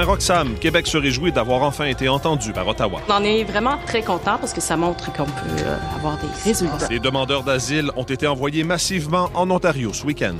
[0.00, 3.00] Roxham, Québec se réjouit d'avoir enfin été entendu par Ottawa.
[3.08, 6.28] On en est vraiment très content parce que ça montre qu'on peut euh, avoir des
[6.44, 6.88] résultats.
[6.88, 10.36] Les demandeurs d'asile ont été envoyés massivement en Ontario ce week-end.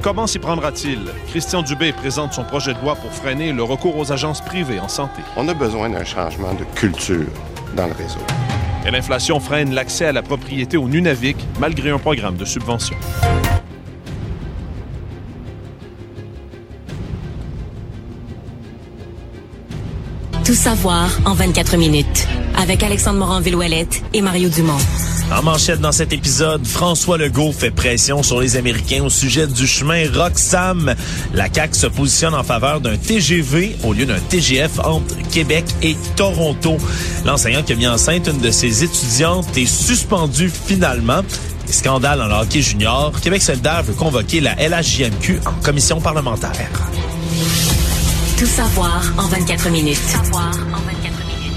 [0.00, 1.00] Comment s'y prendra-t-il?
[1.28, 4.88] Christian Dubé présente son projet de loi pour freiner le recours aux agences privées en
[4.88, 5.22] santé.
[5.36, 7.26] On a besoin d'un changement de culture
[7.74, 8.20] dans le réseau.
[8.86, 12.96] Et l'inflation freine l'accès à la propriété au Nunavik malgré un programme de subvention.
[20.58, 22.26] Savoir en 24 minutes.
[22.56, 24.78] Avec Alexandre Morin-Villouellette et Mario Dumont.
[25.30, 29.68] En manchette dans cet épisode, François Legault fait pression sur les Américains au sujet du
[29.68, 30.96] chemin Roxham.
[31.32, 35.96] La CAQ se positionne en faveur d'un TGV au lieu d'un TGF entre Québec et
[36.16, 36.76] Toronto.
[37.24, 41.20] L'enseignant qui a mis enceinte une de ses étudiantes est suspendu finalement.
[41.70, 43.12] Scandale en hockey junior.
[43.20, 46.50] Québec solidaire veut convoquer la LHJMQ en commission parlementaire.
[48.38, 49.96] Tout savoir en 24 minutes.
[49.96, 51.54] Tout savoir en 24 minutes.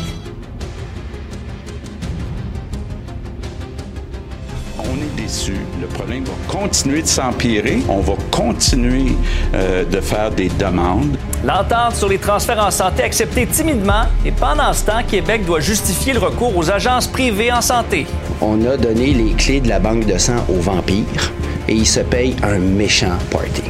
[4.79, 5.59] On est déçus.
[5.79, 7.83] Le problème va continuer de s'empirer.
[7.87, 9.11] On va continuer
[9.53, 11.17] euh, de faire des demandes.
[11.45, 16.13] L'entente sur les transferts en santé acceptée timidement et pendant ce temps, Québec doit justifier
[16.13, 18.07] le recours aux agences privées en santé.
[18.41, 21.31] On a donné les clés de la banque de sang aux vampires
[21.67, 23.61] et ils se payent un méchant party.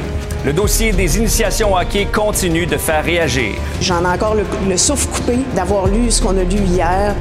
[0.44, 3.54] Le dossier des initiations hockey continue de faire réagir.
[3.80, 7.14] J'en ai encore le, le souffle coupé d'avoir lu ce qu'on a lu hier.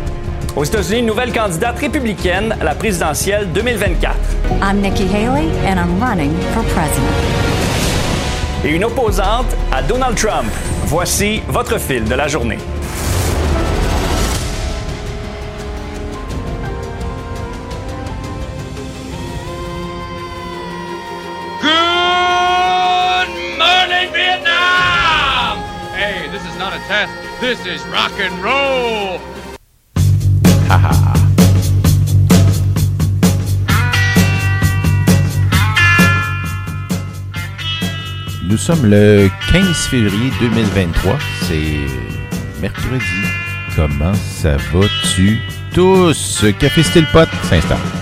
[0.55, 4.15] Aux États-Unis, une nouvelle candidate républicaine à la présidentielle 2024.
[4.63, 7.13] I'm Nikki Haley and I'm running for president.
[8.65, 10.49] Et une opposante à Donald Trump.
[10.85, 12.57] Voici votre fil de la journée.
[27.39, 29.19] This is rock and roll.
[38.47, 41.17] Nous sommes le 15 février 2023.
[41.47, 41.77] C'est
[42.61, 43.05] mercredi.
[43.75, 45.39] Comment ça va-tu
[45.73, 46.45] tous?
[46.59, 48.00] Café Style Pot s'installe.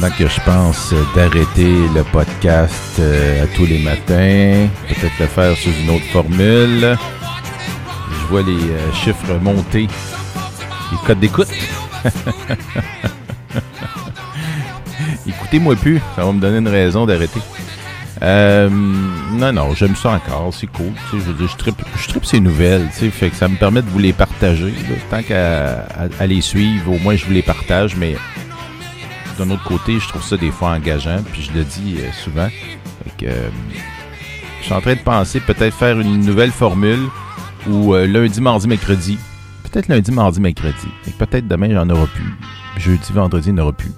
[0.00, 5.54] Pendant que je pense d'arrêter le podcast euh, à tous les matins, peut-être le faire
[5.56, 6.96] sous une autre formule,
[8.10, 9.88] je vois les euh, chiffres monter,
[10.92, 11.48] les codes d'écoute.
[15.26, 17.40] Écoutez-moi plus, ça va me donner une raison d'arrêter.
[18.22, 20.92] Euh, non, non, j'aime ça encore, c'est cool.
[21.12, 23.98] Je, veux je, tripe, je tripe ces nouvelles, fait que ça me permet de vous
[23.98, 24.72] les partager.
[25.10, 25.86] Tant qu'à
[26.26, 28.16] les suivre, au moins je vous les partage, mais
[29.40, 32.48] d'un autre côté, je trouve ça des fois engageant, puis je le dis euh, souvent.
[33.16, 33.48] Que, euh,
[34.60, 37.08] je suis en train de penser peut-être faire une nouvelle formule
[37.66, 39.18] où euh, lundi, mardi, mercredi.
[39.62, 40.88] Peut-être lundi, mardi, mercredi.
[41.18, 42.34] Peut-être demain, j'en aurai plus.
[42.76, 43.92] Jeudi, vendredi, il n'y en aura plus.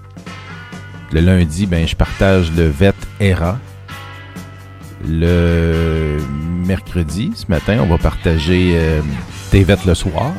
[1.11, 3.59] Le lundi, ben, je partage le VET ERA.
[5.09, 6.19] Le
[6.65, 8.79] mercredi, ce matin, on va partager
[9.51, 10.33] des VET le soir.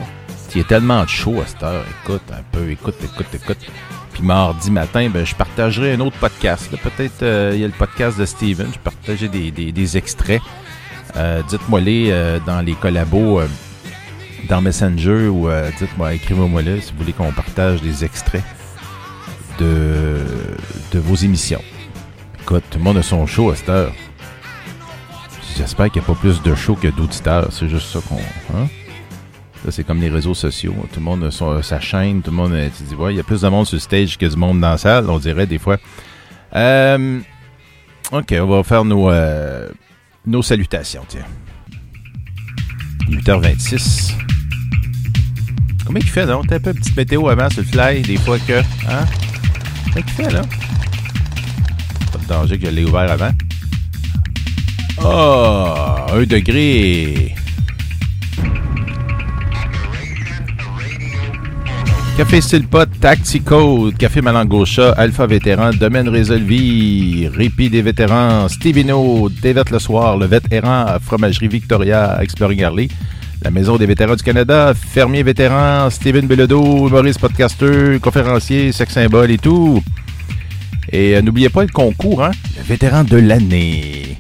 [0.56, 1.84] Il y a tellement show à cette heure.
[2.04, 3.58] Écoute un peu, écoute, écoute, écoute.
[4.14, 6.70] Puis mardi matin, ben, je partagerai un autre podcast.
[6.82, 8.68] Peut-être euh, il y a le podcast de Steven.
[8.74, 10.42] Je partageais des, des- des extraits.
[11.16, 13.42] Euh, dites-moi-les euh, dans les collabos
[14.50, 15.48] dans Messenger ou
[15.80, 18.44] dites-moi, écrivez-moi là si vous voulez qu'on partage des extraits
[19.58, 20.18] de,
[20.92, 21.62] de vos émissions.
[22.42, 23.94] Écoute, tout le monde a son show à cette heure.
[25.58, 27.48] J'espère qu'il n'y a pas plus de show que d'auditeurs.
[27.52, 28.18] C'est juste ça qu'on.
[28.58, 28.68] Hein?
[29.70, 30.76] C'est comme les réseaux sociaux.
[30.92, 32.22] Tout le monde a sa chaîne.
[32.22, 32.54] Tout le monde.
[32.54, 34.60] a- Tu dis, il y a plus de monde sur le stage que du monde
[34.60, 35.78] dans la salle, on dirait des fois.
[36.56, 37.20] Euh,
[38.12, 39.70] ok, on va faire nos, euh,
[40.26, 41.26] nos salutations, tiens.
[43.10, 44.14] 8h26.
[45.86, 46.40] Combien il fait, là?
[46.48, 48.60] T'as un peu petite météo avant sur le fly, des fois que.
[48.90, 49.06] Hein?
[49.86, 50.42] Combien il fait, là?
[52.12, 53.32] Pas de danger que je l'ai ouvert avant.
[55.04, 55.76] Oh,
[56.14, 57.36] un degré.
[62.16, 69.72] Café Style Pot, Tacticode, Café Malangocha, Alpha Vétéran, Domaine Résolvi, Répit des vétérans, Stevino, Dévette
[69.72, 72.88] le soir, le vétéran, Fromagerie Victoria, Exploring Harley,
[73.42, 79.32] la Maison des vétérans du Canada, Fermier vétéran, Steven Belledo, Maurice Podcaster, conférencier, sex symbole
[79.32, 79.82] et tout.
[80.92, 82.32] Et euh, n'oubliez pas le concours, hein?
[82.58, 84.18] Le vétéran de l'année.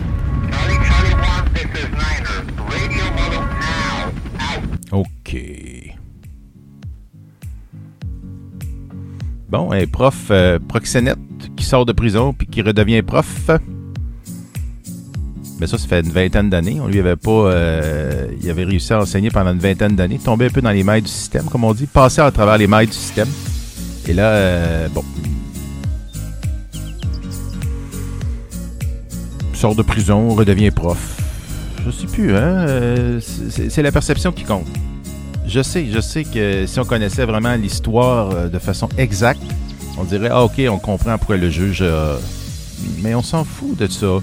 [9.54, 11.20] Bon, un prof euh, proxénète
[11.56, 13.52] qui sort de prison puis qui redevient prof.
[15.60, 16.80] Mais ça, ça fait une vingtaine d'années.
[16.82, 17.30] On lui avait pas.
[17.30, 20.18] euh, il avait réussi à enseigner pendant une vingtaine d'années.
[20.18, 21.86] Tombé un peu dans les mailles du système, comme on dit.
[21.86, 23.28] Passé à travers les mailles du système.
[24.08, 25.04] Et là, euh, bon.
[29.54, 31.22] Sort de prison, redevient prof.
[31.86, 33.20] Je sais plus, hein.
[33.20, 34.66] c'est la perception qui compte.
[35.54, 39.44] Je sais, je sais que si on connaissait vraiment l'histoire euh, de façon exacte,
[40.00, 41.84] on dirait, ah ok, on comprend pourquoi le juge.
[43.04, 44.20] Mais on s'en fout de ça.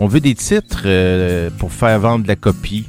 [0.00, 2.86] On veut des titres euh, pour faire vendre la copie.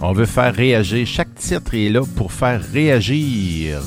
[0.00, 1.06] On veut faire réagir.
[1.06, 3.78] Chaque titre est là pour faire réagir.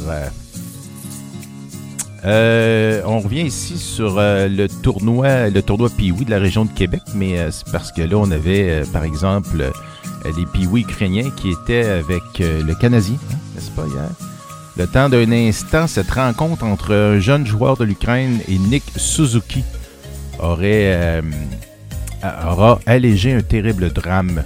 [2.26, 6.72] Euh, on revient ici sur euh, le tournoi, le tournoi Pee-Wee de la région de
[6.72, 9.72] Québec, mais c'est parce que là, on avait, par exemple,
[10.36, 14.10] les Pee-Wee ukrainiens qui étaient avec euh, le Canadien, hein, n'est-ce pas, hier?
[14.78, 19.64] Le temps d'un instant, cette rencontre entre un jeune joueur de l'Ukraine et Nick Suzuki
[20.40, 21.22] aurait, euh,
[22.24, 24.44] aura allégé un terrible drame.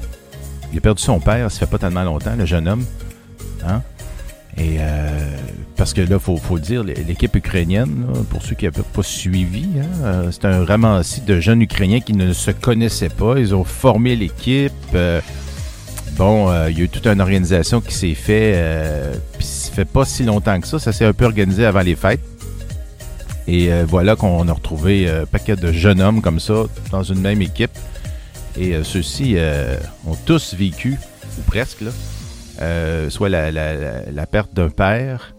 [0.71, 2.83] Il a perdu son père, ça fait pas tellement longtemps, le jeune homme.
[3.67, 3.83] Hein?
[4.57, 5.37] Et euh,
[5.75, 9.67] parce que là, il faut, le dire, l'équipe ukrainienne, pour ceux qui n'avaient pas suivi,
[9.79, 13.35] hein, euh, c'est un ramassis de jeunes Ukrainiens qui ne se connaissaient pas.
[13.37, 14.71] Ils ont formé l'équipe.
[14.93, 15.21] euh,
[16.15, 18.53] bon, euh, il y a eu toute une organisation qui s'est fait.
[18.55, 20.79] euh, Puis ça fait pas si longtemps que ça.
[20.79, 22.21] Ça s'est un peu organisé avant les fêtes.
[23.47, 27.19] Et euh, voilà qu'on a retrouvé un paquet de jeunes hommes comme ça dans une
[27.19, 27.71] même équipe.
[28.57, 29.35] Et ceux-ci
[30.05, 30.99] ont tous vécu,
[31.39, 31.83] ou presque,
[33.09, 35.33] soit la, perte d'un père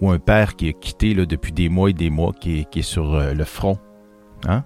[0.00, 2.82] ou un père qui est quitté là, depuis des mois et des mois, qui est,
[2.82, 3.78] sur le front.
[4.48, 4.64] Hein?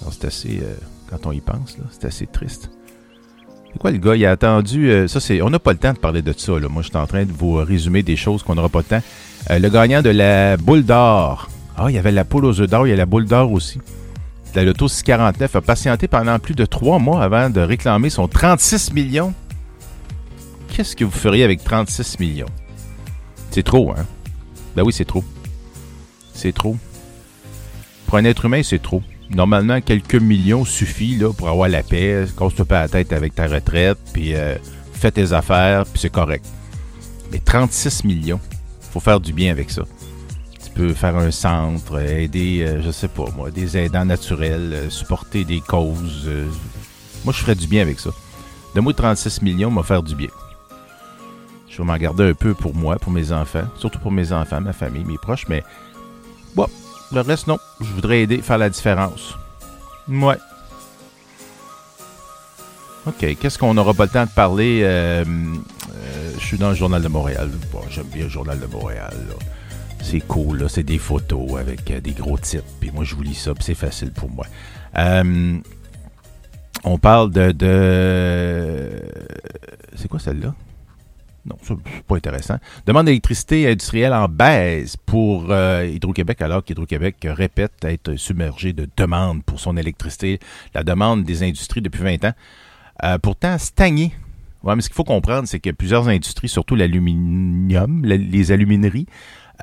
[0.00, 0.62] Alors c'est assez,
[1.10, 2.70] quand on y pense, c'est assez triste.
[3.72, 4.16] C'est quoi le gars?
[4.16, 4.90] Il a attendu.
[4.90, 5.40] euh, ça, c'est.
[5.42, 6.58] On n'a pas le temps de parler de ça.
[6.58, 6.68] Là.
[6.68, 9.02] Moi, je suis en train de vous résumer des choses qu'on n'aura pas le temps.
[9.50, 11.48] Euh, le gagnant de la boule d'or.
[11.76, 13.50] Ah, il y avait la poule aux œufs d'or, il y a la boule d'or
[13.50, 13.80] aussi.
[14.54, 18.92] La Loto 649 a patienté pendant plus de trois mois avant de réclamer son 36
[18.92, 19.32] millions.
[20.68, 22.50] Qu'est-ce que vous feriez avec 36 millions?
[23.50, 24.04] C'est trop, hein?
[24.76, 25.24] Ben oui, c'est trop.
[26.34, 26.76] C'est trop.
[28.06, 29.02] Pour un être humain, c'est trop.
[29.34, 33.46] Normalement, quelques millions suffit là, pour avoir la paix, casse-toi pas la tête avec ta
[33.46, 34.56] retraite, puis euh,
[34.92, 36.44] fais tes affaires, puis c'est correct.
[37.30, 38.40] Mais 36 millions,
[38.90, 39.82] faut faire du bien avec ça.
[40.62, 44.90] Tu peux faire un centre, aider, euh, je sais pas moi, des aidants naturels, euh,
[44.90, 46.24] supporter des causes.
[46.26, 46.46] euh.
[47.24, 48.10] moi, je ferais du bien avec ça.
[48.74, 50.28] Donne-moi 36 millions, m'a faire du bien.
[51.70, 54.60] Je vais m'en garder un peu pour moi, pour mes enfants, surtout pour mes enfants,
[54.60, 55.62] ma famille, mes proches, mais
[56.54, 56.66] bon,
[57.14, 57.58] le reste, non.
[57.80, 59.34] Je voudrais aider, faire la différence.
[60.08, 60.36] Ouais.
[63.06, 64.80] OK, qu'est-ce qu'on n'aura pas le temps de parler?
[64.82, 67.50] Euh, euh, je suis dans le Journal de Montréal.
[67.72, 69.14] Bon, J'aime bien le Journal de Montréal.
[69.28, 69.34] là.
[70.00, 70.68] C'est cool, là.
[70.68, 72.64] c'est des photos avec euh, des gros titres.
[72.80, 74.46] Puis moi, je vous lis ça, puis c'est facile pour moi.
[76.84, 77.52] On parle de...
[77.52, 79.02] de...
[79.94, 80.54] C'est quoi celle-là?
[81.44, 81.74] Non, c'est
[82.06, 82.56] pas intéressant.
[82.86, 89.42] Demande d'électricité industrielle en baisse pour euh, Hydro-Québec, alors qu'Hydro-Québec répète être submergé de demandes
[89.42, 90.38] pour son électricité.
[90.72, 92.32] La demande des industries depuis 20 ans.
[93.02, 94.12] Euh, pourtant, stagné.
[94.62, 99.06] Ouais, mais ce qu'il faut comprendre, c'est que plusieurs industries, surtout l'aluminium, la- les alumineries,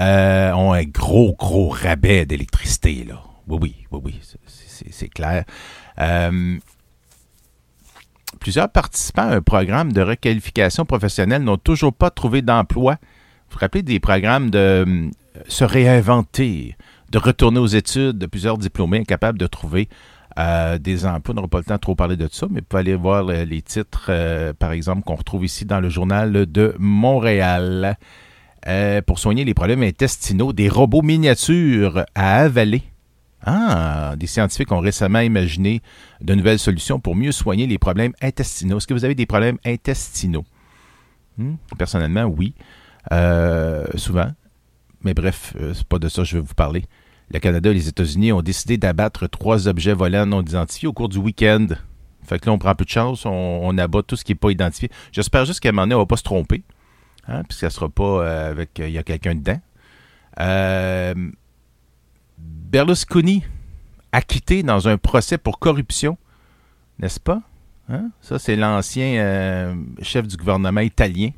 [0.02, 3.06] euh, ont un gros, gros rabais d'électricité.
[3.08, 3.24] là.
[3.48, 4.20] Oui, oui, oui, oui,
[4.92, 5.46] c'est clair.
[8.40, 12.94] Plusieurs participants à un programme de requalification professionnelle n'ont toujours pas trouvé d'emploi.
[12.94, 15.10] Vous vous rappelez des programmes de euh,
[15.48, 16.78] se réinventer,
[17.12, 19.90] de retourner aux études, de plusieurs diplômés incapables de trouver
[20.38, 21.34] euh, des emplois.
[21.34, 23.28] On n'aura pas le temps de trop parler de ça, mais vous pouvez aller voir
[23.28, 24.10] euh, les titres,
[24.54, 27.98] par exemple, qu'on retrouve ici dans le journal de Montréal.
[29.08, 32.84] Pour soigner les problèmes intestinaux, des robots miniatures à avaler.
[33.46, 35.82] Ah, des scientifiques ont récemment imaginé
[36.22, 38.78] de nouvelles solutions pour mieux soigner les problèmes intestinaux.
[38.78, 40.46] Est-ce que vous avez des problèmes intestinaux?
[41.38, 42.54] Hmm, Personnellement, oui.
[43.14, 44.32] Euh, souvent.
[45.04, 46.86] Mais bref, euh, c'est pas de ça que je vais vous parler.
[47.32, 51.10] Le Canada et les États-Unis ont décidé d'abattre trois objets volants non identifiés au cours
[51.10, 51.68] du week-end.
[52.24, 54.52] Fait que là, on prend peu de chance, on, abat tout ce qui n'est pas
[54.52, 54.90] identifié.
[55.12, 56.64] J'espère juste qu'à un moment donné, on ne va pas se tromper.
[57.28, 58.72] Hein, sera pas euh, avec.
[58.80, 59.60] Il y a quelqu'un dedans.
[60.40, 61.14] Euh,
[62.70, 63.44] Berlusconi
[64.12, 66.18] acquitté dans un procès pour corruption,
[67.00, 67.42] n'est-ce pas?
[67.90, 68.12] Hein?
[68.22, 71.32] Ça, c'est l'ancien euh, chef du gouvernement italien.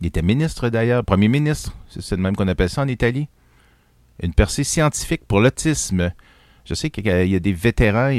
[0.00, 1.76] Il était ministre d'ailleurs, premier ministre.
[1.88, 3.28] C'est de même qu'on appelle ça en Italie.
[4.22, 6.12] Une percée scientifique pour l'autisme.
[6.64, 8.12] Je sais qu'il y a- des vétérans,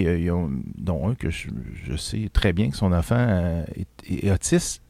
[0.78, 3.64] dont un que je, sais très bien que son enfant euh,
[4.10, 4.82] est autiste.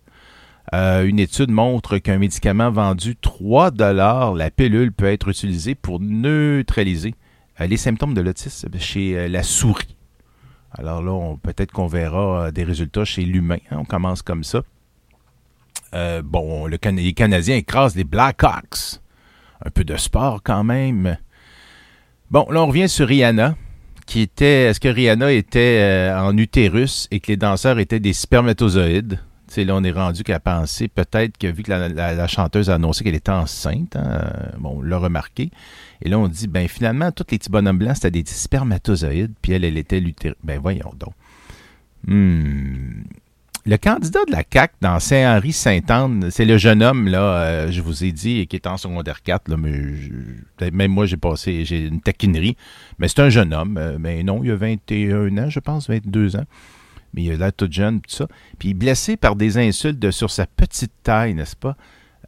[0.73, 7.13] Euh, une étude montre qu'un médicament vendu 3 la pilule peut être utilisée pour neutraliser
[7.59, 9.97] euh, les symptômes de l'autisme chez euh, la souris.
[10.71, 13.57] Alors là, peut-être qu'on verra des résultats chez l'humain.
[13.71, 13.77] hein.
[13.79, 14.61] on commence comme ça.
[16.23, 19.01] Bon, les Canadiens écrasent les Blackhawks.
[19.65, 21.17] Un peu de sport quand même.
[22.29, 23.55] Bon, là, on revient sur Rihanna.
[24.15, 29.19] Est-ce que Rihanna était en utérus et que les danseurs étaient des spermatozoïdes?
[29.51, 32.75] Tu sais, là, on est rendu qu'à penser peut-être que vu que la, chanteuse a
[32.75, 35.51] annoncé qu'elle était enceinte, hein, euh, bon, on l'a remarqué.
[36.01, 39.51] Et là, on dit, ben finalement, tous les petits bonhommes blancs, c'était des spermatozoïdes, puis
[39.51, 40.37] elle, elle était l'utérus.
[40.41, 41.11] Ben voyons donc.
[42.07, 43.03] Hmm.
[43.65, 48.05] Le candidat de la CAQ dans Saint-Henri-Sainte-Anne, c'est le jeune homme, là, euh, je vous
[48.05, 51.87] ai dit, qui est en secondaire 4, là, mais je- même moi, j'ai passé, j'ai
[51.87, 52.55] une taquinerie,
[52.99, 56.37] mais c'est un jeune homme, euh, mais non, il a 21 ans, je pense, 22
[56.37, 56.45] ans,
[57.13, 58.27] mais il a l'air tout jeune, tout ça,
[58.59, 61.75] puis il est blessé par des insultes sur sa petite taille, n'est-ce pas?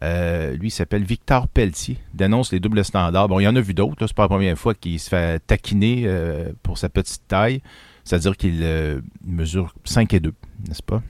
[0.03, 3.29] Euh, lui, il s'appelle Victor Pelletier, dénonce les doubles standards.
[3.29, 5.39] Bon, il y en a vu d'autres, c'est pas la première fois qu'il se fait
[5.45, 7.61] taquiner euh, pour sa petite taille,
[8.03, 10.33] c'est-à-dire qu'il euh, mesure 5 et 2,
[10.67, 11.01] n'est-ce pas?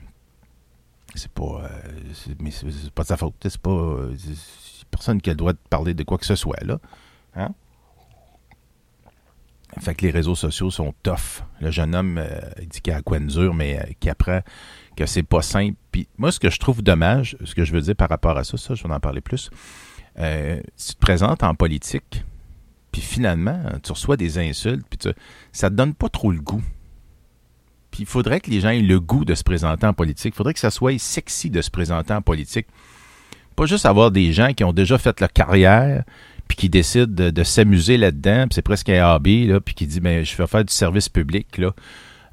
[1.16, 1.62] c'est pas
[2.40, 3.96] mais c'est pas de sa faute c'est pas
[4.90, 6.78] personne qui a le droit de parler de quoi que ce soit là
[7.36, 7.54] hein?
[9.80, 12.40] Fait que les réseaux sociaux sont tough le jeune homme euh,
[12.70, 14.40] dit qu'il a à quoi de dur mais euh, qui apprend
[14.96, 17.80] que c'est pas simple puis moi ce que je trouve dommage ce que je veux
[17.80, 19.50] dire par rapport à ça ça je vais en parler plus
[20.18, 22.24] euh, tu te présentes en politique
[22.92, 25.18] puis finalement tu reçois des insultes puis tu-
[25.52, 26.62] ça te donne pas trop le goût
[27.90, 30.34] puis il faudrait que les gens aient le goût de se présenter en politique.
[30.34, 32.66] Il faudrait que ça soit sexy de se présenter en politique.
[33.54, 36.02] Pas juste avoir des gens qui ont déjà fait leur carrière,
[36.48, 40.00] puis qui décident de, s'amuser là-dedans, puis c'est presque un hobby, là, puis qui dit
[40.00, 41.68] ben, je vais faire du service public là,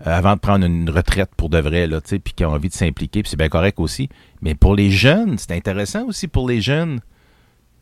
[0.05, 2.73] euh, avant de prendre une retraite pour de vrai, là, puis qui ont envie de
[2.73, 4.09] s'impliquer, puis c'est bien correct aussi.
[4.41, 6.99] Mais pour les jeunes, c'est intéressant aussi pour les jeunes.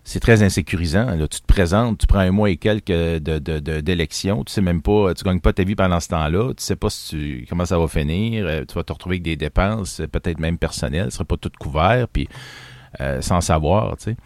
[0.06, 1.06] C'est très insécurisant.
[1.16, 1.28] Là.
[1.28, 4.62] Tu te présentes, tu prends un mois et quelques de, de, de- d'élections, tu sais
[4.62, 7.46] même pas, tu gagnes pas ta vie pendant ce temps-là, tu sais pas si tu,
[7.50, 10.58] comment ça va finir, euh, tu vas te retrouver avec des dépenses, euh, peut-être même
[10.58, 12.28] personnelles, ce sera pas tout couvert, puis
[13.22, 14.18] sans savoir, tu sais.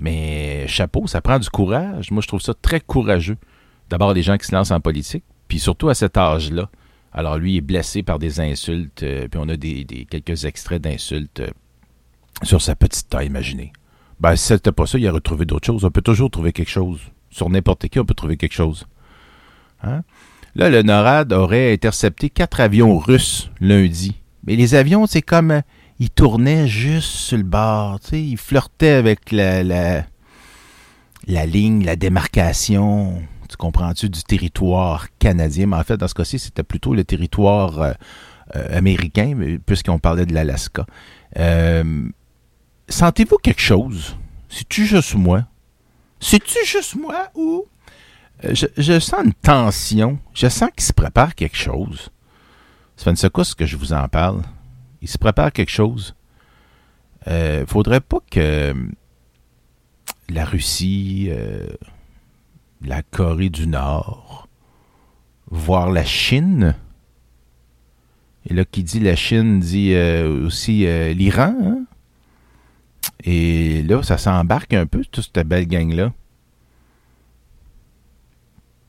[0.00, 2.10] Mais chapeau, ça prend du courage.
[2.10, 3.36] Moi, je trouve ça très courageux.
[3.88, 6.68] D'abord, les gens qui se lancent en politique, puis surtout à cet âge-là.
[7.12, 11.40] Alors, lui est blessé par des insultes, euh, puis on a des, quelques extraits d'insultes
[11.40, 11.48] euh,
[12.42, 13.72] sur sa petite taille, imaginez.
[14.20, 15.84] Ben, si c'était pas ça, il aurait trouvé d'autres choses.
[15.84, 17.00] On peut toujours trouver quelque chose.
[17.30, 18.86] Sur n'importe qui, on peut trouver quelque chose.
[19.82, 20.02] Hein?
[20.54, 24.20] Là, le NORAD aurait intercepté quatre avions russes lundi.
[24.46, 25.62] Mais les avions, c'est comme.
[25.98, 28.00] Ils tournaient juste sur le bord.
[28.00, 30.04] Tu sais, ils flirtaient avec la, la,
[31.26, 33.22] la ligne, la démarcation.
[33.48, 35.66] Tu comprends-tu, du territoire canadien.
[35.66, 37.92] Mais en fait, dans ce cas-ci, c'était plutôt le territoire euh,
[38.56, 40.84] euh, américain, puisqu'on parlait de l'Alaska.
[41.38, 42.08] Euh,
[42.88, 44.16] Sentez-vous quelque chose?
[44.48, 45.44] C'est-tu juste moi?
[46.20, 47.64] C'est-tu juste moi ou
[48.42, 50.18] je, je sens une tension.
[50.34, 52.10] Je sens qu'il se prépare quelque chose.
[52.96, 54.42] Ça fait une secousse que je vous en parle.
[55.02, 56.14] Il se prépare quelque chose.
[57.28, 58.74] Euh, faudrait pas que euh,
[60.28, 61.66] la Russie, euh,
[62.82, 64.48] la Corée du Nord,
[65.50, 66.74] voire la Chine.
[68.48, 71.56] Et là, qui dit la Chine dit aussi l'Iran.
[71.60, 71.84] hein?
[73.24, 76.12] Et là, ça s'embarque un peu, toute cette belle gang-là.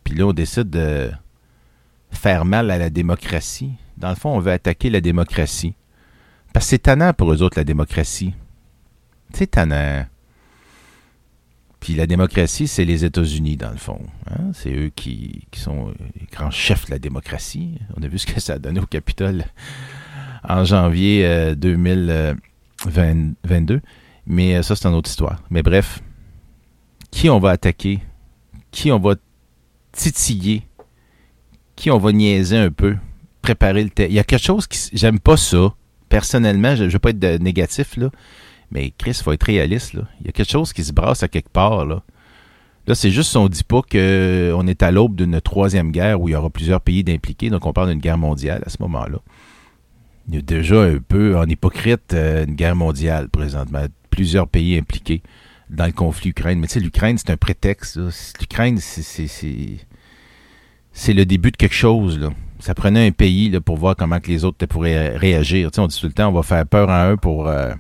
[0.04, 1.10] Puis là, on décide de
[2.12, 3.72] faire mal à la démocratie.
[3.98, 5.74] Dans le fond, on veut attaquer la démocratie.
[6.60, 8.34] C'est tannant pour eux autres, la démocratie.
[9.34, 10.06] C'est tannant.
[11.80, 14.02] Puis la démocratie, c'est les États-Unis, dans le fond.
[14.30, 14.52] hein.
[14.54, 17.76] C'est eux qui, sont les grands chefs de la démocratie.
[17.96, 19.46] On a vu ce que ça a donné au Capitole
[20.44, 23.82] en janvier euh, 2022.
[24.26, 25.42] Mais euh, ça, c'est une autre histoire.
[25.50, 26.02] Mais bref,
[27.12, 28.00] qui on va attaquer?
[28.72, 29.16] Qui on va
[29.92, 30.64] titiller?
[31.76, 32.98] Qui on va niaiser un peu?
[33.42, 34.10] Préparer le terrain.
[34.10, 34.90] Il y a quelque chose qui...
[34.94, 35.74] J'aime pas ça.
[36.10, 38.10] Personnellement, je ne veux pas être de- négatif, là.
[38.72, 39.94] Mais Chris, il faut être réaliste.
[40.22, 42.02] Il y a quelque chose qui se brasse à quelque part, là.
[42.88, 46.32] Là, c'est juste on dit pas qu'on est à l'aube d'une troisième guerre où il
[46.32, 49.20] y aura plusieurs pays d'impliqués, donc on parle d'une guerre mondiale à ce moment-là.
[50.30, 53.84] Il y a déjà un peu en hypocrite euh, une guerre mondiale présentement.
[54.10, 55.22] Plusieurs pays impliqués
[55.70, 56.60] dans le conflit Ukraine.
[56.60, 58.00] Mais tu sais, l'Ukraine, c'est un prétexte.
[58.40, 59.28] L'Ukraine, c'est
[61.14, 62.18] le début de quelque chose.
[62.20, 62.30] Là.
[62.60, 65.72] Ça prenait un pays là, pour voir comment que les autres pourraient réagir.
[65.72, 67.74] Tu sais, on dit tout le temps, on va faire peur à un pour, euh,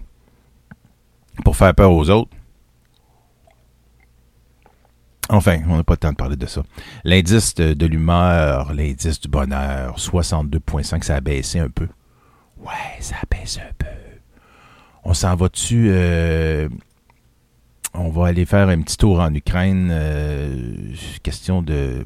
[1.43, 2.31] pour faire peur aux autres.
[5.29, 6.63] Enfin, on n'a pas le temps de parler de ça.
[7.03, 11.87] L'indice de, de l'humeur, l'indice du bonheur, 62,5, ça a baissé un peu.
[12.59, 13.87] Ouais, ça a baissé un peu.
[15.03, 15.91] On s'en va dessus.
[17.93, 19.93] on va aller faire un petit tour en Ukraine.
[21.23, 22.05] question de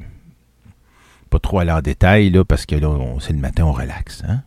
[1.32, 2.88] pas trop aller en détail, parce que là,
[3.20, 4.22] c'est le matin, on relaxe.
[4.28, 4.42] Hein?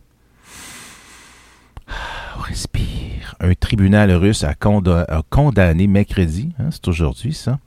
[2.38, 3.34] On respire.
[3.40, 7.58] Un tribunal russe a condamné mercredi, hein, c'est aujourd'hui ça,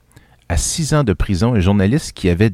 [0.48, 2.50] à six ans de prison un journaliste qui avait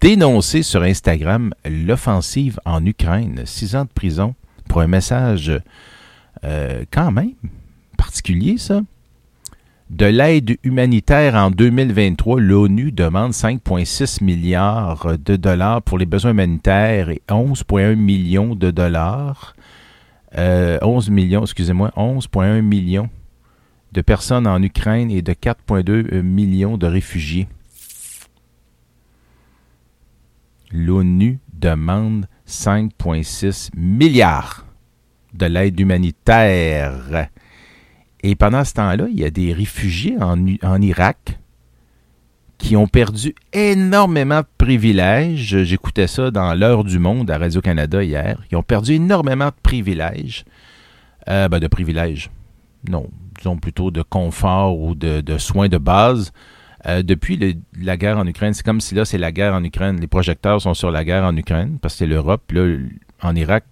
[0.00, 3.42] dénoncé sur Instagram l'offensive en Ukraine.
[3.44, 4.34] Six ans de prison
[4.68, 5.52] pour un message
[6.44, 7.34] euh, quand même
[7.98, 8.82] particulier, ça.
[9.90, 17.08] De l'aide humanitaire en 2023, l'ONU demande 5,6 milliards de dollars pour les besoins humanitaires
[17.08, 19.56] et 11,1 millions de dollars.
[20.38, 23.10] Euh, 11 millions, excusez-moi, 11,1 millions
[23.90, 27.48] de personnes en Ukraine et de 4,2 millions de réfugiés.
[30.70, 34.66] L'ONU demande 5,6 milliards
[35.34, 37.28] de l'aide humanitaire.
[38.22, 41.38] Et pendant ce temps-là, il y a des réfugiés en, Irak
[42.58, 45.62] qui ont perdu énormément de privilèges.
[45.64, 48.42] J'écoutais ça dans l'heure du monde à Radio-Canada hier.
[48.50, 50.44] Ils ont perdu énormément de privilèges.
[51.28, 52.30] Euh, ben, de privilèges.
[52.88, 53.08] Non,
[53.38, 56.32] disons plutôt de confort ou de, soins de base.
[56.86, 59.98] Euh, depuis la guerre en Ukraine, c'est comme si là, c'est la guerre en Ukraine.
[60.00, 62.52] Les projecteurs sont sur la guerre en Ukraine parce que c'est l'Europe.
[62.52, 62.76] Là,
[63.22, 63.64] en Irak,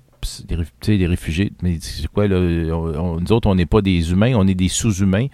[0.46, 1.52] des, des réfugiés.
[1.62, 2.38] Mais c'est quoi, là?
[2.40, 5.26] Nous autres, on n'est pas des humains, on est des sous-humains.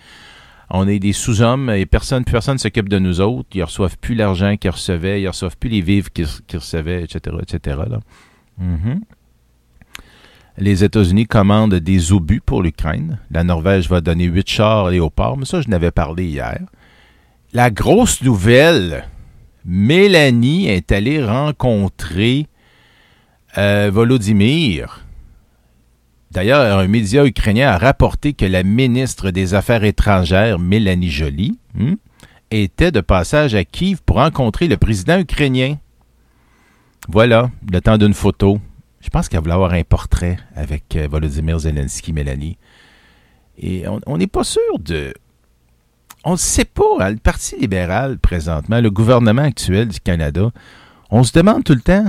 [0.71, 3.49] On est des sous-hommes et personne personne s'occupe de nous autres.
[3.55, 7.37] Ils reçoivent plus l'argent qu'ils recevaient, ils reçoivent plus les vivres qu'ils qu'ils recevaient, etc.,
[7.43, 7.81] etc.
[7.89, 8.01] là.
[8.59, 9.01] Mhm.
[10.57, 13.19] Les États-Unis commandent des obus pour l'Ukraine.
[13.31, 16.61] La Norvège va donner huit chars léopards, mais ça, je n'avais parlé hier.
[17.53, 19.05] La grosse nouvelle,
[19.65, 22.47] Mélanie est allée rencontrer
[23.59, 25.01] euh, Volodymyr.
[26.31, 31.95] D'ailleurs, un média ukrainien a rapporté que la ministre des Affaires étrangères, Mélanie Joly, hmm,
[32.51, 35.77] était de passage à Kiev pour rencontrer le président ukrainien.
[37.09, 38.59] Voilà, le temps d'une photo.
[39.01, 42.57] Je pense qu'elle voulait avoir un portrait avec euh, Volodymyr Zelensky, Mélanie.
[43.59, 45.15] Et on- n'est pas sûr de.
[46.25, 46.83] On ne sait pas.
[47.01, 50.51] hein, Le Parti libéral, présentement, le gouvernement actuel du Canada,
[51.11, 52.07] on se demande tout le temps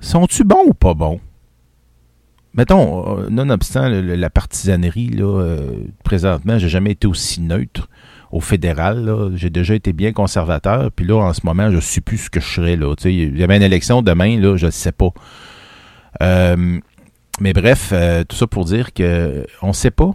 [0.00, 1.20] sont-tu bons ou pas bons?
[2.54, 7.88] Mettons, euh, nonobstant la partisanerie, là, euh, présentement, j'ai jamais été aussi neutre
[8.32, 9.32] au fédéral.
[9.34, 12.30] J'ai déjà été bien conservateur, puis là, en ce moment, je ne sais plus ce
[12.30, 12.78] que je serais.
[13.04, 15.10] Il y avait une élection demain, là, je ne sais pas.
[16.22, 16.80] Euh,
[17.40, 17.92] mais bref,
[18.28, 20.10] tout ça pour dire que on ne sait pas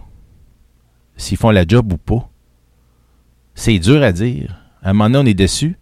[1.16, 2.28] s'ils font la job ou pas.
[3.54, 4.60] C'est dur à dire.
[4.82, 5.78] À un moment donné, on est déçu.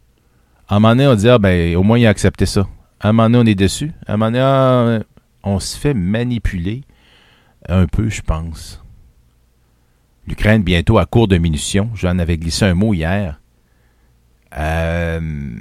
[0.68, 2.68] À un moment donné, on dit, ah ben, au moins, il a accepté ça.
[3.02, 3.92] À un moment donné, on est déçu.
[4.06, 5.00] À un moment donné, ah,
[5.42, 6.82] on se fait manipuler
[7.68, 8.82] un peu, je pense.
[10.28, 11.90] L'Ukraine, bientôt à court de munitions.
[11.94, 13.40] J'en avais glissé un mot hier.
[14.56, 15.60] Euh,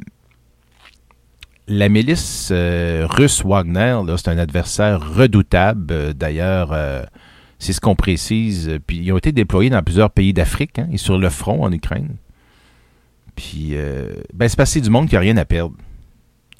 [1.68, 6.14] la milice euh, russe Wagner, c'est un adversaire redoutable.
[6.14, 7.02] D'ailleurs, euh,
[7.58, 8.78] c'est ce qu'on précise.
[8.86, 11.72] Puis ils ont été déployés dans plusieurs pays d'Afrique hein, et sur le front en
[11.72, 12.18] Ukraine.
[13.36, 13.74] Puis,
[14.36, 15.76] ben, c'est passé du monde qui n'a rien à perdre.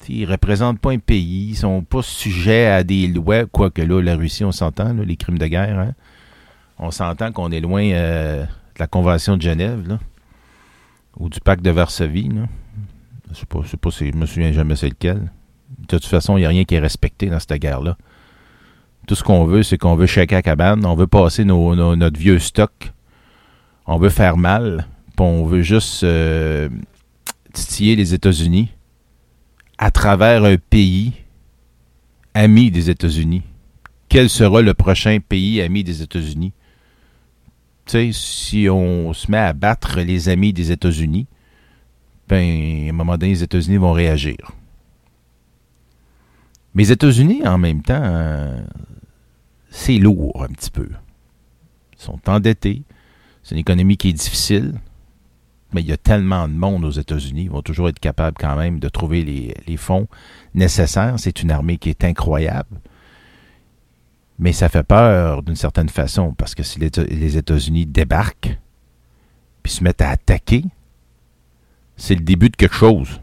[0.08, 4.00] Ils ne représentent pas un pays, ils sont pas sujets à des lois, quoique là,
[4.02, 5.78] la Russie, on s'entend, les crimes de guerre.
[5.78, 5.92] hein.
[6.78, 8.48] On s'entend qu'on est loin euh, de
[8.80, 9.98] la Convention de Genève,
[11.18, 12.30] ou du pacte de Varsovie.
[13.30, 13.60] Je sais pas,
[13.90, 15.30] je me souviens jamais c'est lequel.
[15.78, 17.96] De toute façon, il n'y a rien qui est respecté dans cette guerre-là.
[19.06, 22.18] Tout ce qu'on veut, c'est qu'on veut chèquer à cabane, on veut passer nos- notre
[22.18, 22.92] vieux stock,
[23.86, 24.86] on veut faire mal,
[25.16, 26.68] puis on veut juste euh,
[27.52, 28.70] titiller les États-Unis
[29.82, 31.12] à travers un pays
[32.34, 33.42] ami des États-Unis.
[34.08, 36.52] Quel sera le prochain pays ami des États-Unis?
[37.86, 41.26] Tu sais, si on se met à battre les amis des États-Unis,
[42.28, 44.52] ben, à un moment donné, les États-Unis vont réagir.
[46.74, 48.62] Mais les États-Unis, en même temps, euh,
[49.68, 50.90] c'est lourd un petit peu.
[51.98, 52.84] Ils sont endettés.
[53.42, 54.74] C'est une économie qui est difficile.
[55.72, 58.56] Mais il y a tellement de monde aux États-Unis, ils vont toujours être capables quand
[58.56, 60.06] même de trouver les, fonds
[60.54, 61.14] nécessaires.
[61.16, 62.80] C'est une armée qui est incroyable.
[64.38, 68.58] Mais ça fait peur d'une certaine façon, parce que si les États-Unis débarquent,
[69.62, 70.64] puis se mettent à attaquer,
[71.96, 73.20] c'est le début de quelque chose.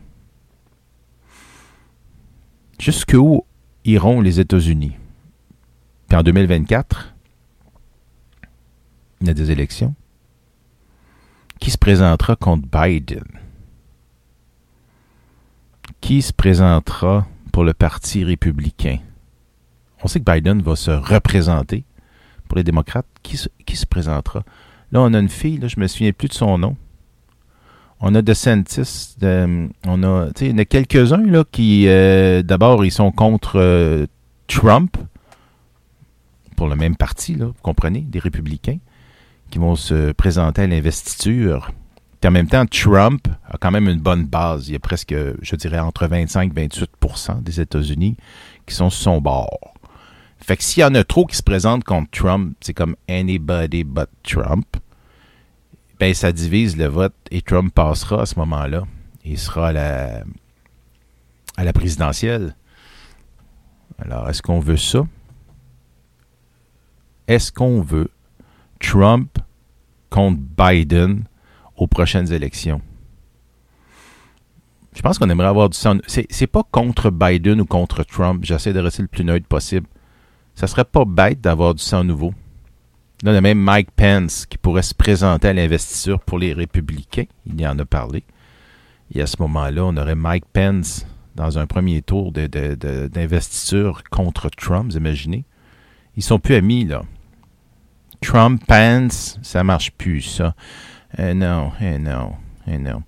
[2.79, 3.43] Jusqu'où
[3.83, 4.95] iront les États-Unis?
[6.07, 7.13] Puis en 2024,
[9.21, 9.93] il y a des élections.
[11.59, 13.25] Qui se présentera contre Biden?
[16.01, 18.99] Qui se présentera pour le Parti républicain?
[20.03, 21.83] On sait que Biden va se représenter
[22.47, 24.43] pour les démocrates, qui, se- présentera?
[24.91, 26.77] Là, on a une fille, je me souviens plus de son nom.
[27.99, 32.91] On a DeSantis, de, on a, il y en a quelques-uns qui, euh, d'abord, ils
[32.91, 34.07] sont contre euh,
[34.47, 34.97] Trump
[36.55, 38.77] pour le même parti, là, vous comprenez, des républicains
[39.49, 41.71] qui vont se présenter à l'investiture.
[42.19, 44.67] Puis en même temps, Trump a quand même une bonne base.
[44.67, 48.17] Il y a presque, je dirais, entre 25 et 28% des États-Unis
[48.65, 49.73] qui sont sur son bord.
[50.39, 53.83] Fait que s'il y en a trop qui se présentent contre Trump, c'est comme anybody
[53.83, 54.65] but Trump,
[55.99, 58.83] ben ça divise le vote et Trump passera à ce moment-là.
[59.25, 60.23] Il sera à la,
[61.57, 62.55] à la présidentielle.
[63.97, 65.05] Alors, est-ce qu'on veut ça?
[67.27, 68.09] Est-ce qu'on veut
[68.79, 69.37] Trump
[70.09, 71.25] contre Biden
[71.75, 72.81] aux prochaines élections?
[74.95, 75.97] Je pense qu'on aimerait avoir du sang.
[76.07, 78.43] C'est, pas contre Biden ou contre Trump.
[78.43, 79.87] J'essaie de rester le plus neutre possible.
[80.55, 82.33] Ça serait pas bête d'avoir du sang nouveau.
[83.23, 87.25] Là, y a même Mike Pence qui pourrait se présenter à l'investiture pour les républicains.
[87.45, 88.23] Il y en a parlé.
[89.13, 94.91] Et à ce moment-là, on aurait Mike Pence dans un premier tour d'investiture contre Trump,
[94.91, 95.45] vous imaginez?
[96.17, 97.03] Ils sont plus amis, là.
[98.21, 100.55] Trump, Pence, ça marche plus, ça.
[101.17, 102.33] Eh non, eh non,
[102.67, 103.03] eh non.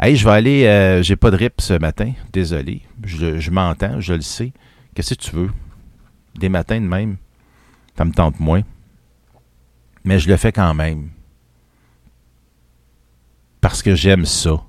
[0.00, 2.82] Hey, je vais aller, euh, j'ai pas de rip ce matin, désolé.
[3.04, 4.52] Je, m'entends, je le sais.
[4.94, 5.50] Qu'est-ce que tu veux?
[6.36, 7.16] Des matins de même,
[7.96, 8.62] ça me tente moins.
[10.04, 11.10] Mais je le fais quand même.
[13.60, 14.62] Parce que j'aime ça.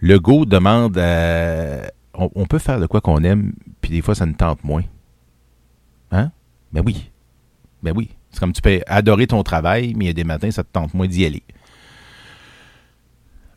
[0.00, 4.14] Le go demande à- on, on peut faire de quoi qu'on aime, puis des fois
[4.14, 4.82] ça nous tente moins.
[6.10, 6.30] Hein?
[6.72, 7.10] Ben oui.
[7.84, 8.08] Ben oui.
[8.30, 10.72] C'est comme tu peux adorer ton travail, mais il y a des matins, ça te
[10.72, 11.42] tente moins d'y aller.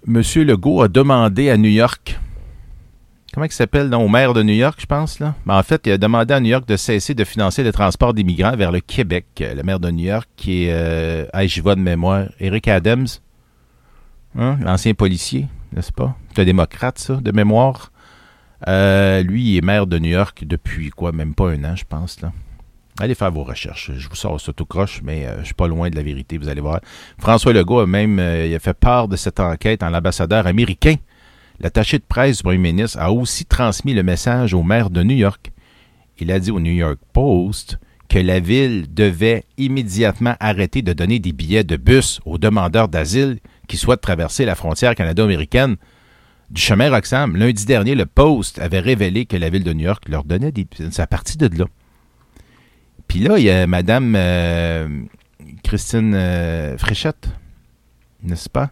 [0.05, 2.19] Monsieur Legault a demandé à New York,
[3.33, 5.33] comment il s'appelle, non, au maire de New York, je pense, là?
[5.45, 8.13] Ben, en fait, il a demandé à New York de cesser de financer le transport
[8.13, 9.25] des migrants vers le Québec.
[9.39, 13.07] Le maire de New York, qui est, euh, j'y vois de mémoire, Eric Adams,
[14.37, 16.15] hein, l'ancien policier, n'est-ce pas?
[16.35, 17.91] C'est un démocrate, ça, de mémoire.
[18.67, 21.85] Euh, lui, il est maire de New York depuis, quoi, même pas un an, je
[21.85, 22.31] pense, là.
[22.99, 23.91] Allez faire vos recherches.
[23.95, 26.39] Je vous sors ça tout croche, mais euh, je suis pas loin de la vérité,
[26.39, 26.81] vous allez voir.
[27.19, 30.95] François Legault a même euh, fait part de cette enquête en l'ambassadeur américain.
[31.59, 35.15] L'attaché de presse du premier ministre a aussi transmis le message au maire de New
[35.15, 35.51] York.
[36.19, 37.77] Il a dit au New York Post
[38.09, 43.39] que la ville devait immédiatement arrêter de donner des billets de bus aux demandeurs d'asile
[43.67, 45.75] qui souhaitent traverser la frontière canado-américaine
[46.49, 47.35] du chemin Roxham.
[47.35, 50.65] Lundi dernier, le Post avait révélé que la ville de New York leur donnait des...
[50.89, 51.65] C'est à partir de là.
[53.07, 54.87] Puis là, il y a Madame euh,
[55.63, 57.29] Christine euh, Fréchette,
[58.23, 58.71] n'est-ce pas?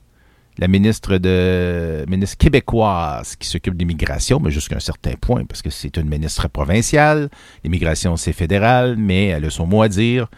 [0.58, 5.62] La ministre de ministre québécoise qui s'occupe de l'immigration, mais jusqu'à un certain point, parce
[5.62, 7.30] que c'est une ministre provinciale.
[7.66, 10.30] L'immigration, c'est fédéral, mais elle a son mot à dire.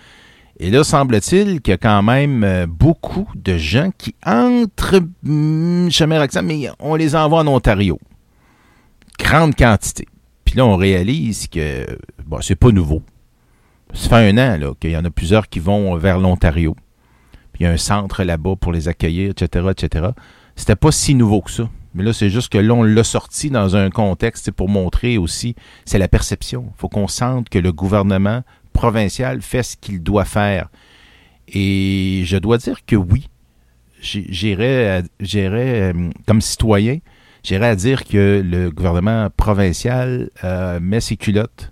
[0.60, 5.90] Et là, semble-t-il qu'il y a quand même euh, beaucoup de gens qui entrent hum,
[5.92, 8.00] chemin Roxham, mais on les envoie en Ontario.
[9.20, 10.08] Grande quantité.
[10.46, 11.86] Puis là, on réalise que
[12.26, 13.04] bon, c'est pas nouveau.
[13.94, 16.76] Ça fait un an qu'il y en a plusieurs qui vont vers l'Ontario.
[17.54, 20.08] Puis il y a un centre là-bas pour les accueillir, etc., etc.
[20.56, 21.70] C'était pas si nouveau que ça.
[21.94, 25.56] Mais là, c'est juste que là, on l'a sorti dans un contexte pour montrer aussi,
[25.86, 26.72] c'est la perception.
[26.76, 30.70] Il faut qu'on sente que le gouvernement provincial fait ce qu'il doit faire.
[31.48, 33.30] Et je dois dire que oui,
[34.00, 35.02] j'irais,
[35.34, 37.00] euh, comme citoyen,
[37.44, 41.72] j'irais à dire que le gouvernement provincial euh, met ses culottes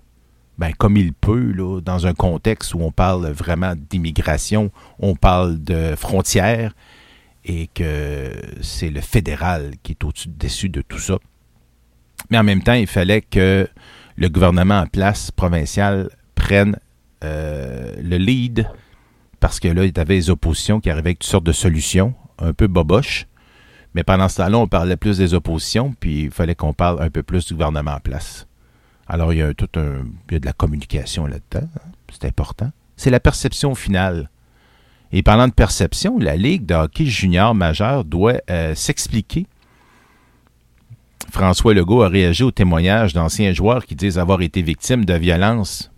[0.58, 1.52] ben, comme il peut,
[1.84, 6.74] dans un contexte où on parle vraiment d'immigration, on parle de frontières,
[7.44, 11.18] et que c'est le fédéral qui est au-dessus de tout ça.
[12.30, 13.68] Mais en même temps, il fallait que
[14.16, 16.78] le gouvernement en place provincial prenne
[17.22, 18.68] euh, le lead,
[19.38, 22.14] parce que là, il y avait les oppositions qui arrivaient avec toutes sortes de solutions,
[22.38, 23.26] un peu boboches.
[23.94, 27.10] Mais pendant ce temps-là, on parlait plus des oppositions, puis il fallait qu'on parle un
[27.10, 28.46] peu plus du gouvernement en place.
[29.08, 30.04] Alors, il y a tout un.
[30.28, 31.68] Il y a de la communication là-dedans.
[31.76, 31.90] hein.
[32.10, 32.70] C'est important.
[32.96, 34.30] C'est la perception finale.
[35.12, 39.46] Et parlant de perception, la Ligue de hockey junior majeur doit euh, s'expliquer.
[41.30, 45.90] François Legault a réagi au témoignage d'anciens joueurs qui disent avoir été victimes de violences.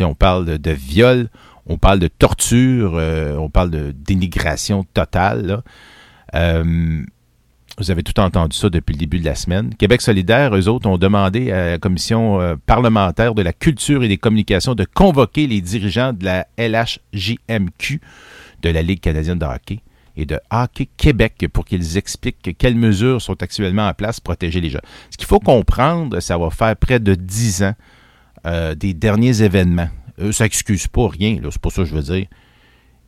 [0.00, 1.28] On parle de, viol,
[1.66, 5.62] on parle de torture, euh, on parle de dénigration totale.
[6.34, 7.02] Euh,
[7.78, 9.74] vous avez tout entendu ça depuis le début de la semaine.
[9.74, 14.08] Québec solidaire, eux autres, ont demandé à la commission euh, parlementaire de la culture et
[14.08, 18.00] des communications de convoquer les dirigeants de la LHJMQ,
[18.62, 19.80] de la Ligue canadienne de hockey,
[20.16, 24.60] et de Hockey Québec pour qu'ils expliquent quelles mesures sont actuellement en place pour protéger
[24.60, 24.80] les gens.
[25.10, 27.74] Ce qu'il faut comprendre, ça va faire près de 10 ans
[28.46, 29.88] euh, des derniers événements
[30.20, 32.26] Euh, ça excuse pas rien, c'est pas ça que je veux dire.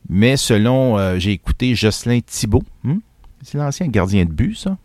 [0.07, 2.99] Mais selon, euh, j'ai écouté Jocelyn Thibault, hmm?
[3.43, 4.77] C'est l'ancien gardien de but, ça?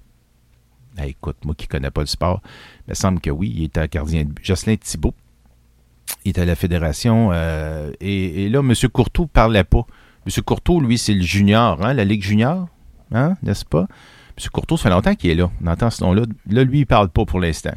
[0.99, 2.40] Ah, écoute, moi qui connais pas le sport,
[2.87, 4.45] il me semble que oui, il était gardien de but.
[4.45, 5.14] Jocelyn Thibault,
[6.25, 8.73] il était à la fédération, euh, et, là, M.
[8.92, 9.85] Courtois parlait pas.
[10.27, 10.42] M.
[10.42, 12.69] Courtois, lui, c'est le junior, hein, la Ligue junior,
[13.12, 13.87] hein, n'est-ce pas?
[14.38, 14.49] M.
[14.53, 15.51] Courtois, ça fait longtemps qu'il est là.
[15.62, 16.23] On entend ce nom-là.
[16.49, 17.77] Là, lui, il parle pas pour l'instant.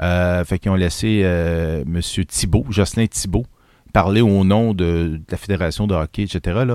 [0.00, 2.00] Euh, fait qu'ils ont laissé euh, M.
[2.26, 3.46] Thibault, Jocelyn Thibault,
[3.92, 6.74] parler au nom de, la Fédération de hockey, etc.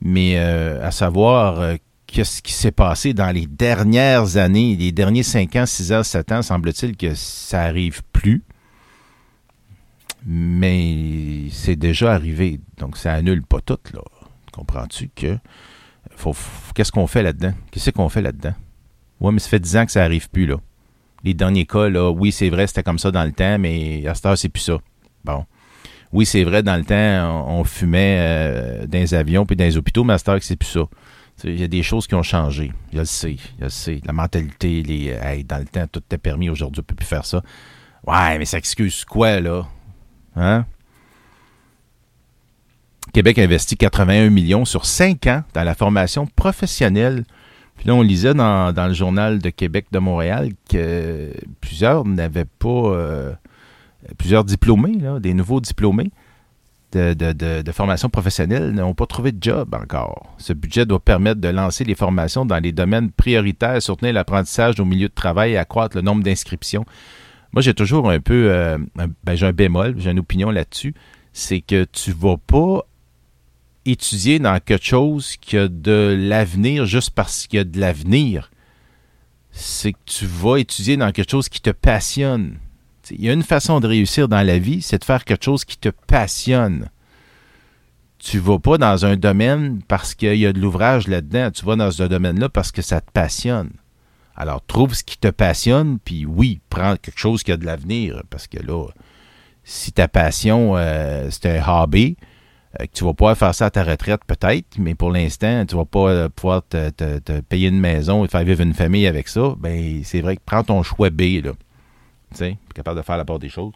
[0.00, 5.56] Mais à savoir euh, qu'est-ce qui s'est passé dans les dernières années, les derniers 5
[5.56, 8.42] ans, 6 ans, 7 ans, semble-t-il que ça arrive plus.
[10.26, 12.60] Mais c'est déjà arrivé.
[12.78, 14.00] Donc ça annule pas tout, là.
[14.52, 15.38] Comprends-tu que
[16.16, 16.34] faut,
[16.74, 17.52] qu'est-ce qu'on fait là-dedans?
[17.70, 18.54] Qu'est-ce qu'on fait là-dedans?
[19.20, 20.56] Ouais, mais ça fait 10 ans que ça arrive plus, là.
[21.24, 24.14] Les derniers cas, là, oui, c'est vrai, c'était comme ça dans le temps, mais à
[24.14, 24.78] cette heure, c'est plus ça.
[25.24, 25.44] Bon.
[26.12, 29.64] Oui, c'est vrai, dans le temps, on, on fumait euh, dans les avions puis dans
[29.64, 30.84] les hôpitaux, mais à cette heure, c'est plus ça.
[31.44, 32.72] Il y a des choses qui ont changé.
[32.92, 34.00] Je le sais, je le sais.
[34.04, 36.50] La mentalité, les, hey, dans le temps, tout était permis.
[36.50, 37.42] Aujourd'hui, on ne peut plus faire ça.
[38.06, 39.66] Ouais, mais ça excuse quoi, là?
[40.36, 40.66] Hein?
[43.12, 47.24] Québec investit 81 millions sur 5 ans dans la formation professionnelle.
[47.76, 52.68] Puis là, on lisait dans, le journal de Québec de Montréal que plusieurs n'avaient pas...
[52.68, 53.32] Euh,
[54.16, 56.10] plusieurs diplômés, là, des nouveaux diplômés
[56.92, 60.34] de, formation professionnelle n'ont pas trouvé de job encore.
[60.38, 64.84] Ce budget doit permettre de lancer les formations dans les domaines prioritaires, soutenir l'apprentissage au
[64.84, 66.84] milieu de travail et accroître le nombre d'inscriptions.
[67.52, 68.78] Moi, j'ai toujours un peu, euh,
[69.24, 70.94] ben, j'ai un bémol, j'ai une opinion là-dessus,
[71.32, 72.84] c'est que tu vas pas
[73.84, 78.50] étudier dans quelque chose qui a de l'avenir juste parce qu'il y a de l'avenir.
[79.50, 82.58] C'est que tu vas étudier dans quelque chose qui te passionne.
[83.10, 85.64] Il y a une façon de réussir dans la vie, c'est de faire quelque chose
[85.64, 86.88] qui te passionne.
[88.18, 91.50] Tu vas pas dans un domaine parce qu'il y a de l'ouvrage là-dedans.
[91.50, 93.70] Tu vas dans ce domaine-là parce que ça te passionne.
[94.34, 98.22] Alors, trouve ce qui te passionne, puis oui, prends quelque chose qui a de l'avenir.
[98.30, 98.86] Parce que là,
[99.64, 102.16] si ta passion, euh, c'est un hobby,
[102.80, 105.74] euh, que tu vas pouvoir faire ça à ta retraite, peut-être, mais pour l'instant, tu
[105.74, 109.54] vas pas euh, pouvoir te, payer une maison et faire vivre une famille avec ça,
[109.58, 111.52] ben c'est vrai que prends ton choix B, là.
[112.30, 113.72] Tu sais, capable de faire la part des choses.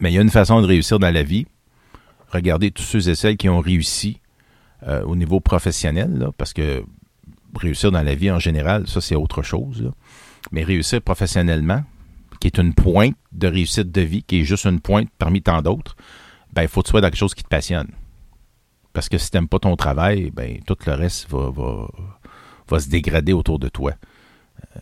[0.00, 1.46] Mais il y a une façon de réussir dans la vie.
[2.28, 4.20] Regardez tous ceux et celles qui ont réussi
[4.84, 6.82] euh, au niveau professionnel, là, parce que
[7.58, 9.92] réussir dans la vie en général, ça c'est autre chose.
[10.50, 11.84] Mais réussir professionnellement,
[12.40, 15.62] qui est une pointe de réussite de vie, qui est juste une pointe parmi tant
[15.62, 15.94] d'autres,
[16.52, 17.88] ben il faut que tu sois dans quelque chose qui te passionne.
[18.92, 21.88] Parce que si tu n'aimes pas ton travail, ben tout le reste va, va,
[22.68, 23.92] va se dégrader autour de toi.
[24.76, 24.80] Euh,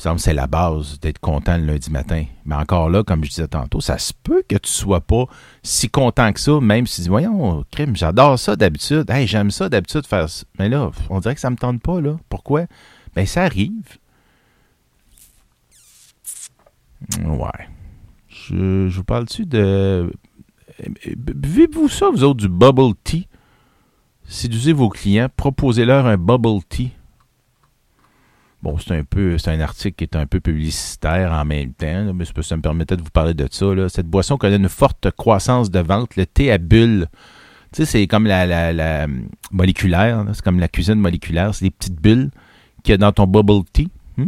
[0.00, 2.24] semble c'est la base d'être content le lundi matin.
[2.44, 5.26] Mais encore là, comme je disais tantôt, ça se peut que tu sois pas
[5.62, 9.10] si content que ça, même si tu dis, voyons, crime, j'adore ça d'habitude.
[9.10, 10.44] Hey, j'aime ça d'habitude faire ça.
[10.58, 12.16] Mais là, on dirait que ça me tente pas, là.
[12.28, 12.66] Pourquoi?
[13.14, 13.98] Ben, ça arrive.
[17.24, 17.68] Ouais.
[18.28, 20.12] Je, je vous parle-tu de.
[21.16, 23.28] Buvez-vous ça, vous autres, du bubble tea?
[24.24, 26.92] Séduisez vos clients, proposez-leur un bubble tea.
[28.62, 32.12] Bon, c'est un peu, c'est un article qui est un peu publicitaire en même temps,
[32.12, 33.88] mais ça me permettait de vous parler de ça.
[33.88, 37.06] Cette boisson connaît une forte croissance de vente, le thé à bulles.
[37.72, 39.06] Tu sais, c'est comme la, la
[39.50, 42.30] moléculaire, c'est comme la cuisine moléculaire, c'est des petites bulles
[42.82, 43.88] qu'il y a dans ton bubble tea.
[44.16, 44.26] Hmm?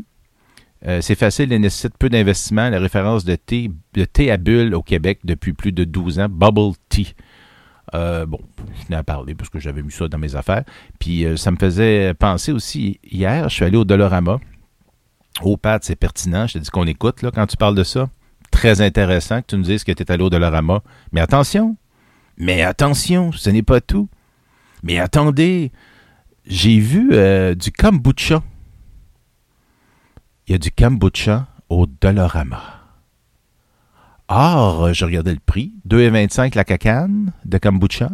[0.87, 2.71] Euh, c'est facile et nécessite peu d'investissement.
[2.71, 6.29] La référence de thé, de thé à bulles au Québec depuis plus de 12 ans,
[6.31, 7.15] bubble tea.
[7.95, 8.39] Euh, bon,
[8.79, 10.65] je venais à parler parce que j'avais mis ça dans mes affaires.
[10.99, 14.39] Puis euh, ça me faisait penser aussi, hier, je suis allé au Dolorama.
[15.43, 16.47] Au Pat, c'est pertinent.
[16.47, 18.09] Je te dis qu'on écoute là, quand tu parles de ça.
[18.51, 20.83] Très intéressant que tu nous dises que tu es allé au Dolorama.
[21.11, 21.77] Mais attention,
[22.37, 24.09] mais attention, ce n'est pas tout.
[24.83, 25.73] Mais attendez,
[26.47, 28.43] j'ai vu euh, du kombucha.
[30.47, 32.82] Il y a du kombucha au Dolorama.
[34.35, 35.75] Or, je regardais le prix.
[35.87, 38.09] 2,25 la cacane de kombucha.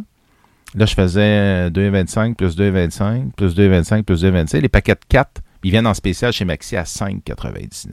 [0.74, 4.60] Là, je faisais 2,25 plus 2,25 plus 2,25 plus 2,25.
[4.60, 7.90] Les paquets de 4, ils viennent en spécial chez Maxi à 5,99.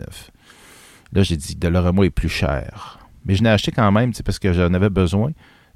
[1.13, 2.97] Là, j'ai dit, Dolorama est plus cher.
[3.25, 5.31] Mais je l'ai acheté quand même, parce que j'en avais besoin.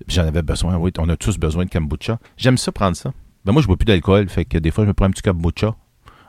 [0.07, 0.91] J'en avais besoin, oui.
[0.97, 2.17] On a tous besoin de kombucha.
[2.35, 3.13] J'aime ça prendre ça.
[3.45, 5.21] Ben, moi, je bois plus d'alcool, fait que des fois, je me prends un petit
[5.21, 5.75] kombucha.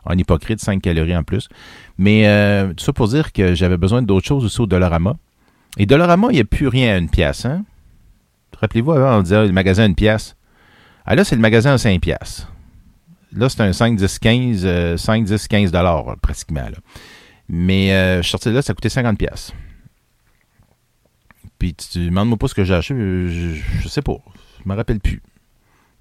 [0.05, 1.49] En hypocrite, 5 calories en plus.
[1.97, 5.17] Mais euh, tout ça pour dire que j'avais besoin d'autres choses aussi au Dolorama.
[5.77, 7.45] Et Dolorama, il n'y a plus rien à une pièce.
[7.45, 7.65] Hein?
[8.61, 10.37] Rappelez-vous, avant, on disait le magasin à une pièce.
[11.07, 12.47] Ah là, c'est le magasin à 5 pièces.
[13.33, 16.67] Là, c'est un 5, 10, 15, euh, 5, 10, 15 dollars, pratiquement.
[17.49, 19.53] Mais euh, je suis sorti de là, ça coûtait 50 pièces.
[21.59, 24.17] puis tu demandes-moi pas ce que j'ai acheté, je, je sais pas.
[24.65, 25.23] Je me rappelle plus.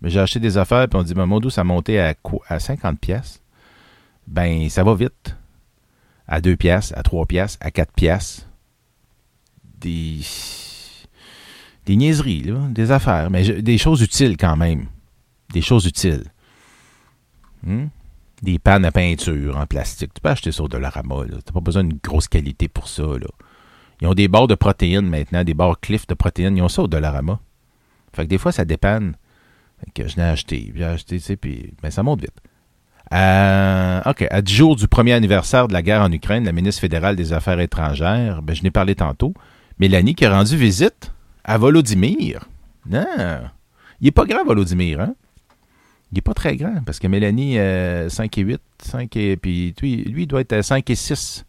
[0.01, 2.13] Mais j'ai acheté des affaires, puis on dit, ben, mon dos, ça a monté à,
[2.13, 3.41] quoi- à 50 pièces.
[4.27, 5.35] Ben, ça va vite.
[6.27, 8.47] À 2 pièces, à 3 pièces, à 4 pièces.
[9.79, 10.19] Des...
[11.85, 14.85] Des niaiseries, là, des affaires, mais des choses utiles quand même.
[15.53, 16.25] Des choses utiles.
[17.63, 17.87] Hmm?
[18.41, 20.13] Des pannes à peinture en plastique.
[20.13, 21.25] Tu peux acheter ça au Dollarama.
[21.25, 23.03] Tu n'as pas besoin d'une grosse qualité pour ça.
[23.03, 23.27] Là.
[24.01, 26.55] Ils ont des barres de protéines maintenant, des barres Cliff de protéines.
[26.55, 27.39] Ils ont ça au Dollarama.
[28.13, 29.15] Fait que des fois, ça dépanne.
[29.93, 30.73] Que je l'ai acheté.
[30.75, 32.35] J'ai acheté, tu sais, puis ben, ça monte vite.
[33.13, 34.27] Euh, OK.
[34.29, 37.33] À 10 jours du premier anniversaire de la guerre en Ukraine, la ministre fédérale des
[37.33, 39.33] Affaires étrangères, ben, je n'ai parlé tantôt,
[39.79, 41.11] Mélanie qui a rendu visite
[41.43, 42.47] à Volodymyr.
[42.89, 43.05] Non.
[44.01, 45.15] Il n'est pas grand, Volodymyr, hein?
[46.11, 49.37] Il n'est pas très grand, parce que Mélanie, euh, 5 et 8, 5 et...
[49.37, 51.45] Puis lui, il doit être à 5 et 6.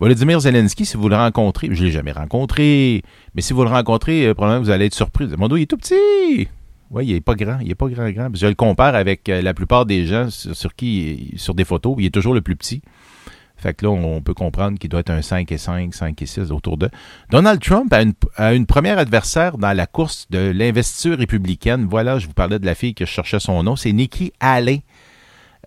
[0.00, 3.02] Volodymyr Zelensky, si vous le rencontrez, je ne l'ai jamais rencontré,
[3.34, 5.28] mais si vous le rencontrez, euh, probablement vous allez être surpris.
[5.38, 6.48] Mon il est tout petit.
[6.90, 7.58] Oui, il n'est pas grand.
[7.60, 8.28] Il n'est pas grand, grand.
[8.34, 12.06] Je le compare avec euh, la plupart des gens sur qui, sur des photos, il
[12.06, 12.82] est toujours le plus petit.
[13.62, 16.26] Fait que là, on peut comprendre qu'il doit être un 5 et 5, 5 et
[16.26, 16.90] 6 autour de.
[17.30, 17.94] Donald Trump
[18.36, 21.86] a une, première adversaire dans la course de l'investiture républicaine.
[21.88, 23.76] Voilà, je vous parlais de la fille que je cherchais son nom.
[23.76, 24.82] C'est Nikki Haley.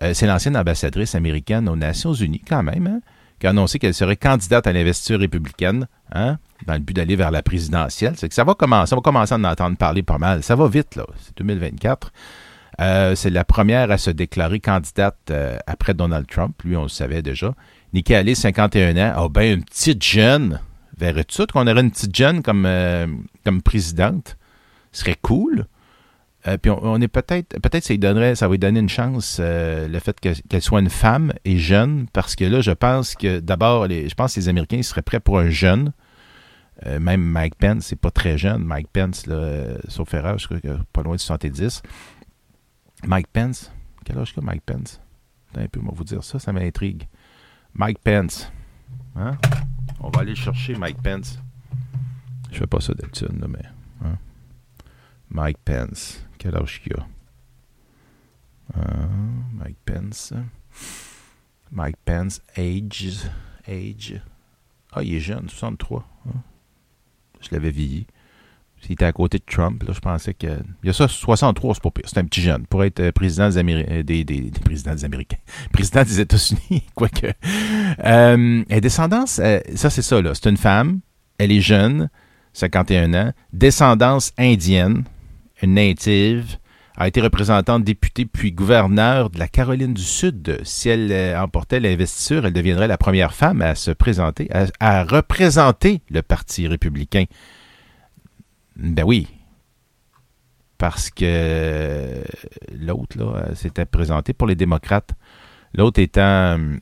[0.02, 3.00] Euh, c'est l'ancienne ambassadrice américaine aux Nations Unies, quand même, hein,
[3.40, 7.30] qui a annoncé qu'elle serait candidate à l'investiture républicaine, hein, dans le but d'aller vers
[7.30, 8.12] la présidentielle.
[8.18, 10.42] C'est que ça va commencer, on va commencer à en entendre parler pas mal.
[10.42, 11.06] Ça va vite, là.
[11.24, 12.12] C'est 2024.
[12.80, 16.60] Euh, c'est la première à se déclarer candidate euh, après Donald Trump.
[16.62, 17.54] Lui, on le savait déjà.
[17.92, 19.12] Nikki Haley, 51 ans.
[19.16, 20.60] Ah, ben, une petite jeune.
[20.98, 23.06] Verrais-tu qu'on aurait une petite jeune comme, euh,
[23.44, 24.36] comme présidente?
[24.92, 25.66] Ce serait cool.
[26.46, 29.38] Euh, puis on, est peut-être, peut-être ça, lui donnerait, ça va lui donner une chance,
[29.40, 33.14] euh, le fait que- qu'elle soit une femme et jeune, parce que là, je pense
[33.16, 35.92] que d'abord, je pense que les Américains seraient prêts pour un jeune.
[37.00, 38.62] Même Mike Pence, c'est pas très jeune.
[38.62, 41.82] Mike Pence, là, sauf erreur, je crois que pas loin de 70.
[43.06, 43.72] Mike Pence,
[44.04, 45.00] quel âge que Mike Pence?
[45.56, 47.08] Un peu, vous dire ça, ça m'intrigue.
[47.76, 48.50] Mike Pence.
[49.16, 49.36] Hein?
[50.00, 51.38] On va aller le chercher, Mike Pence.
[52.50, 53.64] Je fais pas ça d'habitude, là, mais.
[54.04, 54.16] hein?
[55.30, 56.24] Mike Pence.
[56.38, 57.06] Quel âge qu'il a?
[58.76, 59.06] Euh,
[59.52, 60.32] Mike Pence.
[61.70, 63.28] Mike Pence, age.
[63.68, 64.20] Age.
[64.92, 66.06] Ah, il est jeune, 63.
[66.28, 66.32] hein?
[67.40, 68.06] Je l'avais vieilli.
[68.86, 70.46] S'il était à côté de Trump, là, je pensais que.
[70.84, 72.04] Il y a ça, 63, c'est pas pire.
[72.06, 72.66] C'est un petit jeune.
[72.68, 75.38] Pour être euh, président des, Améri- euh, Américains.
[75.72, 77.32] Président des États-Unis, quoique.
[78.70, 80.34] Et descendance, euh, ça, c'est ça, là.
[80.34, 81.00] C'est une femme.
[81.38, 82.10] Elle est jeune,
[82.52, 83.32] 51 ans.
[83.52, 85.02] Descendance indienne,
[85.62, 86.58] une native.
[86.96, 90.60] A été représentante, députée, puis gouverneur de la Caroline du Sud.
[90.62, 94.48] Si elle emportait l'investiture, elle deviendrait la première femme à se présenter,
[94.80, 97.24] à représenter le Parti républicain.
[98.76, 99.28] Ben oui.
[100.78, 102.22] Parce que
[102.78, 105.14] l'autre, là, elle s'était présentée pour les démocrates.
[105.74, 106.54] L'autre étant.
[106.54, 106.80] hum,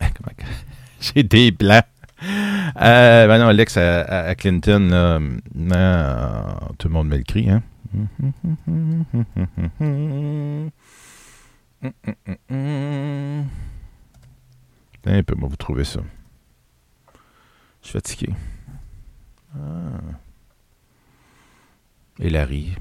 [0.00, 0.32] comment
[1.00, 1.84] J'ai des blancs.
[2.22, 5.20] Euh, ben non, Alex à, à- Clinton, là,
[5.54, 7.62] non, tout le monde me le crie, hein.
[15.06, 16.00] Un peu, moi, vous trouvez ça.
[17.82, 18.34] Je suis fatigué.
[19.54, 20.00] Ah.
[22.20, 22.74] Hillary.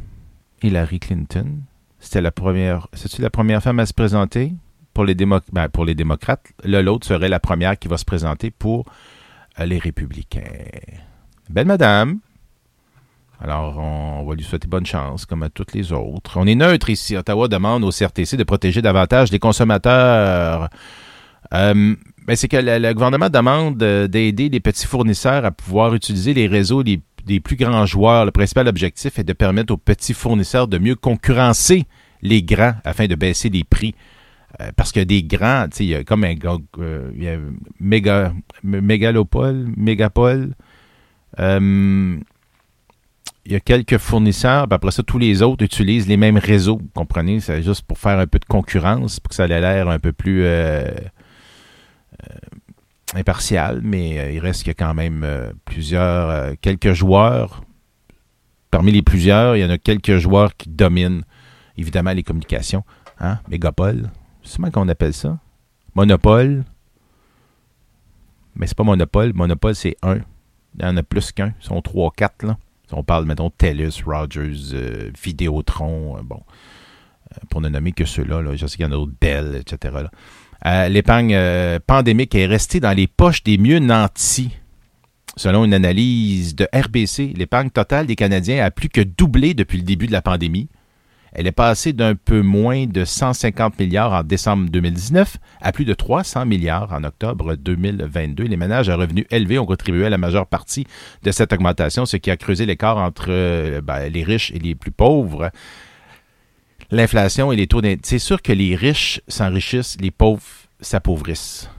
[0.61, 1.61] Hillary Clinton.
[1.99, 2.87] C'était la première.
[2.93, 4.53] C'est-tu la première femme à se présenter
[4.93, 6.45] pour les, ben, pour les démocrates?
[6.63, 8.85] L'autre serait la première qui va se présenter pour
[9.59, 10.41] euh, les républicains.
[11.49, 12.19] Belle madame.
[13.39, 16.37] Alors, on va lui souhaiter bonne chance, comme à toutes les autres.
[16.37, 17.15] On est neutre ici.
[17.15, 20.69] Ottawa demande au CRTC de protéger davantage les consommateurs.
[21.53, 21.95] Euh,
[22.25, 26.47] ben, c'est que le, gouvernement demande euh, d'aider les petits fournisseurs à pouvoir utiliser les
[26.47, 28.25] réseaux des, des plus grands joueurs.
[28.25, 31.85] Le principal objectif est de permettre aux petits fournisseurs de mieux concurrencer
[32.21, 33.93] les grands afin de baisser les prix.
[34.61, 36.33] Euh, parce que des grands, il y a comme un
[36.79, 37.37] euh, il y a
[37.79, 38.33] méga,
[38.65, 40.53] mé- mégalopole, mégapole.
[41.37, 42.17] Euh,
[43.45, 46.79] il y a quelques fournisseurs, après ça, tous les autres utilisent les mêmes réseaux.
[46.81, 47.39] Vous comprenez?
[47.39, 50.11] C'est juste pour faire un peu de concurrence, pour que ça ait l'air un peu
[50.11, 50.43] plus
[53.15, 57.63] impartial, mais euh, il reste qu'il y a quand même euh, plusieurs, euh, quelques joueurs.
[58.71, 61.23] Parmi les plusieurs, il y en a quelques joueurs qui dominent
[61.77, 62.83] évidemment les communications.
[63.19, 63.39] Hein?
[63.49, 64.09] Mégapole.
[64.43, 65.39] C'est comment qu'on appelle ça?
[65.95, 66.63] Monopole.
[68.55, 69.33] Mais c'est pas monopole.
[69.33, 70.17] Monopole, c'est un.
[70.77, 71.53] Il y en a plus qu'un.
[71.61, 72.57] Ils sont trois, quatre, là.
[72.91, 76.41] On parle, mettons, TELUS, Rogers, Vidéotron, bon,
[77.49, 79.93] pour ne nommer que ceux-là, là, je sais qu'il y en a d'autres, Dell, etc.
[80.03, 80.11] là.
[80.65, 84.51] Euh, L'épargne euh, pandémique est restée dans les poches des mieux nantis.
[85.35, 89.83] Selon une analyse de RBC, l'épargne totale des Canadiens a plus que doublé depuis le
[89.83, 90.67] début de la pandémie.
[91.33, 95.93] Elle est passée d'un peu moins de 150 milliards en décembre 2019 à plus de
[95.93, 98.45] 300 milliards en octobre 2022.
[98.45, 100.87] Les ménages à revenus élevés ont contribué à la majeure partie
[101.21, 104.73] de cette augmentation, ce qui a creusé l'écart entre euh, ben, les riches et les
[104.73, 105.51] plus pauvres.
[106.91, 108.01] L'inflation et les taux d'intérêt.
[108.03, 110.43] C'est sûr que les riches s'enrichissent, les pauvres
[110.79, 111.69] s'appauvrissent.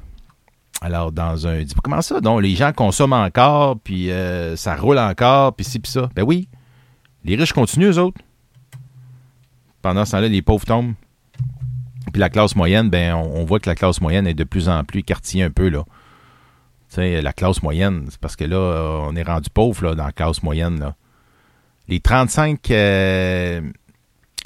[0.81, 1.65] Alors, dans un.
[1.83, 2.21] Comment ça?
[2.21, 6.09] Donc, les gens consomment encore, puis euh, ça roule encore, puis ci, puis ça.
[6.15, 6.49] Ben oui.
[7.25, 8.21] Les riches continuent, eux autres.
[9.83, 10.95] Pendant ce temps-là, les pauvres tombent.
[12.13, 14.85] Puis la classe moyenne, ben, on, voit que la classe moyenne est de plus en
[14.85, 15.85] plus écartillée un peu, là.
[16.89, 19.95] Tu sais, la classe moyenne, c'est parce que là, euh, on est rendu pauvre, là,
[19.95, 20.95] dans la classe moyenne, là.
[21.89, 22.71] Les 35.
[22.71, 23.61] euh,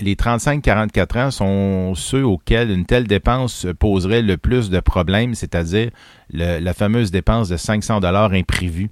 [0.00, 5.90] les 35-44 ans sont ceux auxquels une telle dépense poserait le plus de problèmes, c'est-à-dire
[6.30, 8.90] la fameuse dépense de 500 dollars imprévue.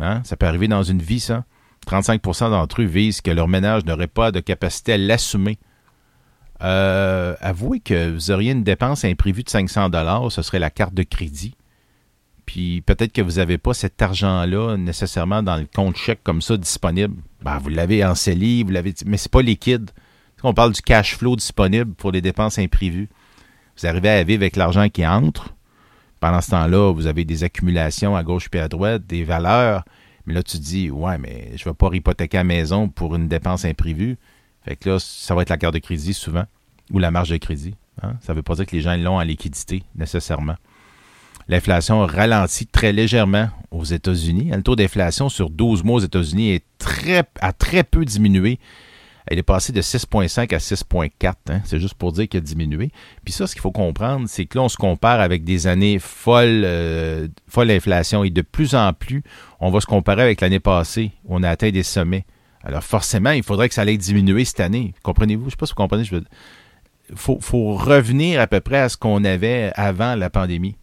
[0.00, 0.20] Hein?
[0.24, 1.44] Ça peut arriver dans une vie, ça.
[1.86, 5.58] 35% d'entre eux visent que leur ménage n'aurait pas de capacité à l'assumer.
[6.62, 10.94] Euh, avouez que vous auriez une dépense imprévue de 500 dollars, ce serait la carte
[10.94, 11.54] de crédit.
[12.46, 16.56] Puis peut-être que vous n'avez pas cet argent-là nécessairement dans le compte chèque comme ça
[16.56, 17.16] disponible.
[17.42, 19.90] Ben, vous l'avez en CELI, vous l'avez, mais c'est pas liquide.
[20.42, 23.08] On parle du cash flow disponible pour les dépenses imprévues.
[23.78, 25.54] Vous arrivez à vivre avec l'argent qui entre.
[26.20, 29.84] Pendant ce temps-là, vous avez des accumulations à gauche puis à droite, des valeurs.
[30.26, 33.14] Mais là, tu te dis, ouais, mais je ne vais pas hypothéquer la maison pour
[33.14, 34.16] une dépense imprévue.
[34.64, 36.44] Fait que là, ça va être la carte de crédit souvent,
[36.90, 37.74] ou la marge de crédit.
[38.02, 38.14] hein.
[38.20, 40.56] Ça ne veut pas dire que les gens l'ont en liquidité, nécessairement.
[41.48, 44.50] L'inflation ralentit très légèrement aux États-Unis.
[44.54, 48.58] Le taux d'inflation sur 12 mois aux États-Unis est très, a très peu diminué.
[49.26, 51.34] Elle est passée de 6,5 à 6,4.
[51.48, 51.60] hein.
[51.64, 52.90] C'est juste pour dire qu'elle a diminué.
[53.24, 55.98] Puis ça, ce qu'il faut comprendre, c'est que là, on se compare avec des années
[55.98, 58.22] folles, euh, folle inflation.
[58.24, 59.22] Et de plus en plus,
[59.60, 62.26] on va se comparer avec l'année passée où on a atteint des sommets.
[62.62, 64.94] Alors forcément, il faudrait que ça allait diminuer cette année.
[65.02, 65.44] Comprenez-vous?
[65.44, 66.04] Je ne sais pas si vous comprenez.
[66.10, 70.76] Il faut, faut revenir à peu près à ce qu'on avait avant la pandémie.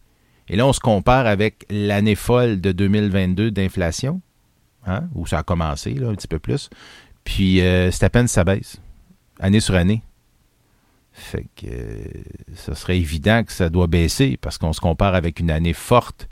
[0.52, 4.20] Et là, on se compare avec l'année folle de 2022 d'inflation,
[4.86, 6.68] hein, où ça a commencé là, un petit peu plus.
[7.24, 8.78] Puis euh, c'est à peine ça baisse,
[9.40, 10.02] année sur année.
[11.10, 12.04] Fait que euh,
[12.54, 16.28] ce serait évident que ça doit baisser parce qu'on se compare avec une année forte,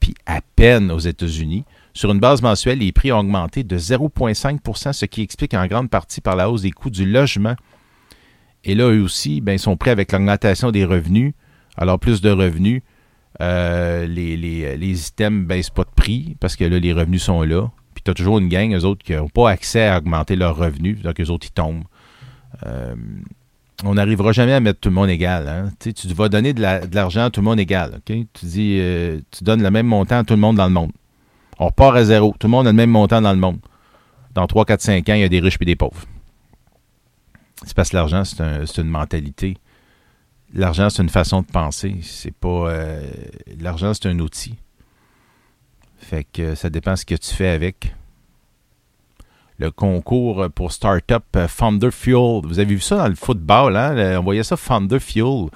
[0.00, 1.66] puis à peine aux États-Unis.
[1.92, 5.90] Sur une base mensuelle, les prix ont augmenté de 0,5% ce qui explique en grande
[5.90, 7.56] partie par la hausse des coûts du logement.
[8.64, 11.34] Et là, eux aussi, ben, ils sont prêts avec l'augmentation des revenus.
[11.76, 12.80] Alors, plus de revenus,
[13.40, 17.22] euh, les, les, les items ne baissent pas de prix parce que là, les revenus
[17.22, 17.70] sont là.
[17.94, 20.56] Puis tu as toujours une gang, eux autres, qui n'ont pas accès à augmenter leurs
[20.56, 21.84] revenus, donc eux autres, ils tombent.
[22.66, 22.94] Euh,
[23.84, 25.48] on n'arrivera jamais à mettre tout le monde égal.
[25.48, 25.70] hein.
[25.80, 28.00] Tu Tu vas donner de la- de l'argent à tout le monde égal.
[28.04, 30.92] Tu dis, euh, tu donnes le même montant à tout le monde dans le monde.
[31.58, 32.34] On repart à zéro.
[32.38, 33.58] Tout le monde a le même montant dans le monde.
[34.34, 36.04] Dans 3, 4, 5 ans, il y a des riches et des pauvres.
[37.64, 39.56] C'est parce que l'argent, c'est une mentalité.
[40.54, 41.96] L'argent, c'est une façon de penser.
[42.02, 42.48] C'est pas.
[42.70, 43.00] euh,
[43.60, 44.56] l'argent, c'est un outil.
[45.98, 47.94] Fait que ça dépend ce que tu fais avec.
[49.58, 52.40] Le concours pour Startup Founder Fuel.
[52.44, 54.18] Vous avez vu ça dans le football, hein?
[54.18, 55.48] On voyait ça, Founder Fuel.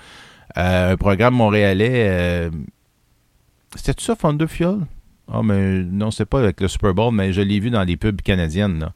[0.56, 2.08] Euh, un programme montréalais.
[2.08, 2.50] euh,
[3.74, 4.78] C'était ça, Founder Fuel?
[5.30, 7.96] Ah, mais non, c'est pas avec le Super Bowl, mais je l'ai vu dans les
[7.96, 8.78] pubs canadiennes.
[8.78, 8.92] Là.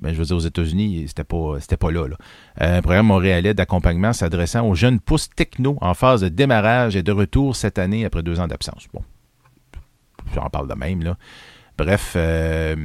[0.00, 2.08] Ben, je veux dire, aux États-Unis, c'était pas, c'était pas là.
[2.08, 2.16] là.
[2.60, 7.02] Euh, un programme montréalais d'accompagnement s'adressant aux jeunes pousses techno en phase de démarrage et
[7.02, 8.86] de retour cette année après deux ans d'absence.
[8.92, 9.02] Bon,
[10.34, 11.02] j'en parle de même.
[11.02, 11.16] Là.
[11.78, 12.76] Bref, euh,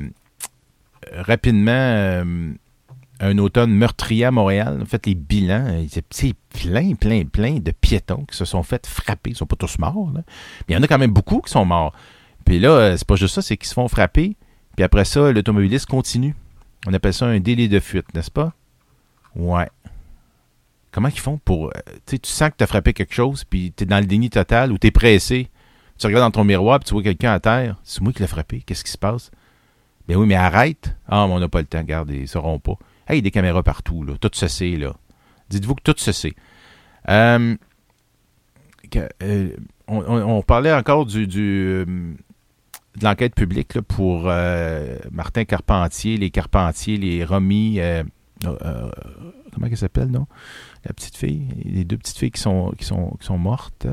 [1.11, 2.51] rapidement, euh,
[3.19, 4.79] un automne meurtrier à Montréal.
[4.81, 9.31] En fait, les bilans, c'est plein, plein, plein de piétons qui se sont fait frapper.
[9.31, 10.11] Ils sont pas tous morts.
[10.13, 10.21] là.
[10.67, 11.93] Mais il y en a quand même beaucoup qui sont morts.
[12.45, 14.37] Puis là, c'est pas juste ça, c'est qu'ils se font frapper.
[14.75, 16.35] Puis après ça, l'automobiliste continue.
[16.87, 18.53] On appelle ça un délai de fuite, n'est-ce pas?
[19.35, 19.69] Ouais.
[20.91, 21.67] Comment ils font pour.
[21.67, 21.71] euh,
[22.05, 24.05] tu sais, tu sens que tu as frappé quelque chose, puis tu es dans le
[24.05, 25.49] déni total ou tu es pressé.
[25.97, 27.75] Tu regardes dans ton miroir, puis tu vois quelqu'un à terre.
[27.83, 28.61] C'est moi qui l'ai frappé.
[28.61, 29.29] Qu'est-ce qui se passe?
[30.07, 30.95] Ben oui, mais arrête.
[31.07, 31.79] Ah, mais on n'a pas le temps.
[31.79, 32.75] Regarde, ils ne sauront pas.
[33.07, 34.13] Hey, des caméras partout, là.
[34.19, 34.95] Tout se sait, là.
[35.49, 36.33] Dites-vous que tout se sait.
[37.09, 37.55] Euh,
[38.89, 39.49] que- euh,
[39.87, 41.27] on, parlait encore du,
[42.97, 47.79] de l'enquête publique là, pour euh, Martin Carpentier, les Carpentiers, les Romy.
[47.79, 48.03] euh,
[48.45, 48.89] euh,
[49.53, 50.27] comment elle s'appelle, non?
[50.85, 51.47] La petite fille.
[51.65, 53.87] Les deux petites filles qui sont, qui sont, qui sont mortes.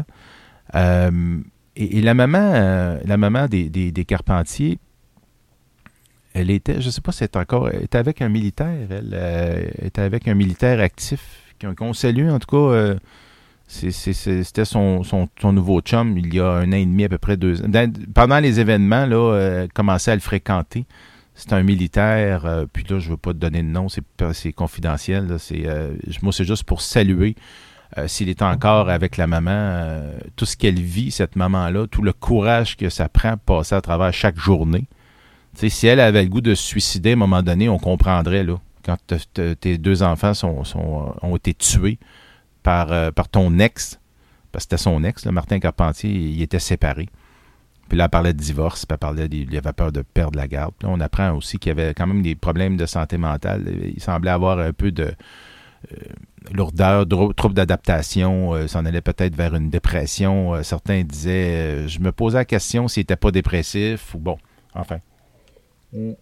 [0.74, 4.78] Et, la maman, la maman des, des, Carpentiers,
[6.32, 8.88] elle était, je ne sais pas si elle est encore, elle était avec un militaire.
[8.90, 12.96] Elle était avec un militaire actif qu'on salue, en tout cas.
[13.68, 15.02] C'était son,
[15.52, 17.70] nouveau chum il y a un an et demi, à peu près deux ans.
[18.14, 20.86] Pendant les événements, là, euh, commençait à le fréquenter.
[21.34, 25.26] C'est un militaire, euh, puis là, je veux pas te donner de nom, c'est confidentiel.
[25.52, 27.34] euh, moi, c'est juste pour saluer
[28.06, 30.02] s'il est encore avec la maman,
[30.34, 33.80] tout ce qu'elle vit, cette maman-là, tout le courage que ça prend de passer à
[33.80, 34.86] travers chaque journée.
[35.54, 38.58] Si elle avait le goût de se suicider à un moment donné, on comprendrait, là,
[38.84, 40.32] quand te- te- tes deux enfants
[41.22, 41.98] ont été tués
[42.66, 44.00] par, euh, par ton ex,
[44.50, 47.08] parce que c'était son ex, là, Martin Carpentier, il était séparé.
[47.88, 50.48] Puis là, elle parlait de divorce, puis elle parlait il avait peur de perdre la
[50.48, 50.74] garde.
[50.76, 53.72] Puis là, on apprend aussi qu'il y avait quand même des problèmes de santé mentale.
[53.94, 55.14] Il semblait avoir un peu de
[55.92, 55.96] euh,
[56.52, 57.06] lourdeur,
[57.36, 60.54] trouble d'adaptation, euh, s'en allait peut-être vers une dépression.
[60.54, 64.38] Euh, certains disaient, je me posais la question s'il n'était pas dépressif ou bon,
[64.74, 64.98] enfin.
[65.92, 66.16] Tout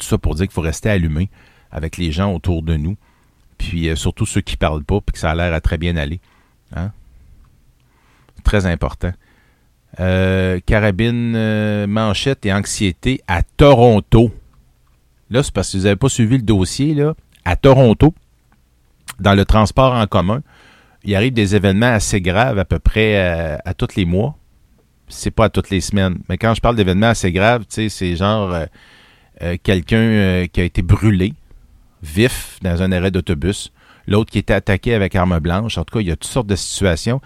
[0.00, 1.30] ça pour dire qu'il faut rester allumé
[1.70, 2.96] avec les gens autour de nous,
[3.56, 5.96] puis euh, surtout ceux qui parlent pas, puis que ça a l'air à très bien
[5.96, 6.20] aller.
[6.74, 6.90] Hein?
[8.42, 9.12] Très important.
[10.00, 14.32] Euh, carabine, euh, manchette et anxiété à Toronto.
[15.30, 17.14] Là, c'est parce que vous n'avez pas suivi le dossier, là.
[17.44, 18.12] À Toronto,
[19.20, 20.42] dans le transport en commun,
[21.04, 24.36] il arrive des événements assez graves à peu près euh, à tous les mois.
[25.08, 26.18] C'est pas à toutes les semaines.
[26.28, 28.56] Mais quand je parle d'événements assez graves, c'est genre
[29.62, 31.34] quelqu'un qui a été brûlé,
[32.04, 33.72] vif, dans un arrêt d'autobus.
[34.06, 35.78] L'autre qui était attaqué avec arme blanche.
[35.78, 37.20] En tout cas, il y a toutes sortes de situations.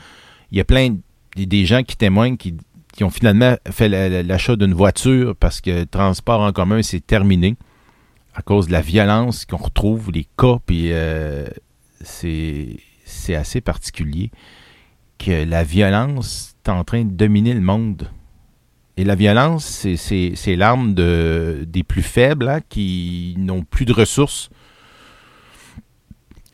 [0.52, 0.90] Il y a plein
[1.36, 2.56] de- des gens qui témoignent qui,
[2.94, 6.82] qui ont finalement fait la- la- l'achat d'une voiture parce que le transport en commun
[6.82, 7.56] c'est terminé
[8.34, 11.46] à cause de la violence qu'on retrouve, les cas, puis euh,
[12.02, 14.30] c'est assez particulier
[15.18, 18.08] que la violence est en train de dominer le monde.
[18.96, 19.64] Et la violence,
[19.96, 24.50] c'est l'arme de, des plus faibles hein, qui n'ont plus de ressources.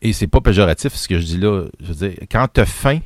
[0.05, 1.65] Et c'est pas péjoratif ce que je dis là.
[1.81, 3.01] Je veux dire, quand tu as faim,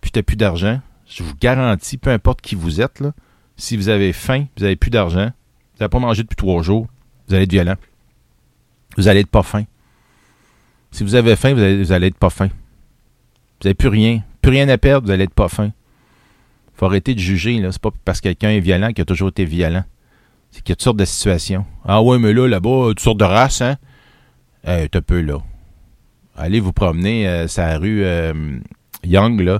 [0.00, 3.02] puis tu plus d'argent, je vous garantis, peu importe qui vous êtes,
[3.56, 6.88] si vous avez faim, vous n'avez plus d'argent, vous n'avez pas mangé depuis trois jours,
[7.28, 7.76] vous allez être violent.
[8.96, 9.64] Vous allez être pas faim.
[10.90, 12.48] Si vous avez faim, vous allez, être pas faim.
[12.48, 14.22] Vous n'avez plus rien.
[14.42, 15.70] Plus rien à perdre, vous allez être pas faim.
[16.74, 17.60] faut arrêter de juger.
[17.60, 17.70] là.
[17.70, 19.84] C'est pas parce que quelqu'un est violent qu'il a toujours été violent.
[20.50, 21.64] C'est qu'il y a toutes sortes de situations.
[21.84, 23.76] Ah ouais, mais là, là-bas, toutes sortes de races, hein?
[24.66, 25.38] Euh, t'as peu, là.
[26.38, 28.32] Allez vous promener, euh, sur la rue euh,
[29.04, 29.58] Young.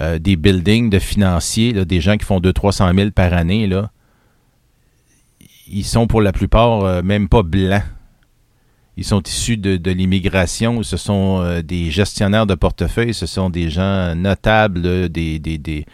[0.00, 3.90] Euh, des buildings de financiers, des gens qui font 200-300 000 par année, là.
[5.66, 7.82] Ils sont pour la plupart euh, même pas blancs.
[8.96, 10.82] Ils sont issus de, l'immigration.
[10.82, 13.14] Ce sont des gestionnaires de portefeuille.
[13.14, 15.84] Ce sont des gens notables, des,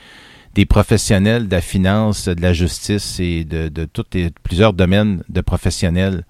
[0.67, 5.43] professionnels de la finance, de la justice et de, de tous les, plusieurs domaines de
[5.43, 6.25] professionnels.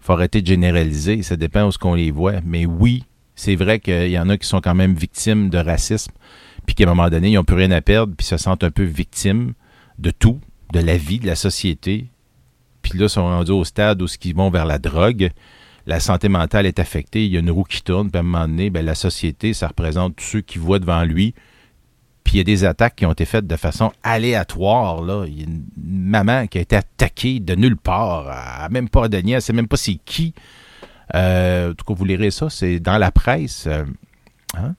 [0.00, 1.22] Faut arrêter de généraliser.
[1.22, 2.40] Ça dépend où ce qu'on les voit.
[2.44, 6.12] Mais oui, c'est vrai qu'il y en a qui sont quand même victimes de racisme,
[6.66, 8.70] puis qu'à un moment donné, ils n'ont plus rien à perdre, puis se sentent un
[8.70, 9.54] peu victimes
[9.98, 10.40] de tout,
[10.72, 12.08] de la vie, de la société.
[12.82, 15.30] Puis là, ils sont rendus au stade où ils vont vers la drogue.
[15.86, 18.24] La santé mentale est affectée, il y a une roue qui tourne, puis à un
[18.24, 21.34] moment donné, ben, la société, ça représente tous ceux qui voient devant lui.
[22.30, 25.02] Puis il y a des attaques qui ont été faites de façon aléatoire.
[25.02, 25.24] Là.
[25.26, 28.70] Il y a une maman qui a été attaquée de nulle part.
[28.70, 30.32] Même pas de lien, elle ne sait même pas c'est qui.
[31.16, 33.66] Euh, en tout cas, vous lirez ça, c'est dans la presse.
[33.66, 33.82] Euh,
[34.56, 34.76] hein?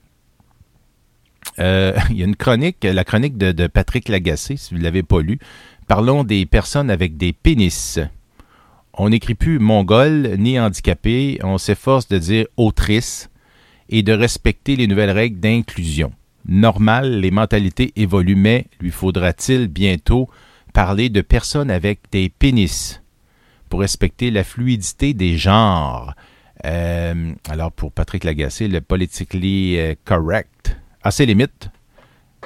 [1.58, 4.84] Euh, il y a une chronique, la chronique de, de Patrick Lagacé, si vous ne
[4.84, 5.38] l'avez pas lu.
[5.88, 7.98] Parlons des personnes avec des pénis.
[8.94, 13.28] On n'écrit plus mongol ni handicapé, on s'efforce de dire autrice
[13.90, 16.12] et de respecter les nouvelles règles d'inclusion.
[16.46, 20.28] Normal, les mentalités évoluent, mais lui faudra-t-il bientôt
[20.72, 23.02] parler de personnes avec des pénis
[23.68, 26.14] pour respecter la fluidité des genres?
[26.64, 31.70] Euh, alors, pour Patrick Lagacé, le politically euh, correct a ses limites.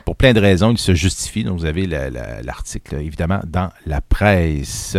[0.05, 1.45] Pour plein de raisons, il se justifie.
[1.45, 4.97] Donc, vous avez la- la- l'article, évidemment, dans la presse.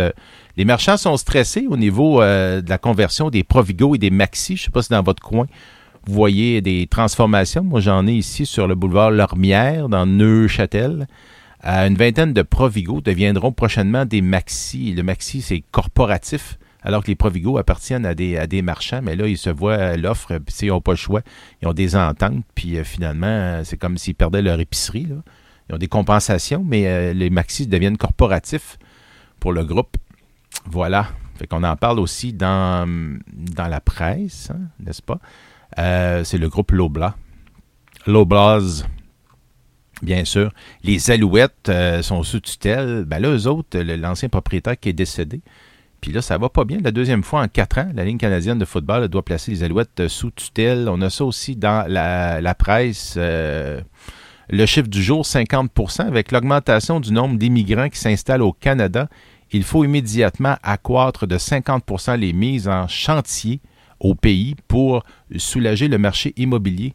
[0.56, 4.56] Les marchands sont stressés au niveau euh, de la conversion des Provigo et des Maxi.
[4.56, 5.46] Je ne sais pas si dans votre coin,
[6.08, 7.62] vous voyez des transformations.
[7.62, 11.06] Moi, j'en ai ici sur le boulevard Lormière, dans Neuchâtel.
[11.62, 14.94] Une vingtaine de Provigo deviendront prochainement des Maxi.
[14.94, 19.02] Le Maxi, c'est corporatif, alors que les Provigo appartiennent à des, marchands.
[19.02, 21.20] Mais là, ils se voient l'offre, puis ils n'ont pas le choix.
[21.60, 25.08] Ils ont des ententes, puis euh, finalement, c'est comme s'ils perdaient leur épicerie.
[25.68, 28.78] Ils ont des compensations, mais euh, les Maxi deviennent corporatifs
[29.40, 29.98] pour le groupe.
[30.64, 31.08] Voilà.
[31.34, 32.88] Fait qu'on en parle aussi dans,
[33.30, 35.20] dans la presse, hein, n'est-ce pas?
[35.78, 37.14] Euh, c'est le groupe Lobla.
[38.06, 38.86] Loblaz,
[40.02, 40.50] bien sûr.
[40.82, 43.04] Les Alouettes euh, sont sous tutelle.
[43.06, 45.40] Ben là, eux autres, l'ancien propriétaire qui est décédé,
[46.00, 46.78] Puis là, ça va pas bien.
[46.82, 50.00] La deuxième fois en quatre ans, la Ligue canadienne de football doit placer les Alouettes
[50.00, 50.88] euh, sous tutelle.
[50.88, 53.16] On a ça aussi dans la, presse.
[53.16, 53.82] le
[54.66, 59.08] chiffre du jour, 50% avec l'augmentation du nombre d'immigrants qui s'installent au Canada.
[59.50, 63.60] Il faut immédiatement accroître de 50% les mises en chantier
[64.00, 65.04] au pays pour
[65.36, 66.94] soulager le marché immobilier.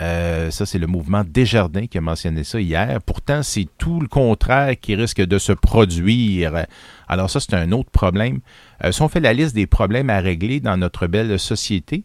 [0.00, 3.00] Euh, ça, c'est le mouvement Desjardins qui a mentionné ça hier.
[3.04, 6.66] Pourtant, c'est tout le contraire qui risque de se produire.
[7.08, 8.40] Alors ça, c'est un autre problème.
[8.84, 12.04] Euh, si on fait la liste des problèmes à régler dans notre belle société,